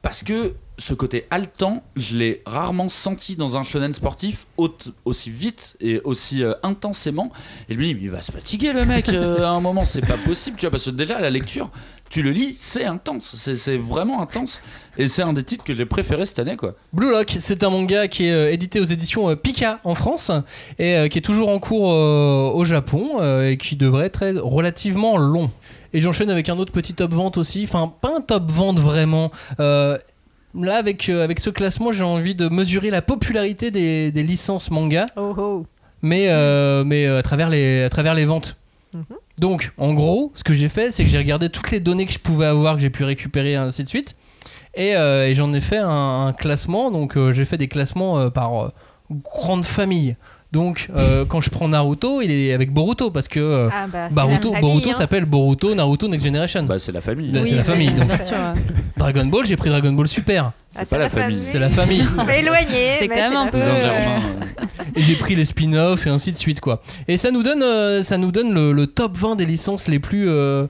[0.05, 4.69] parce que ce côté haletant, je l'ai rarement senti dans un shonen sportif au-
[5.05, 7.31] aussi vite et aussi euh, intensément.
[7.69, 10.57] Et lui, il va se fatiguer le mec euh, à un moment, c'est pas possible,
[10.57, 11.71] tu vois, parce que déjà la lecture,
[12.11, 14.61] tu le lis, c'est intense, c'est vraiment intense.
[14.99, 16.75] Et c'est un des titres que j'ai préféré cette année, quoi.
[16.93, 20.31] Blue Lock, c'est un manga qui est euh, édité aux éditions Pika en France
[20.81, 25.51] et qui est toujours en cours au Japon et qui devrait être relativement long.
[25.95, 29.31] Et j'enchaîne avec un autre petit top vente aussi, enfin pas un top vente vraiment.
[29.61, 29.97] Euh,
[30.61, 34.71] là avec, euh, avec ce classement j'ai envie de mesurer la popularité des, des licences
[34.71, 35.67] manga, Oh oh.
[36.03, 38.57] mais, euh, mais euh, à, travers les, à travers les ventes.
[38.93, 39.05] Mhm.
[39.39, 42.13] Donc en gros ce que j'ai fait c'est que j'ai regardé toutes les données que
[42.13, 44.17] je pouvais avoir, que j'ai pu récupérer ainsi de suite.
[44.77, 46.91] Et, euh, et j'en ai fait un, un classement.
[46.91, 48.69] Donc euh, j'ai fait des classements euh, par euh,
[49.11, 50.17] grande famille.
[50.55, 54.07] Donc euh, quand je prends Naruto, il est avec Boruto parce que euh, Ah bah,
[54.09, 54.93] c'est Baruto, famille, Boruto hein.
[54.93, 56.63] s'appelle Boruto Naruto Next Generation.
[56.63, 57.33] Bah, c'est la famille.
[57.33, 58.09] Bah, c'est la famille, donc.
[58.97, 60.53] Dragon Ball, j'ai pris Dragon Ball Super.
[60.77, 61.41] Ah, pas la famille.
[61.41, 62.05] C'est la famille.
[62.05, 62.97] C'est éloigné.
[62.99, 64.19] C'est quand même un peu, euh,
[64.97, 66.81] Et j'ai pris les spin-offs et ainsi de suite quoi.
[67.09, 69.99] Et ça nous donne, euh, ça nous donne le, le top 20 des licences les
[69.99, 70.67] plus euh,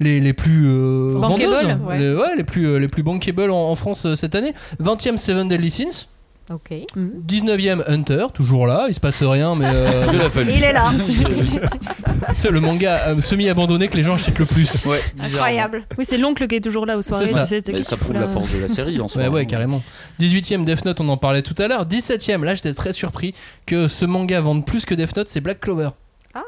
[0.00, 1.98] les, les plus euh, Bankable, vendeuses, ouais.
[1.98, 4.52] les, ouais, les plus euh, les plus bankable en, en France euh, cette année.
[4.82, 6.08] 20e Seven Deadly Sins,
[6.48, 6.72] Ok.
[6.96, 10.54] 19e Hunter, toujours là, il se passe rien mais euh, C'est la famille.
[10.56, 10.90] Il est là.
[12.38, 14.84] C'est le manga euh, semi-abandonné que les gens achètent le plus.
[14.84, 15.84] Ouais, Incroyable.
[15.98, 17.26] Oui, c'est l'oncle qui est toujours là aux soirées.
[17.26, 17.42] C'est ça.
[17.42, 19.08] Tu sais, Mais qu'est-ce ça qu'il fout prouve la là force de la série en
[19.08, 19.22] soi.
[19.22, 19.82] Ouais, ouais, carrément.
[20.20, 21.86] 18ème Death Note, on en parlait tout à l'heure.
[21.86, 23.34] 17ème, là j'étais très surpris
[23.66, 25.90] que ce manga vende plus que Death Note, c'est Black Clover.
[26.34, 26.42] Ah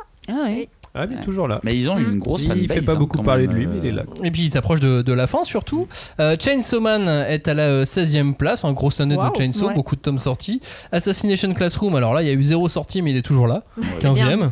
[0.44, 0.68] ouais.
[0.94, 1.60] Ah, mais toujours là.
[1.64, 3.76] Mais ils ont une grosse Il fait pas hein, beaucoup parler même, de lui, mais
[3.76, 4.02] euh, il est là.
[4.24, 5.86] Et puis il s'approche de, de la fin surtout.
[6.18, 9.68] Euh, Chainsaw Man est à la euh, 16ème place, en grosse année Wow, de Chainsaw,
[9.68, 9.74] ouais.
[9.74, 10.60] beaucoup de tomes sortis.
[10.92, 13.64] Assassination Classroom, alors là il y a eu zéro sortie, mais il est toujours là,
[14.00, 14.48] 15ème.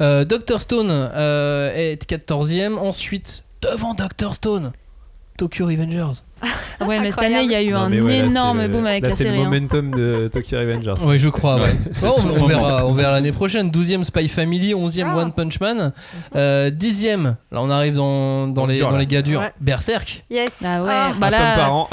[0.00, 2.76] Euh, Doctor Stone euh, est 14ème.
[2.76, 4.72] Ensuite, devant Doctor Stone,
[5.38, 6.22] Tokyo Revengers.
[6.86, 8.86] Ouais, mais cette année, il y a eu Non, un là, énorme c'est le- boom
[8.86, 9.36] avec là, la c'est série.
[9.36, 9.44] le hein.
[9.46, 10.94] momentum de Tokyo Revengers.
[11.04, 11.74] Oui, je crois, ouais.
[11.92, 13.70] C'est son on, verra, on verra l'année prochaine.
[13.70, 15.16] 12ème Spy Family, 11ème Ah.
[15.18, 15.92] One Punch Man.
[16.36, 19.40] Euh, 10ème, là on arrive dans, dans, Dans le les, dur, dans les gars durs.
[19.40, 19.52] Ouais.
[19.60, 20.24] Berserk.
[20.30, 20.62] Yes.
[20.64, 21.12] Ah ouais, Ah.
[21.18, 21.88] bah Un là, tome par an.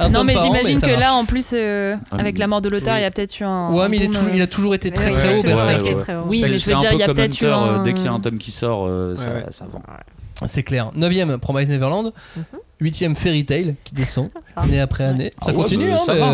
[0.00, 2.94] Un Non, mais j'imagine que là, en plus, euh, Ah, avec la mort de l'auteur,
[2.94, 3.00] oui.
[3.00, 3.70] il y a peut-être eu un.
[3.72, 5.84] Ouais, mais il, est toujours- euh, il a toujours été très très haut, Berserk.
[6.26, 7.92] Oui, C'est- mais je c'est veux dire, il y a peut-être eu euh, un- dès
[7.94, 9.82] qu'il y a un tome qui sort, ça, vend.
[10.46, 10.90] C'est clair.
[10.96, 12.12] 9ème Promise Neverland.
[12.82, 15.30] 8ème Fairy Tail qui descend année après année.
[15.30, 16.32] Ça Ah ouais, continue, bah, hein, hein.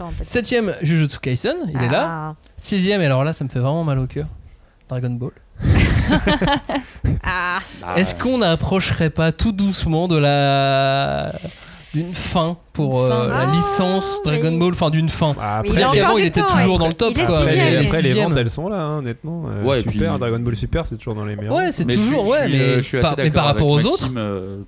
[0.00, 0.24] euh.
[0.24, 2.06] 7ème Jujutsu Kaisen, il est là.
[2.08, 2.32] Ah.
[2.60, 4.26] 6ème, et alors là ça me fait vraiment mal au cœur.
[4.88, 5.30] Dragon Ball.
[7.22, 7.60] Ah.
[7.80, 11.32] Bah, Est-ce qu'on n'approcherait pas tout doucement de la
[11.94, 13.28] d'une fin pour euh, fin.
[13.28, 15.34] la Ah, licence Dragon mais- Ball, enfin d'une fin.
[15.40, 18.36] Ah, Mais Après, il était temps, toujours dans le top après, les, après, les ventes,
[18.36, 19.44] elles sont là, hein, honnêtement.
[19.48, 21.54] Euh, Ouais, super, puis- Dragon Ball Super, c'est toujours dans les meilleurs.
[21.54, 23.92] Ouais, c'est toujours ouais, mais, euh, je suis assez par, mais par rapport aux Maxime,
[23.92, 24.58] autres, euh,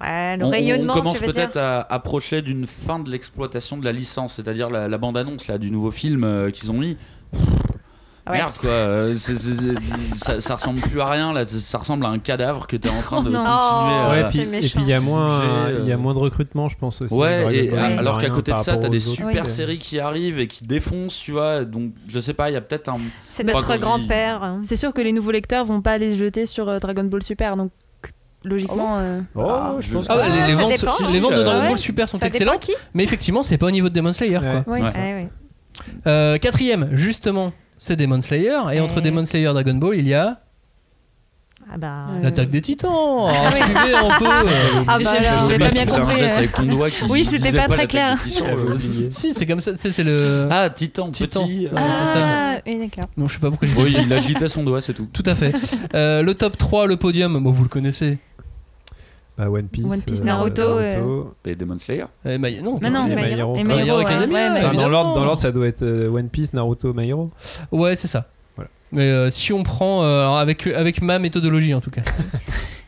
[0.00, 4.68] Ouais, le on, commence peut-être à approcher d'une fin de l'exploitation de la licence, c'est-à-dire
[4.68, 6.98] la, la bande-annonce là du nouveau film euh, qu'ils ont mis.
[8.28, 8.38] Ouais.
[8.38, 12.04] Merde quoi, euh, c'est- c'est- c'est- ça, ça ressemble plus à rien là, ça, ressemble
[12.06, 13.38] à un cadavre que t'es en train de Oh non.
[13.44, 13.54] continuer.
[13.54, 14.68] Oh, à- Ouais, c'est et puis, et méchant.
[14.74, 17.14] puis il y a moins, il y a euh, moins de recrutement, je pense aussi.
[17.14, 19.48] Ouais, et alors qu'à côté de ça, t'as des super Oui.
[19.50, 21.64] séries qui arrivent et qui défoncent, tu vois.
[21.64, 22.98] Donc, je sais pas, il y a peut-être un.
[23.28, 24.42] C'est Pas notre qu'on grand-père.
[24.42, 24.60] hein.
[24.64, 27.22] C'est sûr que les nouveaux lecteurs vont pas aller se jeter sur euh, Dragon Ball
[27.22, 27.70] Super, donc
[28.44, 28.98] logiquement.
[28.98, 31.12] euh, Oh, je pense Ah ouais, que- les, les ça ventes, dépend.
[31.12, 31.68] les ventes de Dragon ouais.
[31.68, 34.12] Ball Super sont Ça dépend excellentes, qui mais effectivement c'est pas au niveau de Demon
[34.12, 34.48] Slayer quoi.
[34.48, 34.62] Ouais.
[34.66, 34.80] Oui.
[34.80, 34.90] Ouais.
[34.96, 35.28] Ouais, ouais.
[36.06, 38.58] Euh, quatrième, justement, c'est Demon Slayer.
[38.72, 39.02] Et entre Ouais.
[39.02, 40.40] Demon Slayer et Dragon Ball, il y a
[41.72, 42.06] Ah bah.
[42.10, 42.90] Euh, l'attaque des titans.
[43.28, 43.60] Ah Alors, oui.
[43.60, 44.24] suivez un peu.
[44.24, 45.12] euh, Ah bah
[45.44, 48.18] Je- l'ai pas pas bien compris, avec ton doigt qui Oui, c'était pas très clair.
[48.22, 48.76] titans, euh.
[49.10, 50.46] Si, c'est comme ça, c'est c'est le.
[50.50, 51.44] Ah, Titan, Titan.
[51.44, 51.66] petit.
[51.66, 51.80] euh, ça.
[52.16, 53.10] Ah, oui, d'accord.
[53.16, 55.08] Non, je sais pas pourquoi j'ai Oui, il a glissé son doigt, c'est tout.
[55.12, 55.52] Tout à fait.
[55.94, 58.18] Euh, le top 3, le podium, bon, vous le connaissez.
[59.38, 60.80] Bah, One Piece, One Piece, euh, Naruto,
[61.44, 62.04] Et Demon Slayer.
[62.24, 63.54] Euh, Ma- non, Non, non, et mais My Hero.
[63.56, 67.30] et dans l'ordre, dans l'ordre, ça doit être euh, One Piece, Naruto, My Hero.
[67.70, 68.26] Ouais, c'est ça.
[68.56, 68.70] Voilà.
[68.92, 72.00] Mais euh, si on prend euh, avec, avec ma méthodologie en tout cas.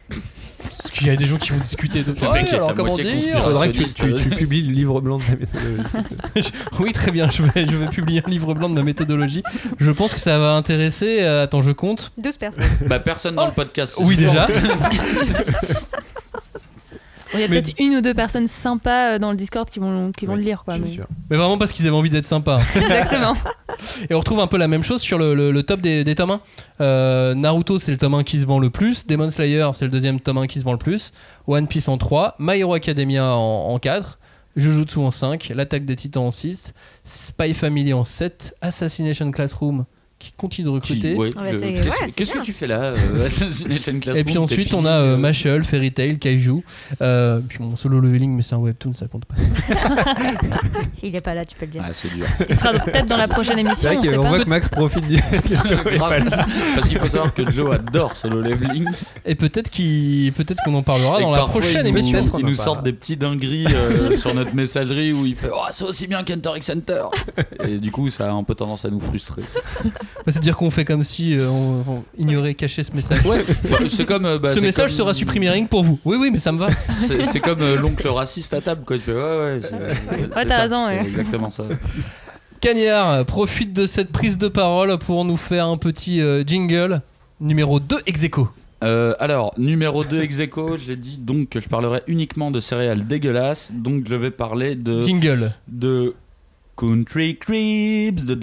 [0.08, 3.68] Parce qu'il y a des gens qui vont discuter à alors comment dire Il faudrait
[3.68, 4.22] que tu, Rationniste.
[4.22, 6.52] tu- tu publies le livre blanc de la méthodologie.
[6.80, 9.42] Oui, très bien, je vais, je vais publier un livre blanc de ma méthodologie.
[9.78, 11.18] Je pense que ça va intéresser.
[11.20, 12.12] euh, attends, je compte.
[12.18, 12.64] 12 personnes.
[12.86, 13.94] Bah, personne dans le podcast.
[13.98, 14.30] c'est Oui, sûr.
[14.30, 14.46] déjà.
[17.34, 19.78] Il y a Mais- peut-être une ou deux personnes sympas euh, dans le Discord qui
[19.78, 20.62] vont, qui vont Oui, le lire.
[20.64, 21.06] Quoi, mais- sûr.
[21.30, 22.60] Mais vraiment parce qu'ils avaient envie d'être sympas.
[22.74, 23.34] Exactement.
[24.08, 26.14] Et on retrouve un peu la même chose sur le, le- le top des, des
[26.14, 26.40] tomes 1.
[26.80, 29.06] Euh, Naruto, c'est le tome 1 qui se vend le plus.
[29.06, 31.12] Demon Slayer, c'est le deuxième tome 1 qui se vend le plus.
[31.46, 32.36] One Piece en 3.
[32.38, 34.18] My Hero Academia en, en 4.
[34.56, 35.52] Jujutsu en 5.
[35.54, 36.72] L'attaque des titans en 6.
[37.04, 38.56] Spy Family en 7.
[38.62, 39.84] Assassination Classroom
[40.18, 41.14] qui continue de recruter.
[41.14, 43.28] ouais, Ouais, le- c'est- Qu'est-ce ouais, que tu fais là euh,
[44.16, 46.64] Et puis ensuite, on a euh, euh, Mashal, Fairy Tail, Kaiju.
[47.00, 49.36] Euh, puis mon solo leveling, mais c'est un webtoon, ça compte pas.
[51.02, 51.82] Il est pas là, tu peux le dire.
[51.86, 52.26] Ah, c'est dur.
[52.48, 53.88] Il sera peut-être dans la prochaine C'est émission.
[53.90, 54.28] vrai on sait qu'on pas.
[54.28, 55.16] voit que Max profite du
[55.96, 56.24] Grave.
[56.74, 58.86] Parce qu'il faut savoir que Joe adore solo leveling.
[59.24, 59.70] Et peut-être
[60.64, 62.18] qu'on en parlera Et dans la prochaine il émission.
[62.24, 62.54] Il nous parlera.
[62.64, 66.24] sort des petits dingueries euh, sur notre messagerie où il fait Oh, c'est aussi bien
[66.24, 67.04] qu'Hunter x Hunter.
[67.64, 69.42] Et du coup, ça a un peu tendance à nous frustrer.
[70.16, 73.24] Bah, C'est-à-dire qu'on fait comme si euh, on, on ignorait, cacher ce message.
[73.24, 74.24] Ouais, bah, c'est comme.
[74.26, 75.98] euh, bah, ce c'est message comme- sera supprimé rien que pour vous.
[76.04, 76.68] Oui, oui, mais ça me va.
[76.96, 78.96] C'est c'est comme euh, l'oncle raciste à table, quoi.
[78.96, 79.60] Tu fais Ouais, ouais.
[79.62, 79.68] c'est-
[80.34, 81.06] c'est t'as ça, raison, C'est ouais.
[81.06, 81.64] exactement ça.
[82.60, 87.02] Cagnard profite de cette prise de parole pour nous faire un petit euh, jingle
[87.40, 88.48] numéro 2 ex aequo.
[88.82, 92.58] Euh, alors, numéro 2 ex aequo, je l'ai dit donc que je parlerai uniquement de
[92.60, 93.70] céréales dégueulasses.
[93.72, 95.00] Donc, je vais parler de.
[95.02, 95.52] Jingle.
[95.68, 96.14] de
[96.76, 98.34] Country Cribs de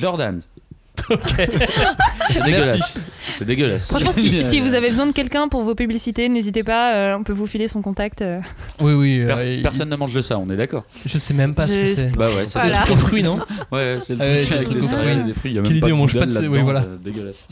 [2.30, 3.08] C'est dégueulasse.
[3.30, 3.88] C'est dégueulasse.
[3.88, 7.24] Franchement, si, si vous avez besoin de quelqu'un pour vos publicités, n'hésitez pas, euh, on
[7.24, 8.22] peut vous filer son contact.
[8.22, 8.40] euh.
[8.80, 9.20] Oui, oui.
[9.22, 10.84] euh, il- personne ne mange de ça, on est d'accord.
[11.06, 12.16] Je sais même pas ce que Je- c'est.
[12.16, 12.80] Bah ouais, ça C'est Voilà.
[12.82, 13.40] le truc aux fruits, non
[13.72, 15.22] Ouais, c'est le Ah ouais, truc c'est le avec truc des céréales fruits.
[15.22, 15.52] et des fruits.
[15.52, 16.86] Il y a Quelle même idée, pas on mange pas de cé- oui, voilà.
[16.96, 17.48] c'est dégueulasse.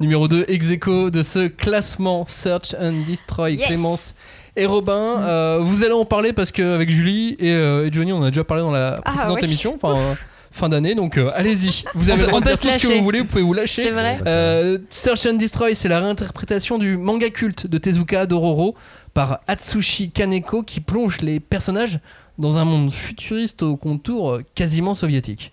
[0.00, 3.54] Numéro 2 ex aequo de ce classement Search and Destroy.
[3.54, 3.66] Yes.
[3.68, 4.14] Clémence
[4.56, 5.20] et Robin.
[5.20, 8.30] Euh, vous allez en parler parce qu'avec Julie et, euh, et Johnny, on en a
[8.30, 9.44] déjà parlé dans la Ah, précédente ouais.
[9.44, 9.74] émission.
[9.80, 10.14] Enfin, euh,
[10.52, 11.84] fin d'année, donc euh, allez-y.
[11.94, 13.54] Vous avez On le droit de dire tout ce que vous voulez, vous pouvez vous
[13.54, 13.84] lâcher.
[13.84, 14.20] C'est vrai.
[14.26, 18.76] Euh, Search and Destroy, c'est la réinterprétation du manga culte de Tezuka Dororo
[19.14, 21.98] par Atsushi Kaneko qui plonge les personnages
[22.38, 25.52] dans un monde futuriste au contour euh, quasiment soviétique.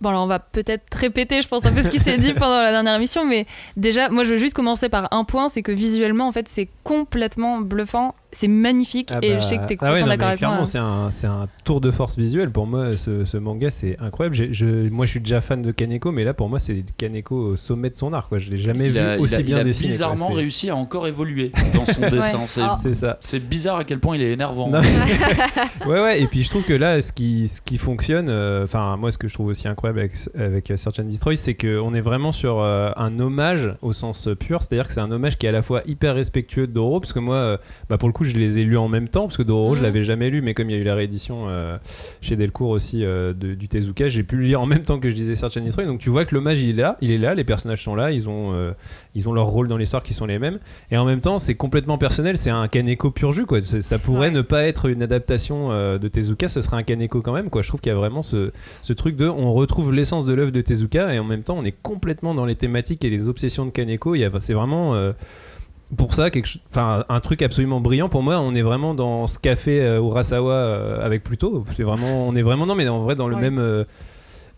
[0.00, 2.62] Bon, alors on va peut-être répéter, je pense, un peu ce qui s'est dit pendant
[2.62, 5.72] la dernière émission, mais déjà, moi je veux juste commencer par un point c'est que
[5.72, 9.76] visuellement, en fait, c'est complètement bluffant, c'est magnifique, Ah et bah, je sais que t'es
[9.80, 10.64] ah ouais, d'accord avec clairement, moi.
[10.64, 12.50] c'est un, c'est un tour de force visuel.
[12.50, 14.36] Pour moi, ce, ce manga, c'est incroyable.
[14.52, 17.56] Je, moi, je suis déjà fan de Kaneko, mais là, pour moi, c'est Kaneko au
[17.56, 18.28] sommet de son art.
[18.28, 18.38] Quoi.
[18.38, 19.88] Je l'ai jamais Il vu a, il aussi a- bien il a dessiné.
[19.90, 22.38] bizarrement réussi à encore évoluer dans son dessin.
[22.38, 22.44] Ouais.
[22.46, 22.74] C'est, Ah.
[22.80, 23.18] C'est ça.
[23.20, 24.68] c'est bizarre à quel point il est énervant.
[24.70, 24.80] Non,
[25.86, 28.96] ouais, ouais, et puis je trouve que là, ce qui, ce qui fonctionne, euh, enfin,
[28.96, 31.94] moi, ce que je trouve aussi incroyable avec, avec euh, Search and Destroy, c'est qu'on
[31.94, 35.46] est vraiment sur euh, un hommage au sens pur, c'est-à-dire que c'est un hommage qui
[35.46, 37.56] est à la fois hyper respectueux de Dororo, parce que moi, euh,
[37.88, 39.80] bah, pour le coup, je les ai lus en même temps, parce que Dororo, je
[39.80, 39.84] Mhm.
[39.86, 41.76] l'avais jamais lu, mais comme il y a eu la réédition euh,
[42.20, 45.10] chez Delcourt aussi euh, de- du Tezuka, j'ai pu le lire en même temps que
[45.10, 47.18] je disais Search and Destroy, donc tu vois que l'hommage, il est là, il est
[47.18, 48.72] là, les personnages sont là, ils ont, euh,
[49.14, 50.58] ils ont leur rôle dans l'histoire qui sont les mêmes,
[50.90, 53.60] et en même temps, c'est complètement personnel, c'est un Kaneko pur jus, quoi.
[53.62, 54.30] Ça pourrait Ouais.
[54.30, 57.62] ne pas être une adaptation de Tezuka, ce serait un Kaneko quand même, quoi.
[57.62, 58.50] Je trouve qu'il y a vraiment ce,
[58.82, 61.64] ce truc de, on retrouve l'essence de l'œuvre de Tezuka, et en même temps, on
[61.64, 64.14] est complètement dans les thématiques et les obsessions de Kaneko.
[64.40, 64.94] C'est vraiment.
[65.96, 68.38] Pour ça, quelque, enfin, un truc absolument brillant pour moi.
[68.40, 71.64] On est vraiment dans ce café euh, Urasawa euh, avec Pluto.
[71.70, 73.40] C'est vraiment, on est vraiment non, mais en vrai dans le Ouais.
[73.40, 73.84] même, euh,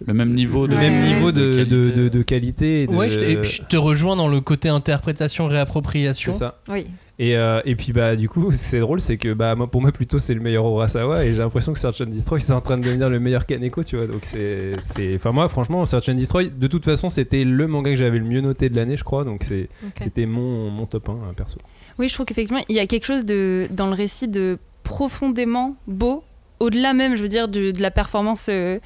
[0.05, 0.81] Le même niveau de, Ouais.
[0.91, 1.65] même niveau de, qualité.
[1.65, 2.83] de, de- de qualité.
[2.83, 6.33] Et, de- Ouais, je te- et puis je te rejoins dans le côté interprétation, réappropriation.
[6.33, 6.59] c'est ça.
[6.69, 6.87] Oui.
[7.23, 9.93] Et, euh, et puis bah du coup c'est drôle c'est que bah moi pour moi
[9.93, 12.77] plutôt c'est le meilleur Urasawa et j'ai l'impression que Search and Destroy c'est en train
[12.77, 14.09] de devenir le meilleur Kaneko tu vois.
[14.09, 17.91] Donc c'est c'est enfin moi franchement Search and Destroy de toute façon c'était le manga
[17.91, 19.23] que j'avais le mieux noté de l'année je crois.
[19.23, 19.69] Donc c'est
[20.01, 21.59] c'était mon, mon top 1 hein, perso.
[21.99, 25.77] Oui, je trouve qu'effectivement, il y a quelque chose de, dans le récit de profondément
[25.87, 26.25] beau,
[26.59, 28.79] au-delà même, je veux dire, de, de la performance euh,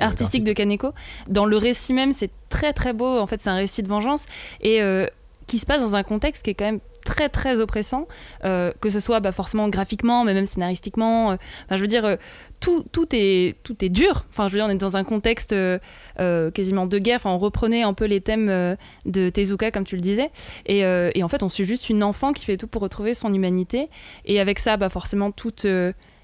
[0.00, 0.92] artistique de Kaneko.
[1.28, 3.18] Dans le récit même, c'est très très beau.
[3.18, 4.26] En fait, c'est un récit de vengeance.
[4.60, 5.06] Et euh,
[5.46, 8.06] qui se passe dans un contexte qui est quand même très très oppressant,
[8.44, 11.32] euh, que ce soit bah, forcément graphiquement, mais même scénaristiquement.
[11.32, 11.36] euh,
[11.70, 12.16] je veux dire, euh,
[12.60, 14.24] tout, tout, est, tout est dur.
[14.30, 15.54] Enfin, je veux dire, on est dans un contexte
[16.54, 17.20] quasiment de guerre.
[17.24, 20.30] On reprenait un peu les thèmes de Tezuka, comme tu le disais.
[20.66, 23.34] Et, et en fait, on suit juste une enfant qui fait tout pour retrouver son
[23.34, 23.88] humanité.
[24.26, 25.66] Et avec ça, bah, forcément, toute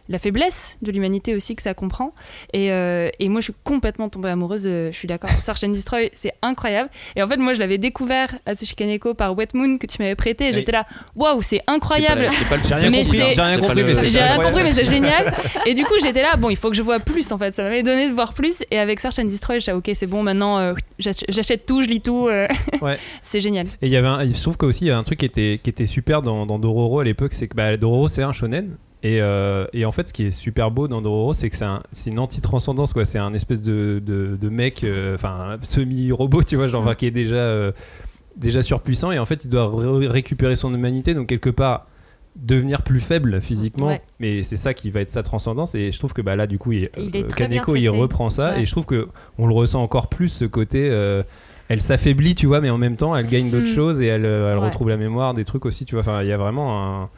[0.08, 2.14] la faiblesse de l'humanité aussi que ça comprend.
[2.52, 4.64] Et, euh, et moi, je suis complètement tombée amoureuse.
[4.66, 5.30] euh, je suis d'accord.
[5.40, 6.88] Search and Destroy, c'est incroyable.
[7.16, 10.14] Et en fait, moi, je l'avais découvert à Kaneko par Wet Moon que tu m'avais
[10.14, 10.52] prêté.
[10.52, 10.86] J'étais là,
[11.16, 12.28] waouh, c'est incroyable.
[12.66, 15.34] J'ai rien Mais compris rien le- mais c'est J'ai rien compris, mais c'est génial.
[15.66, 17.54] Et du coup, j'étais là, bon, il faut que je vois plus en fait.
[17.54, 18.62] Ça m'avait donné de voir plus.
[18.70, 21.88] Et avec Search and Destroy, j'étais ok, c'est bon, maintenant euh, j'ach- j'achète tout, je
[21.88, 22.28] lis tout.
[22.28, 22.46] euh,
[22.80, 22.98] Ouais.
[23.22, 23.66] c'est génial.
[23.82, 25.60] Et il y avait un, je trouve qu'aussi il y a un truc qui était,
[25.62, 28.76] qui était super dans, dans Dororo à l'époque, c'est que bah, Dororo c'est un shonen.
[29.04, 31.64] Et, euh, et en fait, ce qui est super beau dans Dororo, c'est que c'est
[31.64, 33.04] un- c'est une anti-transcendance, quoi.
[33.04, 36.94] C'est un espèce de, de, de mec, euh, enfin, un semi-robot, tu vois, genre, enfin,
[36.96, 37.70] qui est déjà, euh,
[38.36, 39.12] déjà surpuissant.
[39.12, 41.86] Et en fait, il doit ré- récupérer son humanité, donc quelque part
[42.36, 43.86] devenir plus faible physiquement.
[43.88, 44.00] Ouais.
[44.20, 45.74] Mais c'est ça qui va être sa transcendance.
[45.74, 47.76] Et je trouve que bah, là, du coup, il, Il est euh, très bien Kaneko,
[47.76, 48.50] il reprend ça.
[48.54, 48.62] Ouais.
[48.62, 49.08] Et je trouve que
[49.38, 50.88] on le ressent encore plus, ce côté.
[50.90, 51.22] euh,
[51.70, 53.74] elle s'affaiblit, tu vois, mais en même temps, elle gagne d'autres Mm.
[53.74, 54.64] choses et elle, euh, elle Ouais.
[54.64, 56.00] retrouve la mémoire des trucs aussi, tu vois.
[56.00, 57.10] Enfin, il y a vraiment un,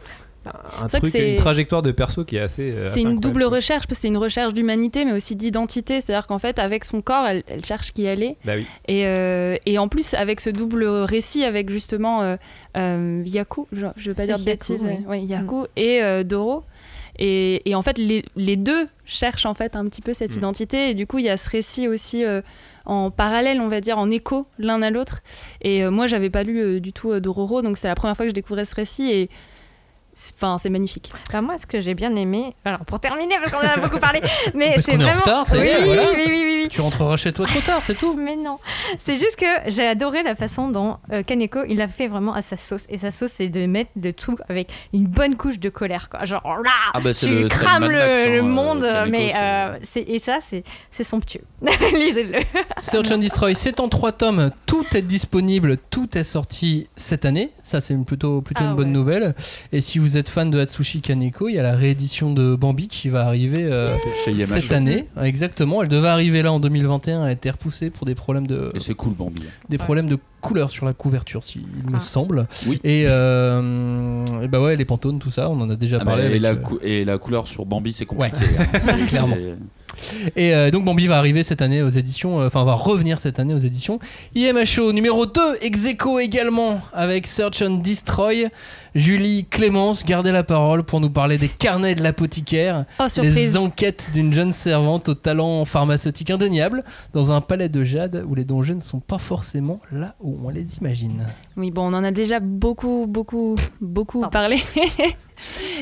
[0.46, 2.70] un C'est vrai que truc, c'est- une trajectoire de perso qui est assez.
[2.70, 6.00] euh, C'est une incroyable, double recherche, parce que c'est une recherche d'humanité, mais aussi d'identité.
[6.00, 8.36] C'est-à-dire qu'en fait, avec son corps, elle, elle cherche qui elle est.
[8.44, 8.64] Bah oui.
[8.88, 12.36] Et, euh, et en plus, avec ce double récit, avec justement euh,
[12.76, 15.04] euh, Yaku, je, je veux pas dire de Yaku, bêtises, oui.
[15.06, 16.64] ouais, Yaku et euh, Doro.
[17.18, 20.38] Et, et en fait, les, les deux cherchent en fait un petit peu cette Mm.
[20.38, 20.90] identité.
[20.90, 22.40] Et du coup, il y a ce récit aussi euh,
[22.86, 25.20] en parallèle, on va dire, en écho l'un à l'autre.
[25.60, 28.16] Et euh, moi, j'avais pas lu euh, du tout euh, Dororo, donc c'est la première
[28.16, 29.10] fois que je découvrais ce récit.
[29.10, 29.28] Et
[30.36, 31.10] enfin, c'est magnifique.
[31.32, 33.98] Bah, moi, ce que j'ai bien aimé, alors pour terminer, parce qu'on en a beaucoup
[33.98, 34.20] parlé,
[34.54, 35.20] mais c'est qu'on est en vraiment.
[35.20, 36.02] retard, oui, voilà.
[36.12, 36.68] oui, oui, oui, oui.
[36.70, 38.14] Tu rentreras chez toi trop tard, c'est tout.
[38.14, 38.58] Mais non,
[38.98, 42.42] c'est juste que j'ai adoré la façon dont euh, Kaneko il a fait vraiment à
[42.42, 42.84] sa sauce.
[42.88, 46.24] Et sa sauce, c'est de mettre de tout avec une bonne couche de colère, quoi.
[46.24, 50.18] Genre là, Ah bah, tu le- crames le, Max, euh, monde, Kaneko, mais euh, et
[50.18, 51.42] ça, c'est c'est somptueux.
[51.92, 52.40] Lisez-le.
[52.78, 54.50] Search and Destroy, c'est en trois tomes.
[54.66, 57.50] Tout est disponible, tout est sorti cette année.
[57.62, 58.92] Ça, c'est plutôt, plutôt Ah une bonne ouais.
[58.92, 59.34] nouvelle.
[59.72, 62.88] Et si vous êtes fan de Hatsushi Kaneko, il y a la réédition de Bambi
[62.88, 63.96] qui va arriver euh,
[64.46, 65.06] cette année.
[65.22, 65.82] Exactement.
[65.82, 67.22] Elle devait arriver là en 2021.
[67.24, 69.42] Elle a été repoussée pour des problèmes de, Et c'est cool, Bambi.
[69.68, 72.00] des problèmes de couleur sur la couverture, s'il me Ah.
[72.00, 72.46] semble.
[72.66, 72.80] Oui.
[72.84, 76.22] Et, euh, et bah ouais, les pantones, tout ça, on en a déjà Ah, parlé.
[76.24, 78.36] avec, et, la euh, et la couleur sur Bambi, c'est compliqué.
[78.36, 78.56] Ouais.
[78.58, 78.78] hein.
[78.80, 79.36] C'est- Clairement.
[80.36, 83.38] Et euh, donc Bambi va arriver cette année aux éditions, euh, enfin va revenir cette
[83.38, 83.98] année aux éditions.
[84.34, 88.50] IMHO numéro 2, Execo également avec Search and Destroy.
[88.94, 92.86] Julie Clémence, gardez la parole pour nous parler des carnets de l'apothicaire.
[92.98, 96.82] Oh, les enquêtes d'une jeune servante au talent pharmaceutique indéniable
[97.12, 100.48] dans un palais de jade où les dangers ne sont pas forcément là où on
[100.48, 101.26] les imagine.
[101.56, 104.60] Oui, bon, on en a déjà beaucoup, beaucoup, beaucoup parlé.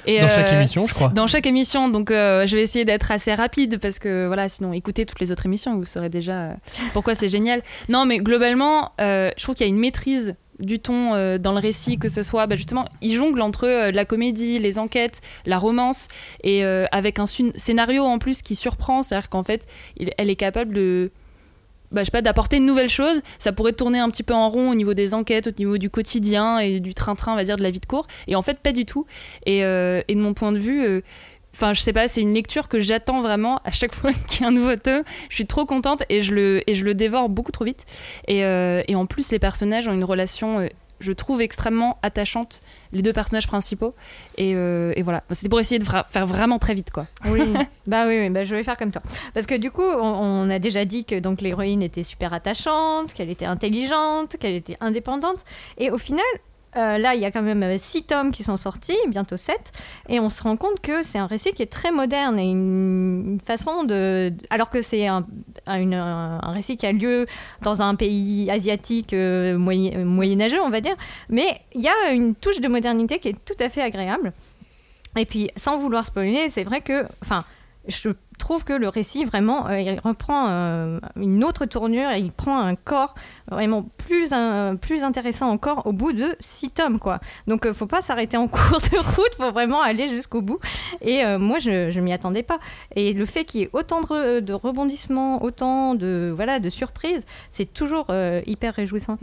[0.06, 1.09] Et, Dans chaque euh, émission, je crois.
[1.09, 4.72] Dans chaque émission, donc euh, je vais essayer d'être assez rapide parce que voilà, sinon
[4.72, 6.52] écoutez toutes les autres émissions, vous saurez déjà euh,
[6.93, 7.62] pourquoi c'est génial.
[7.89, 11.60] Non, mais globalement, je trouve qu'il y a une maîtrise du ton euh, dans le
[11.60, 15.56] récit, que ce soit bah, justement, il jongle entre euh, la comédie, les enquêtes, la
[15.56, 16.09] romance,
[16.43, 19.66] et euh, avec un scénario en plus qui surprend, c'est-à-dire qu'en fait,
[19.98, 21.12] il- elle est capable de
[21.93, 23.20] bah, je sais pas, d'apporter une nouvelle chose.
[23.39, 25.90] Ça pourrait tourner un petit peu en rond au niveau des enquêtes, au niveau du
[25.90, 28.06] quotidien et du train-train, on va dire, de la vie de cours.
[28.27, 29.06] Et en fait, pas du tout.
[29.47, 31.01] Et, euh, et de mon point de vue, euh,
[31.55, 34.44] enfin, je sais pas, c'est une lecture que j'attends vraiment à chaque fois qu'il y
[34.44, 35.02] a un nouveau tome.
[35.28, 37.85] Je suis trop contente et je le, et je le dévore beaucoup trop vite.
[38.27, 40.69] Et, euh, et en plus, les personnages ont une relation.
[41.00, 42.60] Je trouve extrêmement attachante
[42.92, 43.94] les deux personnages principaux
[44.36, 47.42] et, euh, et voilà c'était pour essayer de vra- faire vraiment très vite quoi Oui,
[47.86, 49.02] bah oui, oui, bah je vais faire comme toi.
[49.34, 53.12] Parce que du coup, on, on a déjà dit que donc l'héroïne était super attachante,
[53.12, 55.38] qu'elle était intelligente, qu'elle était indépendante.
[55.76, 56.24] Et au final,
[56.77, 59.73] euh, là, il y a quand même euh, six tomes qui sont sortis, bientôt sept,
[60.09, 63.39] et on se rend compte que c'est un récit qui est très moderne et une,
[63.45, 64.32] façon de.
[64.51, 65.24] Alors que c'est un,
[65.66, 67.27] un- récit qui a lieu
[67.62, 70.97] dans un pays asiatique euh, moyen- moyenâgeux, on va dire,
[71.28, 74.32] mais il y a une touche de modernité qui est tout à fait agréable.
[75.16, 77.40] Et puis, sans vouloir spoiler, c'est vrai que, enfin,
[77.89, 82.31] je trouve que le récit vraiment, euh, il reprend euh, une autre tournure et il
[82.31, 83.15] prend un corps
[83.51, 87.19] vraiment plus, un- plus intéressant encore au bout de six tomes, quoi.
[87.47, 90.59] Donc, euh, faut pas s'arrêter en cours de route, faut vraiment aller jusqu'au bout.
[91.01, 92.59] Et euh, moi, je, je m'y attendais pas.
[92.94, 96.69] Et le fait qu'il y ait autant de, re- de rebondissements, autant de voilà de
[96.69, 99.19] surprises, c'est toujours euh, hyper réjouissant.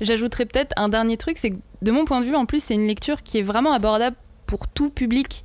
[0.00, 2.74] J'ajouterais peut-être un dernier truc, c'est que de mon point de vue, en plus, c'est
[2.74, 4.16] une lecture qui est vraiment abordable
[4.46, 5.44] pour tout public.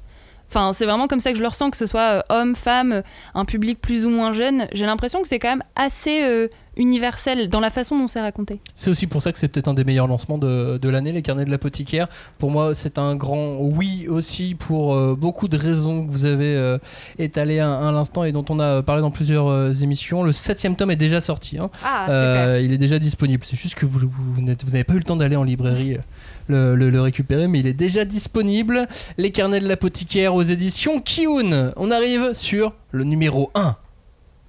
[0.50, 2.92] Enfin, c'est vraiment comme ça que je le ressens, que ce soit euh, homme, femme,
[2.92, 3.02] euh,
[3.36, 4.68] un public plus ou moins jeune.
[4.72, 6.48] J'ai l'impression que c'est quand même assez euh,
[6.80, 8.60] universel dans la façon dont c'est raconté.
[8.74, 11.22] C'est aussi pour ça que c'est peut-être un des meilleurs lancements de, de l'année, les
[11.22, 12.08] carnets de l'apothicaire.
[12.40, 16.56] Pour moi, c'est un grand oui aussi pour euh, beaucoup de raisons que vous avez
[16.56, 16.78] euh,
[17.20, 20.24] étalées à, à l'instant et dont on a parlé dans plusieurs euh, émissions.
[20.24, 21.58] Le septième tome est déjà sorti.
[21.60, 21.70] hein.
[21.86, 22.10] Ah.
[22.10, 23.44] Euh, il est déjà disponible.
[23.46, 25.96] C'est juste que vous, vous, n'avez pas eu le temps d'aller en librairie.
[25.96, 26.00] euh,
[26.48, 28.88] Le, le- le récupérer, mais il est déjà disponible.
[29.18, 31.74] Les carnets de l'apothicaire aux éditions Kiun.
[31.78, 33.76] On arrive sur le numéro 1.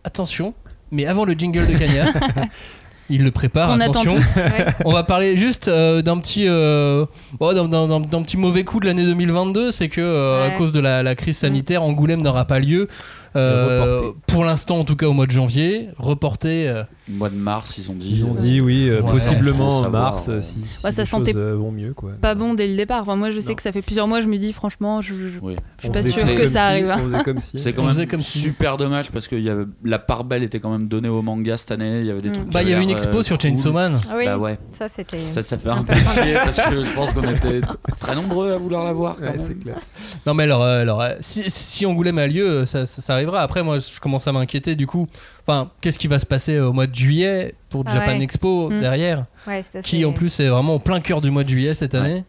[0.04, 0.54] Attention,
[0.90, 2.12] mais avant le jingle de Kanya,
[3.10, 3.70] il le prépare.
[3.72, 4.14] Attend attention.
[4.16, 4.36] tous.
[4.36, 4.66] Ouais.
[4.84, 7.04] On va parler juste euh, d'un petit, euh,
[7.40, 11.02] oh, d'un- petit mauvais coup de l'année 2022, c'est que euh, à cause de la,
[11.02, 12.88] la crise sanitaire, Angoulême n'aura pas lieu.
[13.36, 16.68] Euh, pour l'instant, en tout cas au mois de janvier, reporté.
[16.68, 18.08] euh, Mois de mars, ils ont dit.
[18.10, 21.02] Ils ont dit oui, euh, Ouais, possiblement en mars, savoir, euh, si, si Ouais, ça
[21.02, 21.92] les sentait choses euh, vont mieux.
[21.92, 22.10] Quoi.
[22.20, 23.02] Pas bon dès le départ.
[23.02, 23.54] Enfin, moi, je sais Non.
[23.56, 25.56] que ça fait plusieurs mois, je me dis, franchement, je, je, Oui.
[25.78, 26.88] je suis pas comme que si, ça arrive.
[26.88, 27.00] hein.
[27.38, 27.58] Si.
[27.58, 28.38] C'est quand même comme si.
[28.38, 31.56] super dommage parce que y avait, la part belle était quand même donnée au manga
[31.56, 32.00] cette année.
[32.00, 32.32] Il y avait des Mm.
[32.32, 32.52] trucs.
[32.52, 33.50] Bah, il y avait une expo euh, sur cool.
[33.50, 33.98] Chainsaw Man.
[34.08, 34.58] Ah oui, Bah ouais.
[34.70, 35.18] ça c'était.
[35.18, 37.60] Ça, ça fait un peu chier parce que je pense qu'on était
[37.98, 39.16] très nombreux à vouloir la voir.
[40.26, 43.42] Non, mais alors, euh, alors euh, si, si Angoulême a lieu, euh, ça arrivera.
[43.42, 45.06] Après, moi, je commence à m'inquiéter du coup.
[45.46, 48.22] Enfin, qu'est-ce qui va se passer au mois de juillet pour Ah Japan ouais.
[48.22, 48.78] Expo Mm.
[48.78, 51.94] derrière Ouais, Qui en plus est vraiment au plein cœur du mois de juillet cette
[51.94, 52.24] année.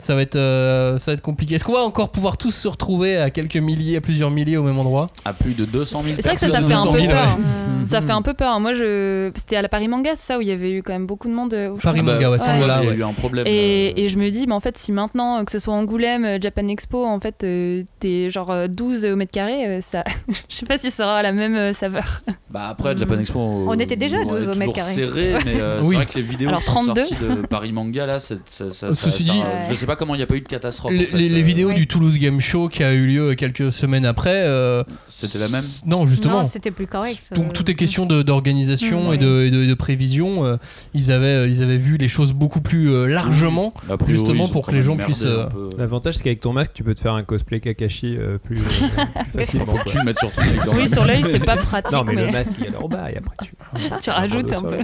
[0.00, 1.56] Ça va être, euh, ça va être compliqué.
[1.56, 4.62] Est-ce qu'on va encore pouvoir tous se retrouver à quelques milliers, à plusieurs milliers au
[4.62, 5.08] même endroit?
[5.24, 7.24] À plus de 200 000 C'est vrai que ça, fait un 200 peu 000, peur.
[7.24, 7.86] ouais.
[7.86, 8.60] Ça fait un peu peur.
[8.60, 9.32] Moi, je...
[9.34, 11.26] c'était à la Paris Manga, c'est ça, où il y avait eu quand même beaucoup
[11.26, 11.52] de monde.
[11.52, 12.66] euh, Paris Manga, ouais, Ouais.
[12.66, 13.46] là, Il y a eu un problème.
[13.48, 16.40] Et, euh, et je me dis, mais en fait, si maintenant, que ce soit Angoulême,
[16.40, 20.04] Japan Expo, en fait, euh, t'es genre euh, 12 au mètre carré, ça...
[20.48, 22.22] je sais pas si ça aura la même saveur.
[22.50, 24.92] Bah après de la Pan Expo, On était déjà 12 au mètre carré.
[24.92, 25.88] serré, mais euh, Oui.
[25.88, 27.02] c'est vrai que les vidéos Alors, qui sont 32.
[27.04, 30.36] sorties de Paris Manga là, ça, ça- je sais pas comment il n'y a pas
[30.36, 30.92] eu de catastrophe.
[30.92, 31.16] Les, en fait.
[31.16, 31.74] les- les Euh, vidéos ouais.
[31.74, 34.44] du Toulouse Game Show qui a eu lieu quelques semaines après.
[34.46, 35.64] euh, C'était la même.
[35.86, 36.40] Non, justement.
[36.40, 37.32] Non, c'était plus correct.
[37.34, 40.44] Donc euh, tout est question d'organisation Mm, et, de, et de- et de prévision.
[40.44, 40.56] euh,
[40.94, 43.70] ils, avaient, ils avaient vu les choses beaucoup plus euh, largement.
[43.70, 45.70] Priori, Justement, pour que les gens puissent, euh, peu.
[45.78, 49.02] L'avantage, c'est qu'avec ton masque, tu peux te faire un cosplay Kakashi euh, plus, euh,
[49.32, 49.66] plus facilement.
[49.66, 52.04] Faut que tu le mettes sur ton œil Oui, sur l'œil, c'est pas pratique, Non,
[52.04, 53.52] mais, mais, le masque, il est en bas et après tu.
[54.02, 54.78] tu rajoutes un peu.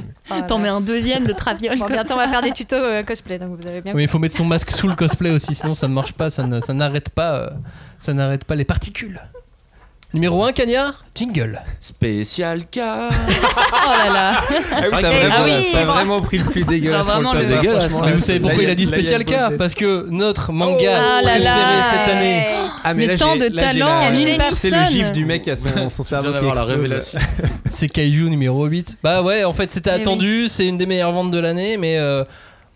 [0.48, 1.78] T'en mets un deuxième de traviole.
[1.78, 3.93] Bon, bientôt, on va faire des tutos euh, cosplay, donc vous avez bien.
[3.94, 6.30] Oui, il faut mettre son masque sous le cosplay aussi, sinon ça ne marche pas,
[6.30, 7.50] ça ne- ça n'arrête pas, euh,
[8.00, 9.20] ça n'arrête pas les particules.
[10.12, 11.60] Numéro 1, Cagnard, jingle.
[11.80, 13.08] Spécial cas.
[13.10, 14.32] Oh là là.
[14.72, 15.92] Ah oui, t'as vraiment, Ah oui, bon.
[15.92, 17.06] vraiment pris le plus dégueulasse.
[17.08, 18.00] Genre vraiment le dégueulasse.
[18.04, 19.56] Mais vous savez pourquoi il a dit spécial budget.
[19.58, 21.82] Parce que notre manga Ah là préféré là.
[22.04, 22.46] cette année.
[22.84, 23.78] Ah, Mais là, tant j'ai- de là, j'ai
[24.36, 27.18] talent C'est le gif du mec a son, son cerveau qui d'avoir la révélation.
[27.68, 28.98] C'est Kaiju numéro 8.
[29.02, 30.00] Bah ouais, en fait, c'était Eh oui.
[30.00, 32.22] attendu, c'est une des meilleures ventes de l'année, mais euh,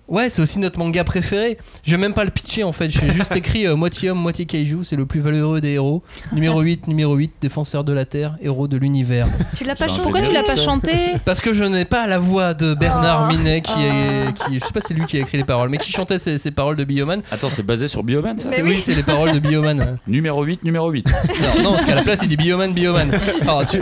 [0.09, 1.59] ouais, c'est aussi notre manga préféré.
[1.85, 4.47] Je vais même pas le pitcher en fait, j'ai juste écrit euh, moitié homme, moitié
[4.47, 6.02] Kaiju, c'est le plus valeureux des héros.
[6.32, 9.26] Numéro 8, numéro 8, défenseur de la Terre, héros de l'univers.
[9.56, 10.93] Tu l'as pas chanté Pourquoi tu l'as pas chanté
[11.24, 13.32] Parce que je n'ai pas la voix de Bernard Oh.
[13.32, 14.26] Minet qui est.
[14.28, 14.32] Oh.
[14.48, 16.18] Qui, je sais pas si c'est lui qui a écrit les paroles, mais qui chantait
[16.18, 17.20] ces, ces paroles de Bioman.
[17.30, 19.98] Attends, c'est basé sur Bioman ça C'est- oui, c'est les paroles de Bioman.
[20.06, 21.06] Numéro 8, numéro 8.
[21.06, 23.10] Non, non, parce qu'à la place il dit Bioman, Bioman.
[23.43, 23.78] Alors, tu...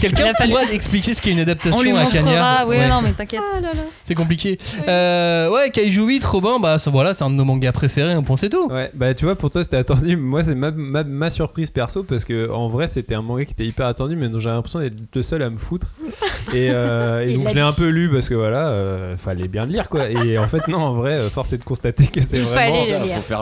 [0.00, 2.66] Quelqu'un fallu- pourra expliquer ce qu'est une adaptation On lui à Cagnard montrera.
[2.66, 2.88] Oui, Ouais.
[2.88, 3.40] non, mais t'inquiète.
[4.04, 4.58] C'est compliqué.
[4.88, 8.22] Euh, ouais, Kaiju 8, Robin, bah ça, voilà, c'est un de nos mangas préférés, on
[8.22, 8.68] pensait tout.
[8.68, 10.16] Ouais, bah tu vois, pour toi c'était attendu.
[10.24, 13.52] Moi, c'est ma, ma, ma surprise perso parce que en vrai, c'était un manga qui
[13.52, 15.86] était hyper attendu, mais dont j'avais l'impression d'être le seul à me foutre.
[16.52, 19.64] Et, euh, et donc je l'ai un peu lu parce que voilà, euh, fallait bien
[19.64, 20.10] le lire quoi.
[20.10, 22.80] Et en fait, non, en vrai, euh, force est de constater que c'est vraiment.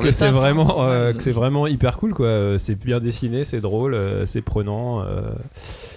[0.01, 0.33] que c'est taf.
[0.33, 2.27] vraiment, euh, que c'est vraiment hyper cool quoi.
[2.27, 5.03] Euh, C'est bien dessiné, c'est drôle, euh, c'est prenant.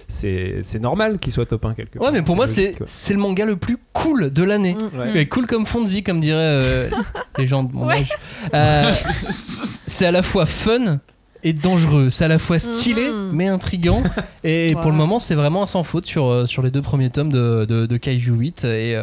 [0.08, 2.06] C'est c'est normal qu'il soit top 1 quelque part.
[2.08, 2.74] Ouais, mais pour moi, c'est
[3.10, 4.74] le manga le plus cool de l'année.
[4.74, 4.98] Mm.
[5.14, 5.26] Ouais.
[5.26, 6.90] Cool comme Fonzie, comme diraient euh,
[7.38, 8.12] les gens de mon âge.
[8.54, 11.00] Euh, c'est à la fois fun
[11.42, 12.10] et dangereux.
[12.10, 13.30] C'est à la fois stylé Mhm.
[13.32, 14.02] mais intriguant.
[14.44, 17.10] Et pour le moment, c'est vraiment un sans faute sur, euh, sur les deux premiers
[17.10, 18.64] tomes de, de, de Kaiju 8.
[18.64, 19.00] Et,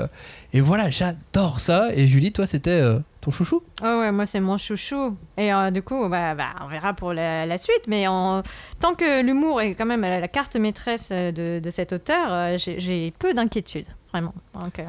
[0.54, 1.90] et voilà, j'adore ça.
[1.96, 3.64] Et Julie, toi, c'était euh, ton chouchou?
[3.82, 5.16] Ah ouais, moi c'est mon chouchou.
[5.38, 7.84] Et euh, du coup, bah, bah, on verra pour la, suite.
[7.88, 8.44] Mais en...
[8.80, 12.58] tant que l'humour est quand même la, la carte maîtresse de, de cet auteur, euh,
[12.58, 14.34] j'ai- peu d'inquiétude, vraiment.
[14.60, 14.84] Donc, euh,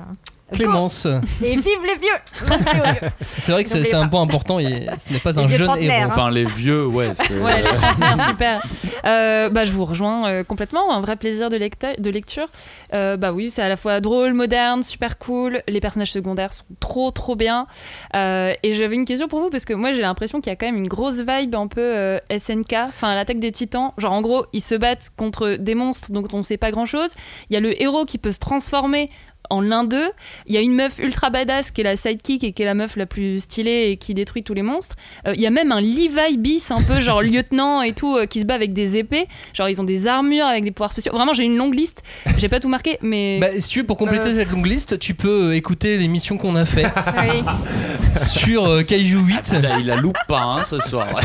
[0.53, 1.07] Clémence.
[1.07, 3.11] go Et vive les vieux Les vieux, vieux.
[3.23, 4.59] C'est vrai que c'est un point important.
[4.59, 6.03] et ce n'est pas Les un jeune héros.
[6.03, 6.07] hein.
[6.09, 7.13] Enfin, les vieux, ouais.
[7.15, 8.63] c'est- Ouais, les trentenaires, super.
[9.07, 10.93] Euh, bah, je vous rejoins euh, complètement.
[10.95, 12.47] Un vrai plaisir de, de lecture.
[12.93, 15.63] Euh, bah oui, c'est à la fois drôle, moderne, super cool.
[15.67, 17.67] Les personnages secondaires sont trop, trop bien.
[18.15, 20.57] Euh, et j'avais une question pour vous parce que moi, j'ai l'impression qu'il y a
[20.57, 23.93] quand même une grosse vibe un peu euh, SNK, enfin l'attaque des titans.
[23.99, 27.11] Genre, en gros, ils se battent contre des monstres dont on sait pas grand chose.
[27.51, 29.11] Il y a le héros qui peut se transformer
[29.51, 30.11] en l'un d'eux.
[30.47, 32.75] Il y a une meuf ultra badass qui est la sidekick et qui est la
[32.75, 34.97] meuf la plus stylée et qui détruit tous les monstres.
[35.29, 38.27] Euh, Il y a même un Levi bis un peu genre lieutenant et tout euh,
[38.27, 39.27] qui se bat avec des épées.
[39.53, 41.13] Genre ils ont des armures avec des pouvoirs spéciaux.
[41.13, 42.03] Vraiment j'ai une longue liste.
[42.39, 44.35] J'ai pas tout marqué mais Bah, si tu veux, pour compléter Euh.
[44.35, 46.85] cette longue liste, tu peux euh, écouter l'émission qu'on a fait
[48.27, 49.35] sur euh, Kaiju 8.
[49.43, 51.09] Putain, il la loupe pas hein, ce soir.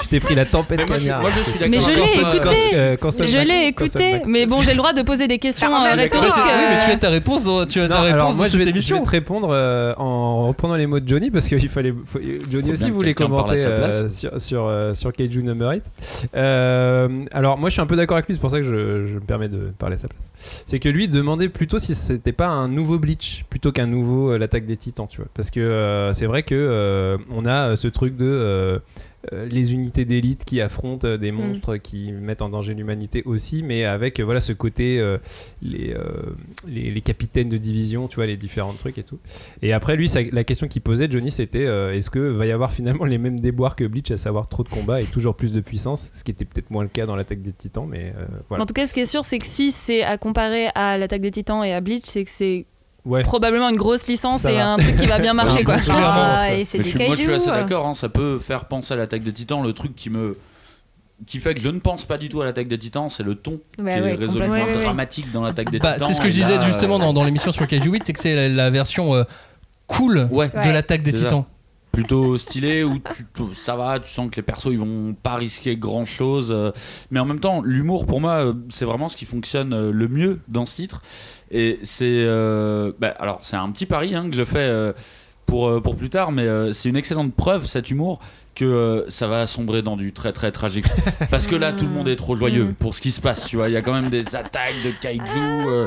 [0.00, 1.70] Tu t'es pris la tempête Mais moi, je- moi, je suis.
[1.70, 2.38] Mais je l'ai écouté.
[2.42, 4.20] Quand- euh, quand ça je l'ai écouté.
[4.26, 6.32] Mais bon j'ai le droit de poser des questions Ah, euh, Bah, rhétoriques.
[6.34, 8.58] oui, mais tu as ta réponse dans, tu as ta réponse alors moi je cette
[8.58, 8.96] vais, je émission.
[8.98, 12.18] vais te répondre euh, en reprenant les mots de Johnny parce qu'il fallait faut-
[12.50, 14.14] Johnny Faut aussi voulait commenter sa euh, place.
[14.14, 15.82] sur sur, euh, sur Kaiju Number 8
[16.34, 19.06] Euh, alors moi je suis un peu d'accord avec lui c'est pour ça que je,
[19.06, 20.32] je me permets de parler à sa place
[20.66, 24.38] c'est que lui demandait plutôt si c'était pas un nouveau Bleach plutôt qu'un nouveau euh,
[24.38, 27.88] l'attaque des Titans tu vois parce que euh, c'est vrai que euh, on a ce
[27.88, 28.80] truc de
[29.30, 33.84] les unités d'élite qui affrontent euh, des monstres qui mettent en danger l'humanité aussi, mais
[33.84, 35.18] avec euh, voilà ce côté euh,
[35.62, 36.02] les, euh,
[36.66, 39.18] les, les capitaines de division, tu vois les différents trucs et tout.
[39.62, 42.50] Et après lui, ça- la question qu'il posait Johnny, c'était euh, est-ce que va y
[42.52, 45.52] avoir finalement les mêmes déboires que Bleach, à savoir trop de combats et toujours plus
[45.52, 48.24] de puissance, ce qui était peut-être moins le cas dans l'attaque des Titans, mais euh,
[48.48, 48.64] voilà.
[48.64, 51.20] En tout cas, ce qui est sûr, c'est que si c'est à comparer à l'attaque
[51.22, 52.66] des titans et à Bleach, c'est que c'est
[53.04, 53.22] Ouais.
[53.22, 54.74] probablement une grosse licence Ça et va.
[54.74, 55.76] un truc qui va bien marcher quoi.
[55.90, 57.60] Ah, et c'est des moi, je suis assez kaiju.
[57.62, 57.86] d'accord.
[57.86, 59.62] hein, ça peut faire penser à l'attaque des titans.
[59.62, 60.36] Le truc qui me.
[61.26, 63.34] qui fait que je ne pense pas du tout à l'attaque des titans, c'est le
[63.34, 64.52] ton qui ouais, est résolument.
[64.52, 66.08] Ouais, dramatique dans l'attaque des Bah, titans.
[66.08, 68.12] c'est ce que je disais là, justement euh, dans, dans l'émission sur Kaiju 8, c'est
[68.12, 69.24] que c'est la, la version euh,
[69.88, 70.48] cool Ouais.
[70.48, 71.24] de l'attaque des ça.
[71.24, 71.44] titans.
[71.90, 75.76] plutôt stylé où tu, ça va, tu sens que les persos ils vont pas risquer
[75.76, 76.54] grand chose.
[77.10, 80.08] mais en même temps, l'humour pour moi, euh, c'est vraiment ce qui fonctionne euh, le
[80.08, 81.02] mieux dans ce titre.
[81.52, 82.04] Et c'est.
[82.26, 84.92] euh, bah, alors, c'est un petit pari hein, que je fais euh,
[85.46, 88.20] pour, euh, pour plus tard, mais c'est une excellente preuve, cet humour,
[88.54, 90.86] que euh, ça va sombrer dans du très très tragique.
[91.30, 92.74] Parce que là, tout le monde est trop joyeux Mm.
[92.74, 93.68] pour ce qui se passe, tu vois.
[93.68, 95.22] Il y a quand même des attaques de kaiju.
[95.68, 95.86] euh,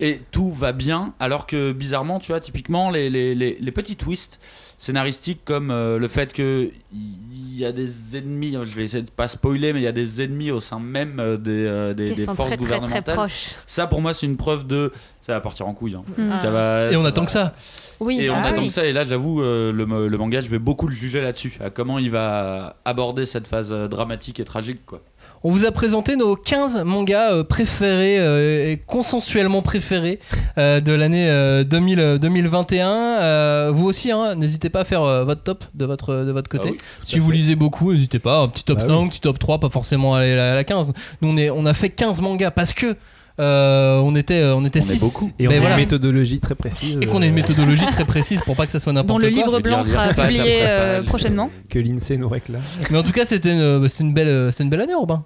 [0.00, 3.96] et tout va bien, alors que bizarrement, tu vois, typiquement, les, les, les, les petits
[3.96, 4.38] twists
[4.78, 9.10] scénaristiques comme euh, le fait que il y a des ennemis, je vais essayer de
[9.10, 12.10] pas spoiler, mais il y a des ennemis au sein même euh, des, euh, des,
[12.10, 13.14] des forces très très très gouvernementales.
[13.16, 13.54] proches.
[13.66, 14.92] Ça, pour moi, c'est une preuve de.
[15.22, 15.94] Ça va partir en couille.
[15.94, 16.04] hein.
[16.30, 16.40] Ah.
[16.42, 17.54] Ça va- Et on attend va- que ça.
[17.98, 18.66] Oui, Et on Ah attend oui.
[18.68, 18.84] que ça.
[18.84, 21.54] Et là, j'avoue, euh, le, le manga, je vais beaucoup le juger là-dessus.
[21.64, 24.84] À comment il va aborder cette phase dramatique et tragique.
[24.84, 25.00] Quoi.
[25.44, 30.18] On vous a présenté nos 15 mangas euh, préférés euh, et consensuellement préférés
[30.58, 32.88] euh, de l'année euh, 2000, euh, 2021.
[32.90, 36.48] Euh, vous aussi, hein, n'hésitez pas à faire euh, votre top de votre, de votre
[36.48, 36.68] côté.
[36.70, 38.40] Ah oui, si vous lisez beaucoup, n'hésitez pas.
[38.40, 39.08] Un petit top Bah 5, oui.
[39.08, 40.90] petit top 3, pas forcément aller à la 15.
[41.22, 42.96] Nous, on, est, on a fait 15 mangas parce que
[43.38, 45.00] euh, on était, on était On 6.
[45.00, 45.30] beaucoup.
[45.38, 45.74] Et on a voilà.
[45.74, 47.00] une méthodologie très précise.
[47.02, 49.28] Et qu'on a une euh, méthodologie très précise pour pas que ça soit n'importe le
[49.28, 49.36] quoi.
[49.36, 51.50] livre Je vais blanc sera publié euh, prochainement.
[51.68, 52.62] que l'INSEE nous réclame.
[52.90, 55.24] Mais en tout cas, c'était une, une, belle, c'était une belle année, Robin.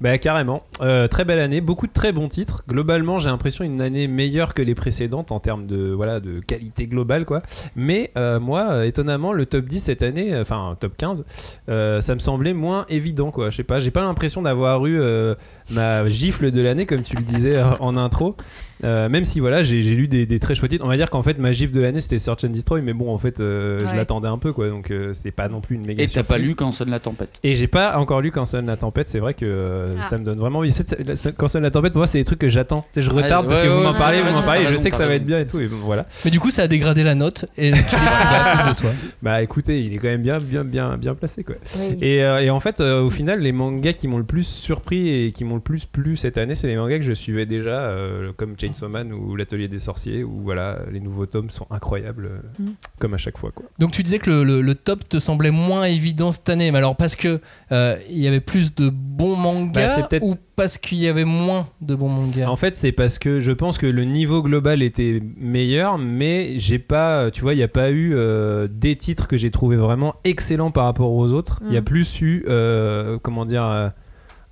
[0.00, 2.62] Bah carrément, Euh, très belle année, beaucoup de très bons titres.
[2.68, 6.86] Globalement, j'ai l'impression une année meilleure que les précédentes en termes de voilà de qualité
[6.86, 7.42] globale quoi.
[7.76, 11.24] Mais euh, moi, euh, étonnamment, le top 10 cette année, euh, enfin top 15,
[11.68, 13.50] euh, ça me semblait moins évident quoi.
[13.50, 15.34] Je sais pas, j'ai pas l'impression d'avoir eu euh,
[15.72, 18.36] ma gifle de l'année comme tu le disais euh, en intro.
[18.82, 20.84] Euh, même si voilà, j'ai lu des, des très chouettes titres.
[20.86, 23.12] On va dire qu'en fait ma gifle de l'année c'était Search and Destroy, mais bon
[23.12, 25.84] en fait euh, je l'attendais un peu quoi, donc euh, c'était pas non plus une
[25.84, 26.02] méga.
[26.02, 27.40] Et t'as pas lu quand sonne la tempête.
[27.42, 30.02] Et j'ai pas encore lu Quand sonne la tempête, c'est vrai que euh, Ah.
[30.02, 30.72] ça me donne vraiment envie.
[30.72, 32.86] C'est- c'est- Quand sonne la tempête, moi, c'est des trucs que j'attends.
[32.96, 34.96] Je retarde Ouais, parce que ouais, vous m'en parlez, vous m'en parlez, je sais que
[34.96, 35.60] ça va être bien et tout.
[35.60, 36.06] Et bon, voilà.
[36.24, 38.90] Mais du coup, ça a dégradé la note et de toi.
[39.22, 41.56] Bah écoutez, il est quand même bien, bien, bien, bien placé quoi.
[41.78, 41.98] Oui.
[42.00, 45.44] Et, et en fait, au final, les mangas qui m'ont le plus surpris et qui
[45.44, 48.54] m'ont le plus plu cette année, c'est les mangas que je suivais déjà, euh, comme
[48.58, 52.70] Chainsaw Man ou L'Atelier des Sorciers, où voilà, les nouveaux tomes sont incroyables, euh, Mm.
[52.98, 53.66] comme à chaque fois quoi.
[53.78, 56.78] Donc tu disais que le, le- le top te semblait moins évident cette année, mais
[56.78, 57.40] alors parce que
[57.72, 61.24] euh, il y avait plus de bons Bah, mangas peut-être- ou parce qu'il y avait
[61.24, 62.48] moins de bons mangas?
[62.48, 66.78] En fait, c'est parce que je pense que le niveau global était meilleur, mais j'ai
[66.78, 70.14] pas, tu vois, il n'y a pas eu euh, des titres que j'ai trouvé vraiment
[70.24, 71.60] excellents par rapport aux autres.
[71.66, 71.84] Il y a Mm.
[71.84, 73.88] plus eu, euh, comment dire, euh,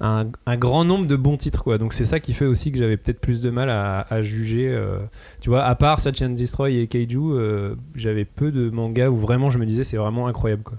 [0.01, 1.79] un, un grand nombre de bons titres, quoi.
[1.79, 4.69] Donc c'est ça qui fait aussi que j'avais peut-être plus de mal à, à juger.
[4.69, 4.99] euh,
[5.41, 9.17] tu vois, à part Search and Destroy et Kaiju, euh, j'avais peu de mangas où
[9.17, 10.79] vraiment je me disais c'est vraiment incroyable, quoi.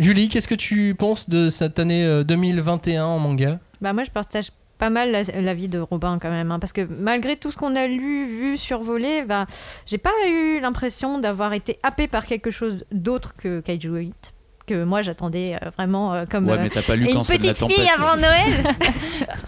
[0.00, 3.60] Julie, qu'est-ce que tu penses de cette année euh, 2021 en manga?
[3.80, 6.80] Bah moi je partage pas mal la- l'avis de Robin quand même, hein, parce que
[6.98, 9.46] malgré tout ce qu'on a lu, vu, survolé, bah,
[9.86, 14.33] j'ai pas eu l'impression d'avoir été happé par quelque chose d'autre que Kaiju 8,
[14.66, 17.26] que moi j'attendais euh, vraiment euh, comme Ouais, euh, mais t'as pas lu une quand
[17.26, 18.52] petite fille avant Noël.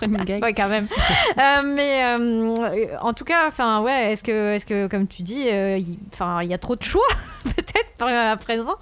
[0.42, 0.86] Ouais, quand même.
[1.38, 5.48] Euh, mais euh, en tout cas, enfin ouais, est-ce que, est-ce que comme tu dis,
[5.48, 7.02] euh, il- enfin il y a trop de choix
[7.44, 8.74] peut-être à présent,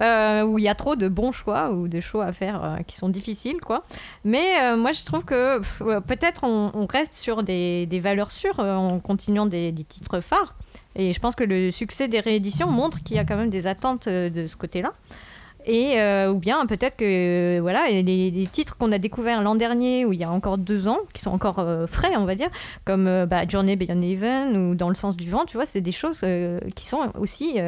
[0.00, 2.76] euh, où il y a trop de bons choix ou de choix à faire euh,
[2.86, 3.82] qui sont difficiles quoi.
[4.24, 5.60] Mais euh, moi je trouve que
[6.00, 10.20] peut-être on, on reste sur des, des valeurs sûres euh, en continuant des, des titres
[10.20, 10.54] phares.
[10.96, 13.66] Et je pense que le succès des rééditions montre qu'il y a quand même des
[13.66, 14.92] attentes euh, de ce côté-là.
[15.66, 20.12] Et euh, ou bien peut-être que voilà les, titres qu'on a découverts l'an dernier ou
[20.12, 22.48] il y a encore deux ans qui sont encore euh, frais on va dire
[22.84, 25.80] comme euh, bah, Journey Beyond Even ou Dans le sens du vent tu vois c'est
[25.80, 26.24] des choses
[26.74, 27.58] qui sont aussi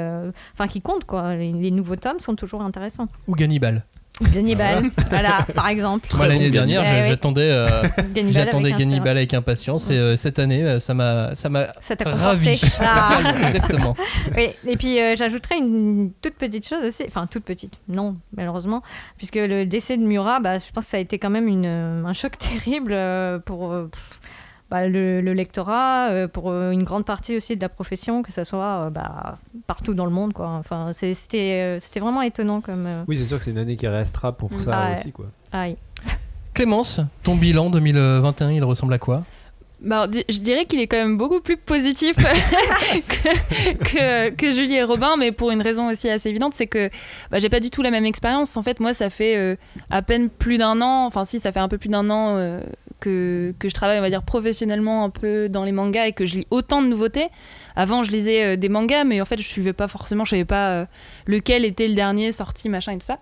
[0.55, 1.35] enfin qui comptent quoi.
[1.35, 3.09] Les, les nouveaux tomes sont toujours intéressants.
[3.29, 3.85] Ou Gannibal
[4.33, 7.67] Gannibal voilà par exemple Moi l'année dernière, j'attendais, euh,
[8.13, 11.97] Gannibal j'attendais Gannibal avec impatience et euh, cette année, euh, ça m'a, ça m'a ça
[11.97, 12.61] t'a ravi.
[12.81, 13.21] Ah.
[13.47, 13.97] Exactement.
[14.37, 18.83] Oui, et puis euh, j'ajouterais une toute petite chose aussi, enfin toute petite, non malheureusement,
[19.17, 21.67] puisque le décès de Murat, bah, je pense que ça a été quand même une,
[21.67, 22.97] un choc terrible
[23.45, 24.21] pour euh, pff,
[24.75, 28.33] bah, le, le lectorat, euh, pour euh, une grande partie aussi de la profession, que
[28.33, 29.39] ce soit euh, bah,
[29.69, 30.33] partout dans le monde.
[30.33, 30.49] Quoi.
[30.49, 32.85] Enfin, c'est- c'était euh, c'était vraiment étonnant comme...
[32.87, 35.27] euh, Oui, c'est sûr que c'est une année qui restera pour ça Ah aussi, quoi.
[35.53, 35.77] aïe.
[36.55, 39.23] Clémence, ton bilan 2021, il ressemble à quoi?
[39.85, 42.17] Bah, je dirais qu'il est quand même beaucoup plus positif
[44.39, 46.89] que, Julie et Robin, mais pour une raison aussi assez évidente, c'est que
[47.31, 48.57] bah, j'ai pas du tout la même expérience.
[48.57, 49.57] En fait, moi, ça fait euh,
[49.91, 52.63] à peine plus d'un an, enfin si, ça fait un peu plus d'un an euh,
[53.01, 56.25] que, que je travaille, on va dire, professionnellement un peu dans les mangas et que
[56.25, 57.29] je lis autant de nouveautés.
[57.77, 60.45] Avant, je lisais euh, des mangas, mais en fait, je suivais pas forcément, je savais
[60.47, 60.87] pas
[61.27, 63.19] lequel était le dernier sorti, machin et tout ça.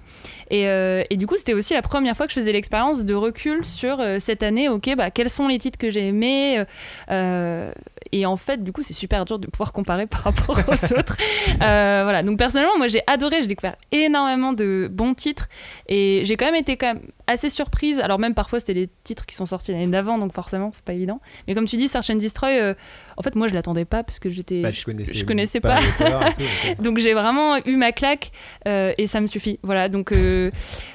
[0.51, 3.15] Et, euh, et du coup, c'était aussi la première fois que je faisais l'expérience de
[3.15, 4.69] recul sur euh, cette année.
[4.69, 6.65] Ok, bah quels sont les titres que j'ai aimés
[7.11, 7.73] euh,
[8.13, 11.17] Et en fait, du coup, c'est super dur de pouvoir comparer par rapport aux autres.
[11.59, 12.23] Voilà.
[12.23, 13.43] Donc personnellement, moi, j'ai adoré.
[13.43, 15.49] J'ai découvert énormément de bons titres
[15.89, 18.01] et j'ai quand même été quand même assez surprise.
[18.01, 20.93] Alors même parfois, c'était les titres qui sont sortis l'année d'avant, donc forcément, c'est pas
[20.93, 21.21] évident.
[21.47, 22.61] Mais comme tu dis, Search and Destroy.
[22.61, 22.75] euh,
[23.17, 24.63] en fait, moi, je l'attendais pas parce que j'étais.
[24.63, 28.33] Bah, je, je connaissais pas tout, donc j'ai vraiment eu ma claque
[28.67, 29.59] euh, et ça me suffit.
[29.63, 30.51] Voilà, donc euh,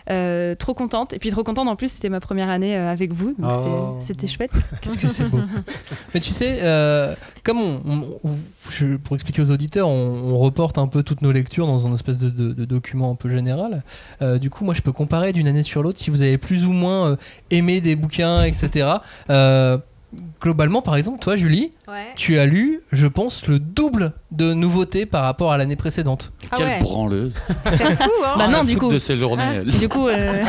[0.09, 1.13] euh, trop contente.
[1.13, 3.97] Et puis trop contente en plus, c'était ma première année euh, avec vous, donc Oh.
[4.01, 4.51] c'était chouette.
[4.81, 5.39] Qu'est-ce que c'est beau.
[6.13, 8.37] Mais tu sais, euh, comme on, on- on-
[8.69, 11.93] je- pour expliquer aux auditeurs, on, on reporte un peu toutes nos lectures dans un
[11.93, 13.83] espèce de, de- de document un peu général.
[14.21, 16.65] Euh, du coup, moi, je peux comparer d'une année sur l'autre si vous avez plus
[16.65, 17.15] ou moins euh,
[17.51, 18.87] aimé des bouquins, etc.
[19.29, 19.77] Euh,
[20.41, 22.07] globalement, par exemple, toi, Julie, Ouais.
[22.15, 26.33] tu as lu, je pense, le double de nouveautés par rapport à l'année précédente.
[26.51, 26.79] Ah Quelle ouais.
[26.79, 27.33] branleuse.
[27.65, 28.91] C'est fou, hein Bah non, du coup.
[28.91, 29.67] de ses journées, elle.
[29.71, 30.43] Du coup, euh,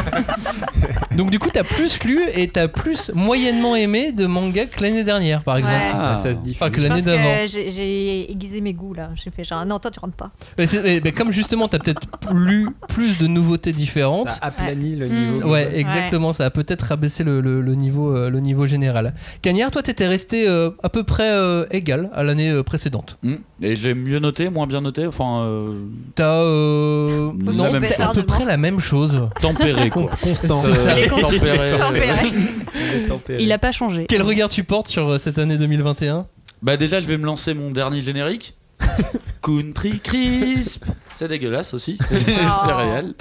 [1.16, 5.04] Donc du coup, t'as plus lu et t'as plus moyennement aimé de manga que l'année
[5.04, 5.74] dernière, par exemple.
[5.76, 5.90] Ouais.
[5.94, 6.60] Ah, ça se diffuse.
[6.62, 7.22] Enfin, que Je l'année d'avant.
[7.22, 9.10] que j'ai aiguisé mes goûts là.
[9.14, 10.30] J'ai fait genre non toi tu rentres pas.
[10.58, 12.00] Mais, c'est- mais- mais comme justement, t'as peut-être
[12.34, 14.30] lu plus de nouveautés différentes.
[14.30, 15.10] Ça aplanit le Mm.
[15.10, 15.50] niveau.
[15.50, 16.32] Ouais, exactement.
[16.32, 19.14] Ça a peut-être rabaissé le, le- le niveau, euh, le niveau général.
[19.42, 23.18] Cagnard, toi, t'étais resté euh, à peu près euh, égal à l'année euh, précédente.
[23.22, 23.36] Hmm.
[23.62, 25.84] Et j'ai mieux noté, moins bien noté, enfin euh,
[26.14, 29.28] T'as euh, non, même à peu près la même chose.
[29.40, 30.10] tempéré quoi.
[30.22, 30.56] Constant.
[30.56, 30.94] C'est ça.
[31.08, 31.76] Tempéré.
[33.08, 33.42] Tempéré.
[33.42, 34.06] Il a pas changé.
[34.08, 36.26] Quel regard tu portes sur cette année 2021
[36.62, 38.54] Bah déjà, je vais me lancer mon dernier générique.
[39.42, 40.84] Country Crisp.
[41.08, 42.16] C'est dégueulasse aussi, c'est
[42.64, 43.14] c'est réel.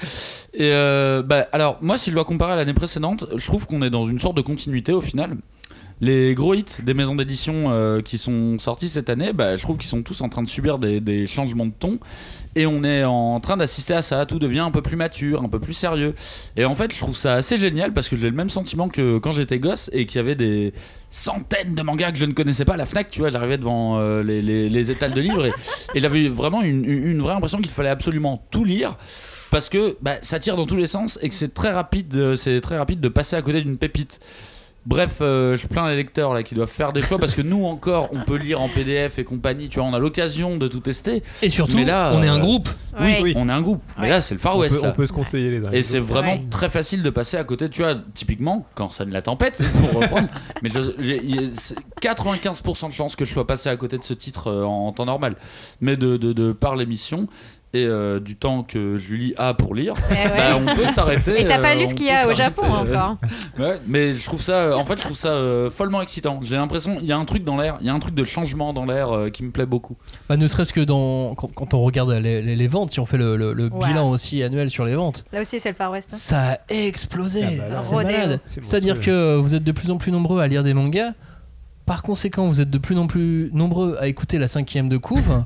[0.54, 3.82] Et euh, bah alors, moi, si je dois comparer à l'année précédente, je trouve qu'on
[3.82, 5.38] est dans une sorte de continuité au final.
[6.00, 9.78] Les gros hits des maisons d'édition euh, qui sont sortis cette année, bah, je trouve
[9.78, 11.98] qu'ils sont tous en train de subir des, changements de ton.
[12.56, 14.26] Et on est en train d'assister à ça.
[14.26, 16.14] Tout devient un peu plus mature, un peu plus sérieux.
[16.56, 19.18] Et en fait, je trouve ça assez génial parce que j'ai le même sentiment que
[19.20, 20.74] quand j'étais gosse et qu'il y avait des
[21.10, 23.10] centaines de mangas que je ne connaissais pas à la Fnac.
[23.10, 25.54] Tu vois, j'arrivais devant euh, les, les- étals de livres et,
[25.96, 28.98] et j'avais vraiment une vraie impression qu'il fallait absolument tout lire
[29.52, 32.16] parce que bah, ça tire dans tous les sens et que c'est très rapide.
[32.16, 34.20] euh, C'est très rapide de passer à côté d'une pépite.
[34.88, 37.66] Bref, euh, je plains les lecteurs là qui doivent faire des choix parce que nous
[37.66, 39.68] encore, on peut lire en PDF et compagnie.
[39.68, 41.24] Tu vois, on a l'occasion de tout tester.
[41.42, 42.70] Et surtout, Mais là, on est un euh, groupe.
[43.02, 43.82] Oui, on est un groupe.
[44.00, 44.78] Mais là, c'est le Far On West.
[44.78, 44.92] peut, là.
[44.92, 46.46] on peut se conseiller les Et c'est vraiment Ouais.
[46.50, 47.70] très facile de passer à côté.
[47.70, 49.62] Tu vois, typiquement, quand ça ne la tempête,
[49.92, 50.30] pour reprendre,
[50.64, 54.48] mais je- c'est 95% de chances que je sois passé à côté de ce titre
[54.48, 55.36] euh, en temps normal.
[55.82, 57.28] Mais de, de, de par l'émission
[57.74, 60.38] et euh, du temps que Julie a pour lire, Eh ouais.
[60.38, 61.42] bah, on peut s'arrêter.
[61.42, 63.18] Et t'as pas euh, lu ce on qu'il y a au Japon euh, encore.
[63.60, 66.40] Ouais, mais je trouve ça, en fait, je trouve ça euh, follement excitant.
[66.44, 68.24] J'ai l'impression, il y a un truc dans l'air, il y a un truc de
[68.24, 69.98] changement dans l'air euh, qui me plaît beaucoup.
[70.30, 73.06] Bah, ne serait-ce que dans, quand, quand on regarde les, les- les ventes, si on
[73.06, 73.88] fait le, le- le Ouais.
[73.88, 76.12] bilan aussi annuel sur les ventes, Là aussi c'est le Far West.
[76.14, 76.18] hein.
[76.18, 77.44] ça a explosé.
[77.44, 78.12] Ah bah là, c'est Rodéo.
[78.12, 78.40] malade.
[78.46, 81.12] C'est C'est-à-dire que vous êtes de plus en plus nombreux à lire des mangas.
[81.88, 85.44] Par conséquent, vous êtes de plus en plus nombreux à écouter la cinquième de couve.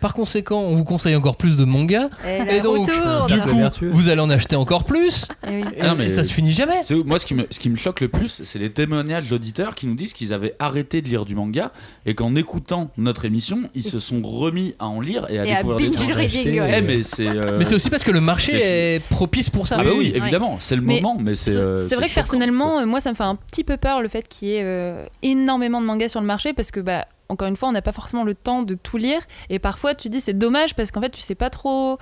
[0.00, 2.08] Par conséquent, on vous conseille encore plus de mangas.
[2.50, 5.28] Et, donc, du coup, vous allez en acheter encore plus.
[5.46, 5.64] Eh oui.
[5.76, 6.80] Et, non, mais- et ça se finit jamais.
[7.04, 9.86] Moi, ce qui, me, ce qui me choque le plus, c'est les témoignages d'auditeurs qui
[9.86, 11.72] nous disent qu'ils avaient arrêté de lire du manga
[12.06, 15.52] et qu'en écoutant notre émission, ils se sont remis à en lire et à Et
[15.52, 16.14] à découvrir des binge trucs.
[16.16, 16.52] reading.
[16.54, 16.80] Eh, ouais.
[16.80, 17.26] Mais c'est.
[17.28, 18.56] euh, Mais c'est aussi parce que le marché
[18.96, 19.76] est propice pour ça.
[19.78, 20.20] Ah, bah oui, Oui.
[20.22, 21.52] évidemment, c'est le Mais moment, mais c'est.
[21.52, 22.82] C'est euh, vrai que choquant, personnellement, quoi.
[22.82, 25.04] euh, moi, ça me fait un petit peu peur le fait qu'il y ait euh,
[25.22, 27.92] énormément de mangas sur le marché parce que, bah, encore une fois, on n'a pas
[27.92, 31.10] forcément le temps de tout lire et parfois tu dis c'est dommage parce qu'en fait,
[31.10, 31.98] tu sais pas trop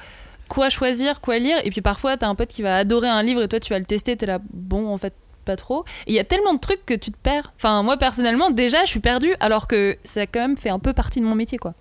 [0.48, 3.42] quoi choisir, quoi lire et puis parfois t'as un pote qui va adorer un livre
[3.42, 5.84] et toi tu vas le tester, t'es là, bon, en fait, pas trop.
[6.06, 7.52] Il y a tellement de trucs que tu te perds.
[7.56, 10.78] Enfin, moi personnellement, déjà, je suis perdue alors que ça a quand même fait un
[10.78, 11.74] peu partie de mon métier, quoi.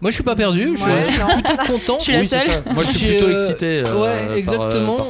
[0.00, 0.76] Moi, je suis pas perdu.
[0.76, 1.26] Je Ouais, suis non.
[1.26, 1.96] plutôt content.
[1.98, 2.62] Je suis la Oui, c'est seule.
[2.64, 2.72] ça.
[2.72, 3.82] Moi, je suis plutôt euh, excité.
[3.84, 4.96] euh, ouais, par, euh, exactement.
[4.98, 5.06] par.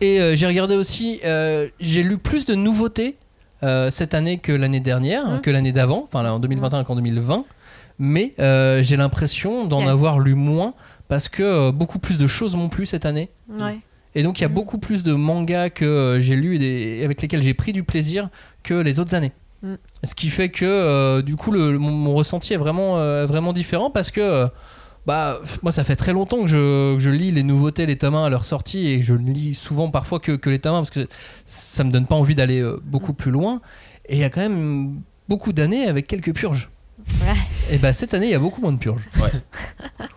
[0.00, 3.16] Et euh, j'ai regardé aussi, euh, j'ai lu plus de nouveautés
[3.62, 6.94] euh, cette année que l'année dernière, Hein que l'année d'avant, enfin là, en 2021 qu'en
[6.96, 7.44] 2020.
[7.98, 10.72] Mais euh, j'ai l'impression d'en avoir lu moins
[11.08, 13.28] parce que euh, beaucoup plus de choses m'ont plu cette année.
[13.50, 13.78] Ouais.
[14.14, 14.54] Et donc il y a Mhm.
[14.54, 18.28] beaucoup plus de mangas que j'ai lus et avec lesquels j'ai pris du plaisir
[18.62, 19.32] que les autres années.
[19.62, 19.76] Mhm.
[20.04, 22.94] Ce qui fait que du coup le, mon, mon ressenti est vraiment,
[23.26, 24.48] vraiment différent parce que
[25.10, 28.14] bah, moi ça fait très longtemps que je, que je lis les nouveautés, les tomes
[28.14, 30.78] 1 à leur sortie et je ne lis souvent parfois que, que les tomes 1
[30.78, 31.08] parce que
[31.46, 33.60] ça me donne pas envie d'aller euh, beaucoup plus loin.
[34.08, 36.70] Et il y a quand même beaucoup d'années avec quelques purges.
[37.22, 37.34] Ouais.
[37.72, 39.08] Et bah cette année il y a beaucoup moins de purges.
[39.20, 39.32] Ouais.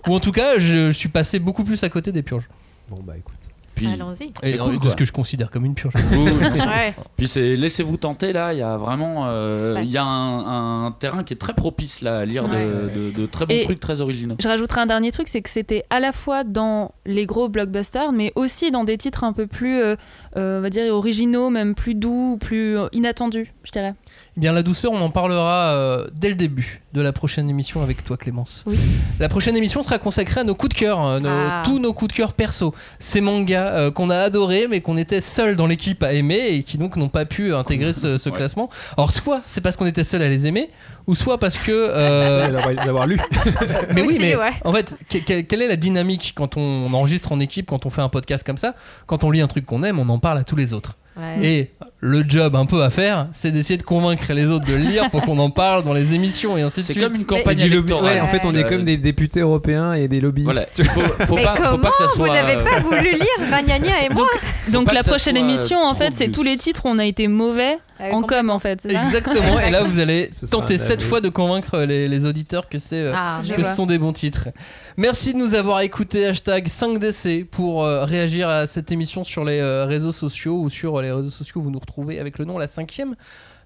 [0.08, 2.48] Ou en tout cas je, je suis passé beaucoup plus à côté des purges.
[2.88, 3.43] Bon, bah écoute.
[3.76, 4.32] Puis, Allons-y.
[4.44, 5.94] Et cool, de ce que je considère comme une purge.
[6.12, 6.68] Oui, oui, bien sûr.
[6.72, 6.94] Ouais.
[7.18, 9.84] Puis c'est laissez-vous tenter là, il y a vraiment euh, Ouais.
[9.84, 13.12] il y a un, un terrain qui est très propice là à lire de, Ouais.
[13.14, 14.36] de- de très bons Et- trucs très originaux.
[14.40, 18.12] Je rajouterai un dernier truc, c'est que c'était à la fois dans les gros blockbusters,
[18.12, 19.96] mais aussi dans des titres un peu plus, euh,
[20.38, 23.96] euh, on va dire, originaux, même plus doux, plus inattendus, je dirais.
[24.38, 27.82] Eh bien, la douceur, on en parlera euh, dès le début de la prochaine émission
[27.82, 28.64] avec toi, Clémence.
[28.68, 28.78] Oui.
[29.20, 31.64] La prochaine émission sera consacrée à nos coups de cœur, euh, nos- Ah.
[31.66, 32.74] tous nos coups de cœur perso.
[33.00, 36.62] Ces mangas euh, qu'on a adorés, mais qu'on était seuls dans l'équipe à aimer et
[36.64, 38.36] qui donc n'ont pas pu intégrer ce, ce Ouais.
[38.36, 38.70] classement.
[38.96, 40.70] Alors, soit c'est parce qu'on était seuls à les aimer,
[41.08, 41.72] ou soit parce que.
[41.72, 43.20] euh, les avoir lus.
[43.96, 44.52] mais oui, Aussi, mais ouais.
[44.64, 47.90] en fait, que- que- quelle est la dynamique quand on enregistre en équipe, quand on
[47.90, 48.76] fait un podcast comme ça?
[49.08, 50.96] Quand on lit un truc qu'on aime, on en parle à tous les autres.
[51.18, 51.46] Ouais.
[51.48, 51.72] Et
[52.06, 55.10] le job un peu à faire, c'est d'essayer de convaincre les autres de le lire
[55.10, 57.04] pour qu'on en parle dans les émissions et ainsi de C'est suite.
[57.06, 58.16] comme une C'est campagne électorale.
[58.16, 60.52] ouais, en fait, on est Euh, comme des députés européens et des lobbyistes.
[60.52, 62.28] Voilà, il faut, faut Mais pas, faut comment pas que ça soit.
[62.28, 64.28] vous n'avez euh, pas voulu lire Vagnania et moi
[64.74, 67.06] Donc la prochaine soit, émission, euh, en fait, c'est tous les titres où on a
[67.06, 67.78] été mauvais
[68.12, 68.80] en com en fait.
[68.82, 71.04] c'est Exactement, et là vous allez tenter avis.
[71.06, 73.64] fois de convaincre les, les auditeurs que c'est euh, Ah, que vois.
[73.64, 74.50] ce sont des bons titres.
[74.98, 79.60] Merci de nous avoir écouté hashtag 5DC pour euh, réagir à cette émission sur les
[79.60, 82.68] euh, réseaux sociaux ou sur les réseaux sociaux vous nous retrouvez avec le nom la
[82.68, 83.16] cinquième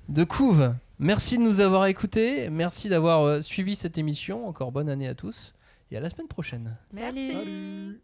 [0.10, 0.74] de couve.
[1.00, 4.48] Merci de nous avoir écoutés, merci d'avoir euh, suivi cette émission.
[4.48, 5.54] Encore bonne année à tous
[5.92, 6.78] et à la semaine prochaine.
[6.92, 8.02] Salut.